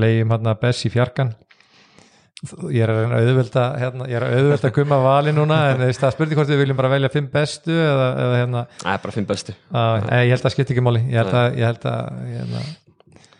[0.00, 1.34] leiðum hérna Bess í fjarkan.
[2.74, 5.84] Ég er að að auðvelda hérna, ég er að auðvelda að kumma vali núna en
[5.96, 8.64] það spurði hvort við viljum bara velja fimm bestu eða, eða hérna.
[8.82, 9.54] Er bara 5 bestu.
[9.72, 11.04] Að, ég held að það skipti ekki máli.
[11.08, 12.64] Ég held að, ég held að hérna,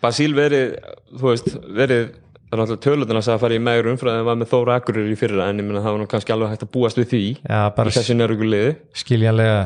[0.05, 0.73] Basíl verið,
[1.13, 2.09] þú veist, verið
[2.45, 5.19] það er náttúrulega tölutin að fara í megur umfræðin en var með Þóra Akureyri í
[5.19, 7.61] fyrra en ég meina það var nú kannski alveg hægt að búast við því já,
[7.73, 8.73] í þessu nörgu liði.
[9.01, 9.61] skiljanlega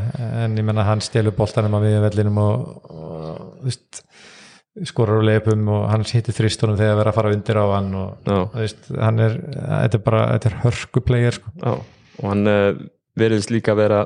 [0.44, 4.02] en ég menna hann stelur boltanum á viðvellinum og, og veist,
[4.88, 8.28] skorar úr leipum og hann hittir þristunum þegar verið að fara undir á hann og
[8.28, 11.54] þú veist, hann er þetta er bara, þetta er hörku player sko.
[11.58, 11.74] já,
[12.22, 12.70] og hann uh,
[13.18, 14.00] veriðist líka að vera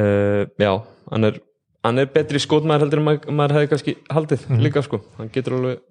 [0.00, 0.72] uh, já,
[1.12, 1.40] hann er
[1.86, 5.60] hann er betri skotmaður heldur en maður, maður hefði kannski haldið líka sko, hann getur
[5.60, 5.84] alveg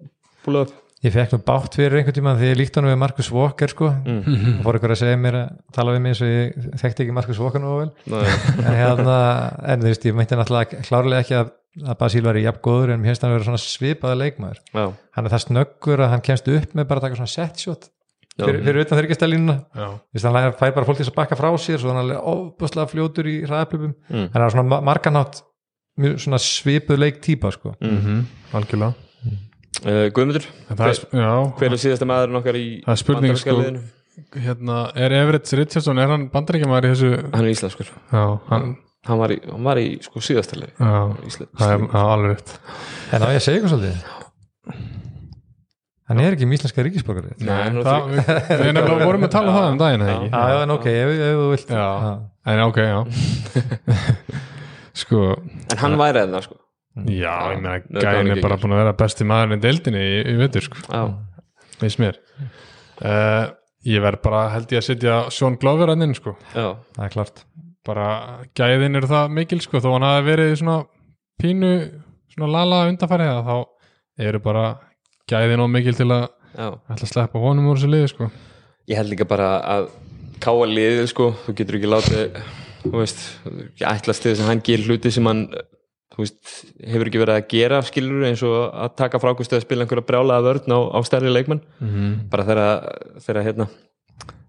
[0.46, 3.30] búlað upp ég fekk nú bátt fyrir einhvern tíma því ég líkt hann við Marcus
[3.32, 3.86] Walker sko.
[4.04, 4.58] Mm.
[4.58, 7.14] og fór ykkur að segja mér að tala við mig eins og ég þekkti ekki
[7.16, 7.86] Marcus Walker nú vel.
[8.12, 8.26] Nei,
[8.60, 9.14] en hérna,
[9.64, 11.54] en þú veist, ég meinti náttúrulega klárlega ekki að,
[11.86, 14.60] að Basíl var í jafn góður en mér finnst hann að vera svona svipaða leikmaður.
[14.76, 14.84] Já,
[15.16, 17.88] hann er það snöggur að hann kemst upp með bara að taka svona set shot
[18.40, 19.88] fyrir, fyrir utan þyrkjastælínuna já,
[20.36, 23.26] hann fæ bara fólk til að bakka frá sér svo hann er alveg ofbúslega fljótur
[23.28, 24.28] í hraðaplöpum Mm.
[24.32, 25.42] hann er svona ma- marganátt
[26.40, 27.74] svipuð leik típa sko.
[27.80, 28.22] mhm,
[28.52, 28.94] algjörlega
[29.80, 30.98] Uh, Guðmundur, er, hver,
[31.56, 32.64] hver er síðasta maðurinn okkar í
[32.98, 34.40] spurning, bandaríska sko.
[34.42, 37.10] hérna, er Everett Richardson er hann bandaríkjamaður í þessu?
[37.30, 37.92] Hann er íslenskur.
[38.10, 38.72] Já, hann,
[39.06, 42.56] hann var í, hann var í sko síðastalegi já, það er alveg rétt.
[43.14, 44.08] En á ég að segja ykkur svolítið?
[46.10, 47.36] Hann er ekki íslenska ríkisborgari.
[47.46, 50.32] Nei, það, við, við nefnilega vorum að tala um það um daginn eða ekki?
[50.34, 51.70] já, en ok, ef, ef þú vilt.
[51.70, 51.86] Já.
[52.02, 52.10] Já.
[52.50, 52.98] en ok, já.
[55.04, 55.22] Sko,
[55.70, 56.58] en hann væri eða sko
[57.08, 60.18] já, ég meina gæðin er er bara búin að vera besti maðurinn í deildinni í,
[60.32, 61.02] í vetur, sko, já,
[61.80, 62.18] veist mér.
[63.00, 63.46] Uh,
[63.88, 66.34] ég verð bara held ég að setja Sean Glover hann inn, sko.
[66.52, 67.42] Já, Það er klart.
[67.88, 68.08] Bara
[68.58, 69.80] gæðin eru það mikil, sko.
[69.80, 70.76] Þó hann hafi verið svona
[71.40, 71.72] pínu
[72.34, 73.56] svona lala undanfæri þá
[74.20, 74.66] eru bara
[75.30, 76.68] gæðin og mikil til að já.
[76.68, 78.30] ætla að sleppa honum úr þessu liði, sko.
[78.90, 79.88] Ég held líka bara að
[80.40, 82.40] káa liðið sko, þú getur ekki látið
[82.84, 85.42] þú veist, þú getur ekki ætlast til þess að hann gerir hluti sem hann
[86.22, 86.40] veist,
[86.84, 90.46] hefur ekki verið að gera skilur eins og að taka frákustu að spila einhverja brjálaða
[90.46, 93.66] vörn á, á stærri leikmann mm bara þegar, hérna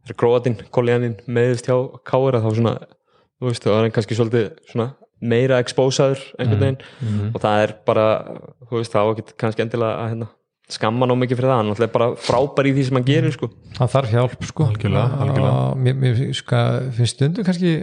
[0.06, 1.76] þegar Kroatin, Koljanin meðist hjá
[2.08, 2.76] Káur að þá svona,
[3.40, 4.92] þú veist, þá er hann kannski svolítið svona
[5.22, 7.32] meira expósaður einhvern veginn.
[7.32, 8.06] Og það er bara
[8.68, 10.30] þú veist, þá ekki kannski endilega að hérna,
[10.72, 13.52] skamma ná mikið fyrir það, hann er bara frábær í því sem hann gerir sko.
[13.78, 14.70] Hann þarf hjálp sko.
[14.72, 15.66] Algjörlega, algjörlega.
[15.86, 16.62] Mér, mér sko,
[16.98, 17.76] finnst stundum kannski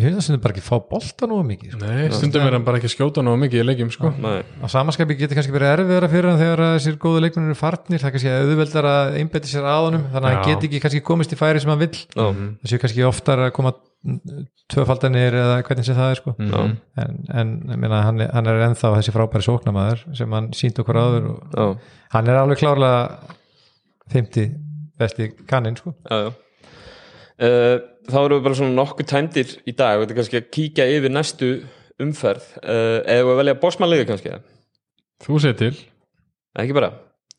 [0.00, 1.80] Ég finnst það stundum bara ekki fá bolta nógu mikið sko.
[1.84, 4.12] Nei, stundum er hann bara ekki að skjóta nógu mikið í leikjum, sko.
[4.16, 8.00] Á samaskapi getur kannski verið erfiðara fyrir hann þegar að þessir góðu leikmennir eru farnir
[8.00, 10.48] það er kannski auðveldar að einbeti sér að honum þannig að hann Já.
[10.48, 13.52] get ekki kannski komist í færi sem hann vill Já, það séu kannski oftar að
[13.60, 13.74] koma
[14.70, 16.34] tvöfaldanir eða hvernig sem það er sko.
[16.38, 16.50] Mhm.
[16.96, 20.48] já, en, en ég meina, hann, er, hann er ennþá þessi frábæri sóknamaður sem hann
[20.56, 21.66] sínt okkur áður og já,
[22.14, 23.02] hann er alveg klárlega
[24.14, 24.54] 50
[25.00, 25.92] besti kanninn sko.
[26.08, 26.32] já, já.
[27.40, 27.76] Uh,
[28.14, 29.98] þá erum við bara svona nokkuð tæmdir í dag.
[29.98, 31.50] Og þetta er kannski að kíkja yfir næstu
[32.00, 32.48] umferð.
[32.62, 34.34] Uh, eða við velja bósmannliði kannski?
[35.24, 35.72] Þú segir til.
[36.60, 36.92] Ekki bara,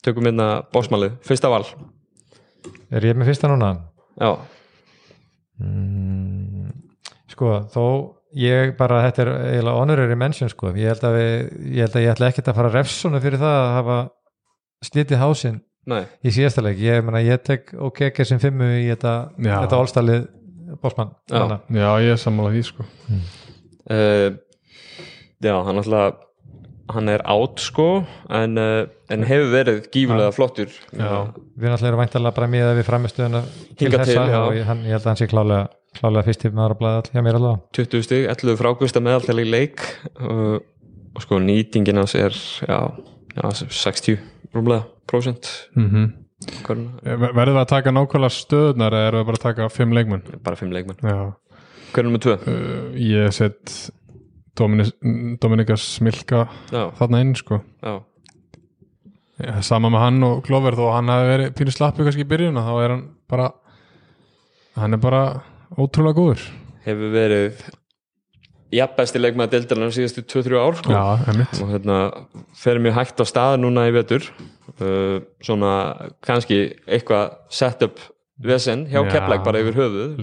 [0.06, 1.66] tökum hérna bósmannlið fyrsta val,
[2.92, 3.76] er ég með fyrsta núna?
[4.22, 4.32] já,
[5.62, 6.72] Mm,
[7.30, 7.84] sko, þó
[8.34, 11.34] ég bara, þetta er eiginlega honorary mention sko, ég held að við,
[11.76, 13.98] ég held að ég ætla ekkert að fara refsuna fyrir það að hafa
[14.88, 15.60] slitið hásinn
[15.92, 16.02] nei.
[16.26, 20.26] í síðasta leik, ég meina ég tek ok ekki sem fimmu í þetta, þetta álstalið
[20.82, 21.60] bósmann Já.
[21.70, 22.86] Já, ég er sammála því, sko.
[23.92, 24.38] Uh,
[25.42, 26.28] já, hann alltaf
[26.92, 27.88] hann er átt sko
[28.34, 30.72] en, uh, en hefur verið gífulega flottur.
[30.92, 34.40] Já, við náttúrulega erum væntalega bara miða við framistöðuna til til, þessa já.
[34.42, 35.70] og ég, hann, ég held að hann sé klálega,
[36.00, 37.64] klálega fyrst til maður að blæða all hjá mér allavega.
[37.80, 39.86] 20 stig, 11 frákvista meðaltali í leik
[40.20, 40.58] uh,
[41.12, 42.80] og sko nýtingin hans er já,
[43.38, 44.20] já 60
[44.56, 45.54] rúmlega prósent.
[45.76, 46.21] Mm
[46.66, 50.24] Hvernig- Verðum við að taka nákvæmlega stöðnar eða erum við bara að taka fimm leikmenn?
[50.44, 51.02] bara 5 leikmenn.
[51.92, 52.38] Hvernig nummer 2?
[52.48, 53.92] uh, Ég set
[54.58, 54.92] Dominis,
[55.42, 57.62] Dominikas Smilka já, þarna inn, sko.
[57.84, 58.02] Já,
[59.42, 62.60] Já, Sama með hann og Glover þó hann hafi verið pínu slappu kannski í byrjun
[62.62, 63.48] þá er hann bara
[64.78, 65.22] hann er bara
[65.78, 66.44] ótrúlega góður.
[66.86, 67.64] Hefur verið
[68.76, 70.96] jafnbesti leikmaður deildarinnar síðustu 2-3 ár sko.
[70.96, 71.04] Já,
[71.60, 72.00] og hérna
[72.58, 74.26] fer mjög hægt á stað núna í vetur.
[74.82, 75.76] Uh, svona
[76.24, 78.00] kannski eitthvað setup
[78.42, 79.12] vesen hjá Já.
[79.12, 80.18] Keflæk bara yfir höfuð.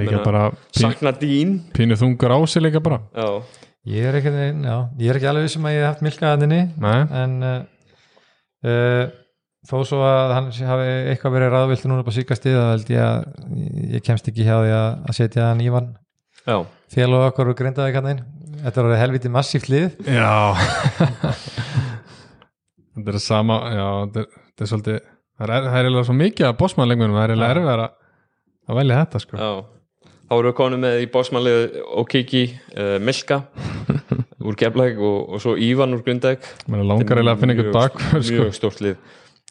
[0.75, 3.03] Sakna dín pínu þungur á sig líka bara.
[3.15, 3.43] Já,
[3.89, 6.99] ég er ekki, já, ég er ekki alveg vissum að ég hef haft milkaðaninni Nei,
[7.23, 7.55] en uh,
[8.67, 9.05] uh,
[9.69, 13.05] þó svo að hann hafi eitthvað verið ráðviltur núna upp á síkastið þá held ég
[13.05, 15.89] að ég kemst ekki hjá því að, að setja hann Ívan
[16.45, 16.59] já,
[16.95, 18.23] félag okkur og grindaði kannin
[18.65, 20.35] þetta var helviti massíft lið Já
[22.99, 25.01] Þetta er sama Já, þetta er, þetta er svolítið
[25.39, 27.85] Það er, það er eiginlega svo mikið að bossmannleikmunum Það er eiginlega erfið að,
[28.69, 29.39] að velja þetta sko.
[29.39, 29.51] já
[30.29, 32.43] þá erum við konum með í bósmannlið Okiki,
[32.75, 33.39] uh, Milka
[34.49, 37.97] úr Keflæk og, og svo Ívan úr Grundæk Mér langar eiginlega að finna einhvern bak
[37.97, 38.35] sko.
[38.35, 38.99] mjög stórt lið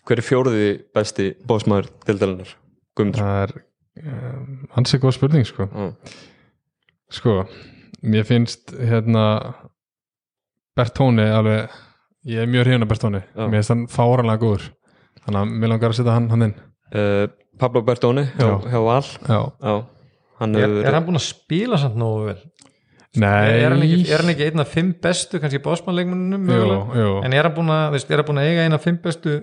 [0.08, 2.54] hver er fjóruði besti bósmaður deildarinnar?
[2.96, 3.56] Guðmundur Það er
[4.04, 5.68] um, ansið góð spurning sko.
[5.68, 5.90] Já.
[7.18, 7.34] sko
[8.04, 9.24] Mér finnst hérna
[10.78, 11.70] Bertóni alveg
[12.28, 13.46] Ég er mjög hrifin af Bertóni Já.
[13.48, 14.66] Mér finnst hann fáranlega góður.
[15.26, 16.56] Þannig að mér langar að setja hann, hann inn.
[16.94, 17.26] Uh,
[17.60, 18.70] Pablo Bertone hjá, Já.
[18.72, 19.08] hjá Val.
[19.28, 19.76] Já, já,
[20.42, 22.38] hann er, er hann búin að spila samt nógu vel?
[23.18, 23.58] Nei.
[23.64, 26.46] Er hann, ekki, er hann ekki einn af fimm bestu kannski bósmannleikmunum
[27.26, 29.40] en er hann búin að, veist, er hann búin að eiga einn af fimm bestu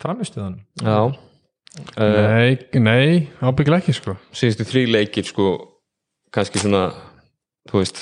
[0.00, 1.00] framistöðan já.
[1.00, 3.10] Uh, Nei, nei,
[3.42, 4.14] ábyggilega ekki sko.
[4.34, 5.50] síðustu þrý leikir sko
[6.34, 6.88] kannski svona
[7.68, 7.98] þú veist,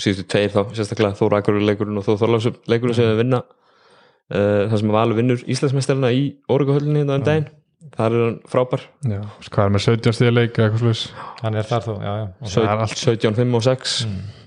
[0.00, 4.64] síðustu tveir þá sérstaklega Þóra Akurur leikurinn og Þór Þorlásum leikurinn sem við vinna uh,
[4.70, 7.48] það sem Valur vinnur Íslandsmeistarina í Órugahöllinni þetta um daginn.
[7.96, 8.82] Þar er hann frábær.
[9.06, 9.20] Já,
[9.52, 11.02] hvað er með 17 stíða leik eða eitthvað slús
[11.44, 12.24] hann er þar þó, já, já.
[12.40, 13.94] Og Það er allt- 17, 5 og 6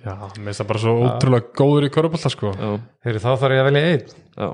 [0.03, 2.51] Já, mér finnst það bara svo ótrúlega góður í körubólta sko.
[2.57, 2.69] Já,
[3.05, 4.13] Heyri, þá þarf ég að velja einn.
[4.39, 4.49] Já.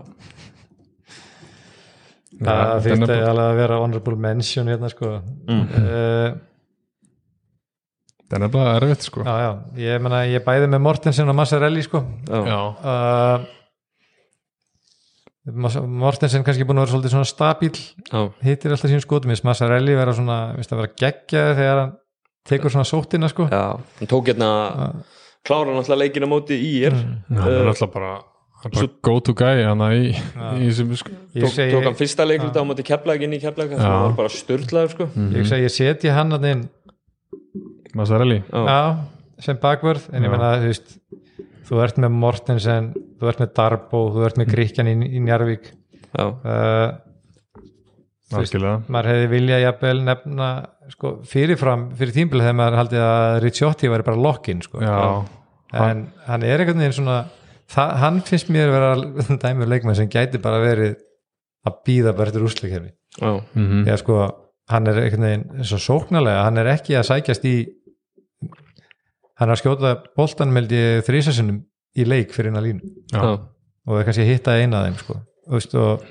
[2.45, 5.11] Það þýtti er- alveg að vera honorable mention hérna sko.
[5.47, 5.61] Mm.
[5.81, 6.29] uh,
[8.25, 9.21] Það er bara erfitt sko.
[9.21, 9.51] Já, já,
[9.83, 12.01] ég meina ég bæði með Mortensen og Massarelli sko.
[12.25, 13.45] Uh,
[15.45, 18.21] Mortensen kannski búin að vera svolítið svona stabíl Já.
[18.41, 21.91] hittir alltaf sín skotum, minnst Massarelli vera svona, minnst að vera geggjaði þegar hann
[22.49, 23.45] tekur svona sóttina sko.
[23.53, 24.49] Já, hann tók hérna
[25.45, 26.97] klára náttúrulega leikina móti í er.
[27.29, 28.15] Það er alltaf bara,
[28.65, 31.13] er bara go to guy hann í, í þessum sko.
[31.37, 34.17] Ég tók, segi, tók hann fyrsta leikluta á móti keflag inn í keflag það var
[34.17, 35.09] bara störtlaður sko.
[35.29, 36.65] Ég segi, ég setji hann að inn
[38.51, 38.81] Já,
[39.45, 40.33] sem bakvörð en ég Já.
[40.35, 40.93] meina, þú veist
[41.65, 45.71] þú ert með Mortensen, þú ert með Darbo þú ert með Gríkjan í, í Njarvík
[46.15, 47.61] Já, uh,
[48.29, 48.59] þú veist,
[48.91, 50.49] maður hefði viljað jafnvel nefna
[50.93, 54.83] sko, fyrirfram, fyrir tímbil þegar maður haldið að Ricciotti væri bara lokkin sko.
[54.85, 55.25] Já,
[55.81, 57.17] en hann er einhvern veginn svona
[57.71, 58.91] það, hann finnst mér vera
[59.43, 60.95] dæmur leikmann sem gæti bara verið
[61.65, 64.19] að býða bara eftir úrslikerfi já, mhm, eða sko,
[64.71, 67.55] hann er einhvern veginn svo sóknarlega, hann er ekki að sækjast í
[69.39, 71.59] hann er að skjóta boltanmeldi þrísasunum
[71.95, 72.93] í leik fyrir eina línu
[73.85, 75.15] og það er kannski að hitta eina af þeim sko.
[75.45, 76.05] Þú veist, og,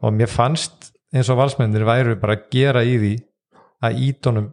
[0.00, 3.12] og mér fannst eins og valsmennir væru bara að gera í því
[3.84, 4.48] að ídónum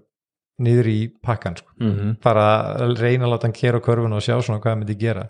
[0.66, 1.70] niður í pakkan sko.
[1.78, 2.48] mhm bara
[2.82, 5.28] að reyna að láta hann kera á körfuna og sjá svona hvað hann myndi gera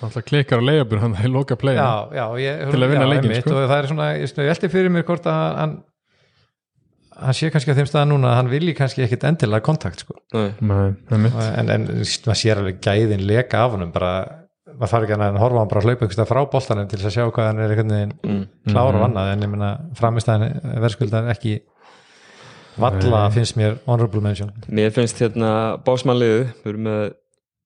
[0.00, 3.42] Alltaf klikkar á leiðabur hann í loka play já, já, ég, Til að vinna einmitt,
[3.44, 3.52] sko.
[3.52, 5.74] og það er svona, ég velti fyrir mér hvort að hann
[7.20, 10.16] hann sé kannski á þeim staða núna að hann vilji kannski ekkit endilega kontakt sko.
[10.34, 11.36] nei, Nei, einmitt.
[11.60, 14.12] en, en maður sér alveg gæðin leka af honum bara,
[14.74, 17.14] maður þarf ekki að horfa á hann bara að hlaupa einhverstað frá boltanum til að
[17.16, 19.32] sjá hvað hann er einhvern veginn mm, klára og annað.
[19.34, 21.54] En ég meina framistæðan verðskuldar ekki
[22.80, 24.52] valla finnst mér honorable mention.
[24.72, 25.50] Mér finnst hérna
[25.84, 27.02] básmannliðu við erum með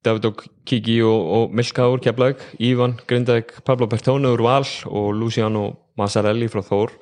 [0.05, 5.15] David og Kiki og, og Milka úr Keflag Ívan, Grindavík, Pablo Bertone úr Val og
[5.17, 6.93] Luciano Massarelli frá Þór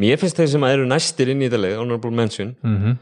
[0.00, 2.96] Mér finnst þeir sem eru næstir inn í þetta leið, honorable mention Mhm.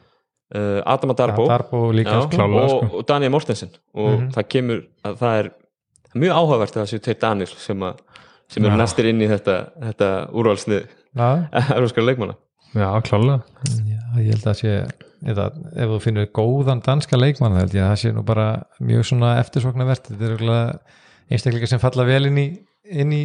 [0.54, 2.98] uh, Adama Darbo Darbo líka Já, klárlega, og, sko.
[2.98, 3.70] og Daniel Mortensen.
[3.94, 4.28] Og Mhm.
[4.34, 5.50] það kemur að það er
[6.16, 7.98] mjög áhugavert að það séu tveir Daniel sem, að,
[8.48, 10.86] sem eru næstir inn í þetta, þetta úrvalsnið
[11.16, 11.28] Já,
[11.76, 12.34] erfarskara leikmanna.
[12.74, 13.42] Já, klálega.
[13.64, 14.72] Já, ég held að sé
[15.26, 15.46] eða,
[15.76, 18.48] ef þú finnur góðan danska leikmann þá held ég að það sé nú bara
[18.80, 20.78] mjög svona eftirsoknavert, þetta er örugglega
[21.30, 22.48] einstakleika sem falla vel inn í,
[22.88, 23.22] inn í,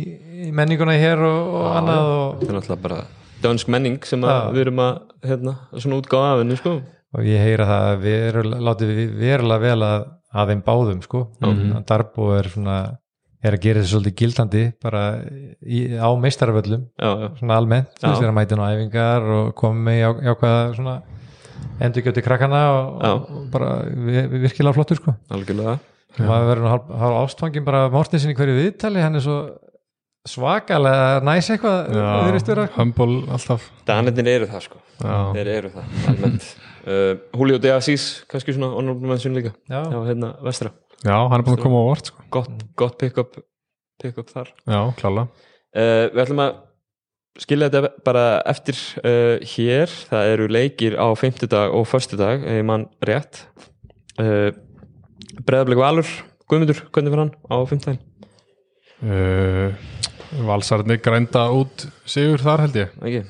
[0.48, 3.02] í menninguna hér og, og Já, annað og, þetta er náttúrulega bara
[3.44, 4.52] dönsk menning sem að Já.
[4.56, 6.74] við erum að hérna, svona útgáða af henni sko.
[7.14, 11.02] og ég heyra það að við erum látið við verulega vel að, að þeim báðum
[11.06, 11.86] sko, Mhm.
[11.86, 12.78] Darbo er svona
[13.44, 15.02] er að gera þessu svolítið gildandi bara
[15.68, 16.08] í, á
[16.98, 18.08] já, svona almennt, þú Já.
[18.10, 21.02] veist, þeirra mæti á æfingar og komið með já- jákvæða svona
[21.84, 23.12] endurgjöti krakkana og, Já.
[23.14, 25.76] og bara vi- vi- virkilega flottur sko algjörlega
[26.14, 29.20] og maður verður nú hálf, hálf ástfangin bara af Mortensen í hverju viðtali, hann er
[29.22, 29.38] svo
[30.30, 33.66] svakalega næs eitthvað Humble alltaf.
[33.88, 34.80] Danetnir eru það sko.
[35.04, 36.52] Þeir eru það, almennt.
[36.84, 39.54] Uh, Julio de Assis, kannski svona honorable mention líka.
[39.72, 42.26] Já, já, hérna, vestra, já hann er búin að koma á vort sko.
[42.28, 43.38] gott, gott pick-up
[44.04, 44.50] pick-up þar.
[44.68, 45.30] Já, klálega.
[45.72, 46.58] Uh, við ætlum að
[47.40, 52.90] skilja þetta bara eftir uh, hér, það eru leikir á fimmtudag og föstudag, ef mann
[53.08, 53.46] rétt.
[54.20, 54.52] Uh,
[55.40, 56.12] Breiðablik Valur,
[56.52, 58.04] Guðmundur, hvernig fyrir hann á fimmtudaginn?
[59.08, 60.03] uh,
[60.48, 62.94] Valsarni grænda út sigur þar held ég.
[63.04, 63.24] Ekki?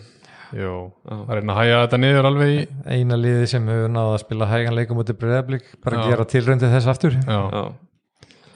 [0.53, 0.73] Jú,
[1.09, 1.15] Já.
[1.17, 2.57] að reyna að hæja þetta niður alveg í
[2.93, 6.03] eina liði sem hefur náða að spila hægan leikum út í breyðablík, bara Já.
[6.11, 7.15] gera tilröndi þess aftur.
[7.17, 7.63] Já, Já,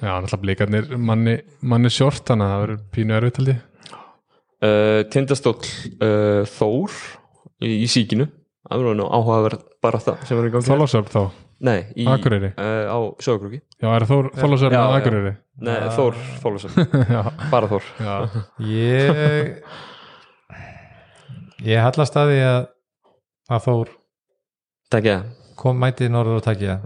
[0.04, 1.34] já náttúrulega blikarnir manni,
[1.66, 3.64] manni sjort þannig að það verður pínu erfitt held ég.
[4.58, 5.58] Uh, Tindastóll
[6.02, 6.94] uh, Þór
[7.66, 8.30] í, í síkinu.
[8.68, 10.70] Það verður nú áhugaverð bara það sem verður í gangi.
[10.70, 11.22] Þólasöfn þá,
[11.58, 12.52] Nei, í, Akureyri.
[12.54, 14.90] uh, á Sögurkrúki Já, er Þór Þólasöfn Já, á.
[15.00, 15.32] Akureyri?
[15.66, 16.76] Nei, Þór, Þólasöf,
[17.16, 17.88] Já, bara Þór.
[17.98, 18.16] Já,
[18.62, 19.64] ég
[21.66, 22.60] ég hallast að því að
[23.58, 23.94] að Þór
[25.58, 26.78] kom mætið norður og takja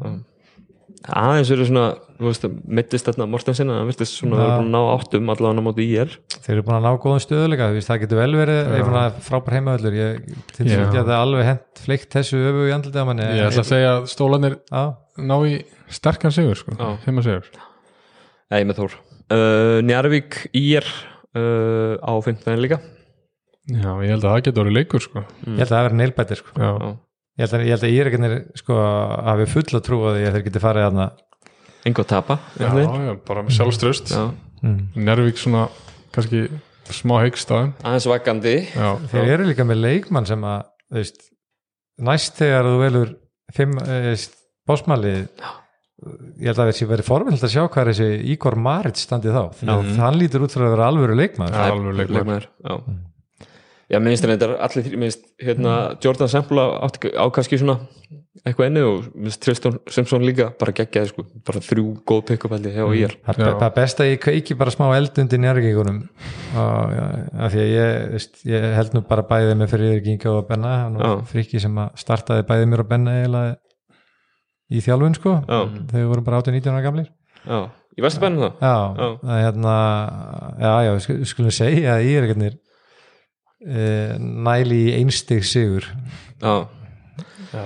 [1.01, 1.85] aðeins eru svona,
[2.19, 2.43] þú veist,
[2.77, 4.41] mittist þarna Mortensen, hann virtist svona Já.
[4.41, 6.91] verið búin að ná áttum allavega á móti í er þeir eru búin að ná
[7.01, 9.97] góðum stöðuleika þú veist, það getur vel verið frábær heimavöllur.
[9.97, 13.49] Ég til þess að það alveg hent fleikt þessu öfu í andlitið á manni Ég
[13.49, 14.57] ætla að segja að stólanir
[15.17, 15.57] ná í
[15.91, 17.49] sterkan sigur sko, heima sigur.
[18.51, 18.97] Nei, með Þór.
[19.31, 20.87] Uh, Njarvík í er
[21.39, 22.81] uh, á fimmtudaginn líka.
[23.71, 25.23] Já, ég held að það getur orðið leikur sko.
[25.45, 26.53] Ég held að það verið neilbættir sko.
[26.59, 26.89] Já, Já.
[27.41, 28.79] Ég held að, ég held að ég er ekki sko,
[29.27, 31.07] hafi fulla trú að þeir geti farið þarna
[31.89, 33.15] Engo tapa já, já.
[33.25, 34.27] bara með sjálfströst Já.
[34.61, 34.81] mm.
[35.01, 35.63] Njárvík svona
[36.13, 36.43] kannski
[36.91, 41.25] smá heikst á þeim aðeins vakandi Já, þeir eru líka með leikmann sem að veist,
[42.05, 43.15] næst þegar þú velur
[43.57, 44.27] eh,
[44.69, 45.23] bósmalið
[46.41, 49.43] ég held að þessi verið forvild að sjá hvað er þessi Ígor Marit standið þá
[49.57, 49.97] því að Já.
[50.01, 52.47] hann lítur út fyrir að vera alvöru leikmann Já, alveg leikmaður.
[53.91, 53.99] Já.
[53.99, 55.73] Minnst reyndar allir þrý, minnst hérna
[56.03, 57.79] Jordan Sample átti á kannski svona
[58.41, 62.69] eitthvað enni og minnst Tristan Simpson líka bara geggjaði sko, bara þrjú góð pick-up held
[62.69, 65.99] ég hjá ég Það er það besta að ég kveiki bara smá eldundi njárgengunum
[66.55, 70.71] af því að ég, veist, ég held nú bara bæðið með fyrir Ginga og Benna.
[70.85, 73.53] Hann var friki sem að startaði bæðið mér og Benna eiginlega
[74.71, 75.35] í þjálfun sko.
[75.45, 75.59] Já.
[75.91, 77.11] þegar við vorum bara 18-19 ára gamlir.
[77.41, 77.59] Já,
[77.97, 79.07] ég veist að bænum það Já, Já.
[79.21, 79.75] það er hérna
[80.61, 82.43] já, já, við skulum- segja að ég er ekkert
[83.61, 85.85] næli í einstig sigur.
[86.41, 86.67] Já,
[87.51, 87.65] Já,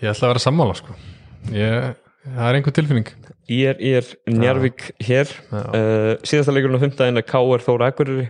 [0.00, 0.94] ég ætla að vera sammála sko.
[1.52, 1.92] Ég,
[2.24, 3.10] það er einhver tilfinning.
[3.52, 5.28] Ég er, ég er Njarvík hér.
[5.52, 5.60] Já.
[5.60, 7.62] uh, síðasta leikurinn á fimmtæðin er K.R.
[7.66, 8.28] Þóra Akureyri.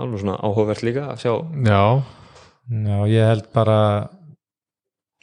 [0.00, 1.32] Alveg svona áhugavert líka að sjá.
[1.66, 1.82] Já,
[2.70, 3.78] Já, ég held bara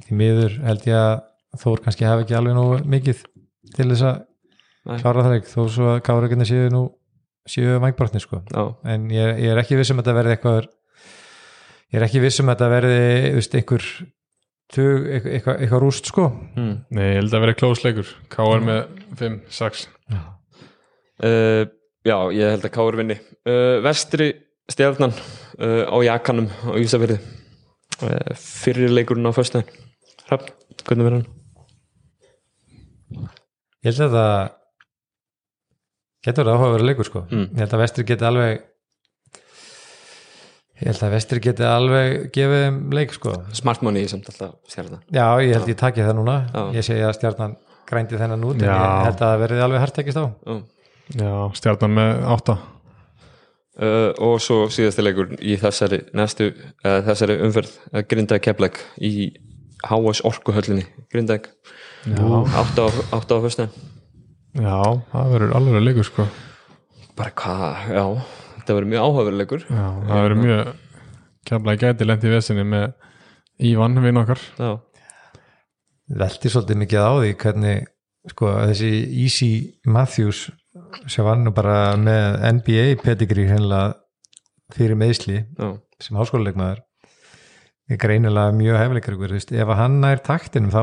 [0.06, 1.26] því miður held ég að
[1.58, 3.22] Þór kannski hafi ekki alveg nú mikið
[3.74, 6.82] til þess að klára það ekki þó svo að káraginni séu nú
[7.50, 8.64] séu vangbrotni sko Já,
[8.94, 10.70] en ég, ég er ekki viss um að þetta verði eitthvað
[11.90, 13.02] ég er ekki viss um að þetta verði
[13.38, 13.88] veist, einhver
[14.70, 16.76] tug, eitthvað, eitthvað, rúst sko hmm.
[16.94, 18.66] nei, ég held að vera klósleikur K.R.
[18.66, 18.82] með
[19.22, 21.64] 5, 6 uh,
[22.06, 23.00] já ég held að K.R.
[23.02, 24.30] vinni uh, Vestri
[24.70, 29.88] stjarnan uh, á Jakanum á Ísafirði uh, fyrir leikurinn á föstudaginn
[30.30, 30.54] Hrafn,
[30.86, 31.36] hvernig verður hann?
[33.82, 34.59] ég held að það
[36.26, 37.24] getur það áhuga að vera leikur sko.
[37.30, 37.48] Mm.
[37.54, 38.66] ég held að vestri geti alveg
[40.80, 43.36] ég held að vestri geti alveg gefið þeim leik sko.
[43.60, 45.04] Smart money samt alltaf stjarnan.
[45.12, 46.40] Já, ég held ég taki það núna.
[46.54, 46.62] Já.
[46.80, 47.56] ég segi að stjarnan
[47.90, 48.76] grændi þennan út en Já.
[48.76, 50.60] ég held að það verði alveg hartekist á Já.
[51.20, 52.60] Já, stjarnan með 8
[53.80, 56.50] Uh, og svo síðasti leikur í þessari næstu,
[56.84, 59.30] uh, þessari umferð uh, Grindag Keflæk í
[59.88, 60.84] HS Orkuhöllinni.
[61.08, 61.48] Grindag
[62.04, 63.72] Já, 8 á, 8 á föstudaginn
[64.64, 64.78] já
[65.14, 66.28] það verður alveg leikur sko.
[67.20, 68.04] Bara hvað, já,
[68.58, 69.66] þetta verður mjög áhugaverð leikur.
[69.68, 70.74] Já, það verður mjög
[71.50, 72.90] kemla gæti lent í vesinni með
[73.70, 74.44] Ívan, vinn okkar.
[74.60, 74.70] Já,
[76.20, 77.90] velti svolítið mikið á því hvernig
[78.30, 78.92] sko þessi
[79.24, 79.50] Easy
[79.88, 80.48] Matthews
[81.10, 83.98] sem var nú bara með NBA pedigree hennilega
[84.76, 85.68] fyrir meðsli já,
[86.02, 86.84] sem háskóluleikmaður
[87.90, 90.82] er greinilega mjög hefleikar ykkur, veist, ef að hann nær taktinum þá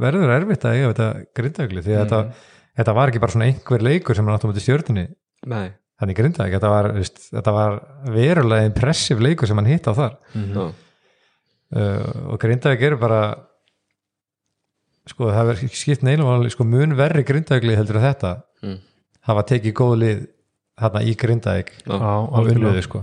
[0.00, 2.48] verður erfitt að eiga þetta grindagli því að þetta,
[2.78, 5.06] þetta var ekki bara svona einhver leikur sem hann áttum út í stjórnunni
[5.50, 5.68] nei.
[5.98, 7.76] Þannig grindag, þetta var, veist, þetta var
[8.14, 10.12] verulega impressiv leikur sem hann hitt á þar.
[10.38, 10.60] Já,
[11.74, 13.22] uh, og grindag eru bara
[15.10, 18.32] sko það verður skipt neilum alveg sko mun verri grindagli heldur að þetta.
[18.62, 18.78] Mm,
[19.26, 20.20] hafa tekið góð lið
[20.78, 23.02] þarna í grindag já, Já, og unnuði sko.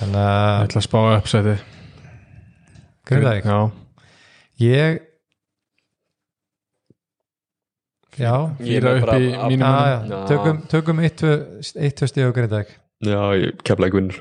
[0.00, 1.54] Þannig Ég að ætla að spá uppsæti
[3.08, 3.58] grindag Já,
[4.66, 4.98] ég
[8.18, 8.32] já
[8.66, 10.18] Ég með upp í mínum Já, já, Já.
[10.32, 12.72] tökum, tökum eitt, tvö- eitt, tvö stíð á grindag
[13.06, 13.20] já
[13.64, 14.18] Keflæk vinnur.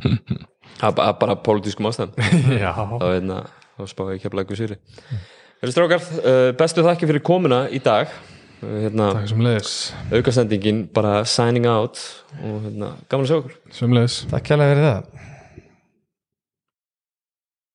[0.80, 2.14] Það er bara- pólitískum ástæðan
[2.64, 3.38] Já, þá, hérna,
[3.90, 4.78] spáði ég Keflæk við sýri
[5.60, 8.08] Þeir strákar, uh, bestu þakki fyrir komuna í dag.
[8.64, 9.72] Uh, hérna, takk sem leiðis
[10.08, 12.00] aukastendingin bara signing out
[12.40, 15.28] og hérna, gaman að sjá okkur Sem leiðis Takk kjærlega fyrir það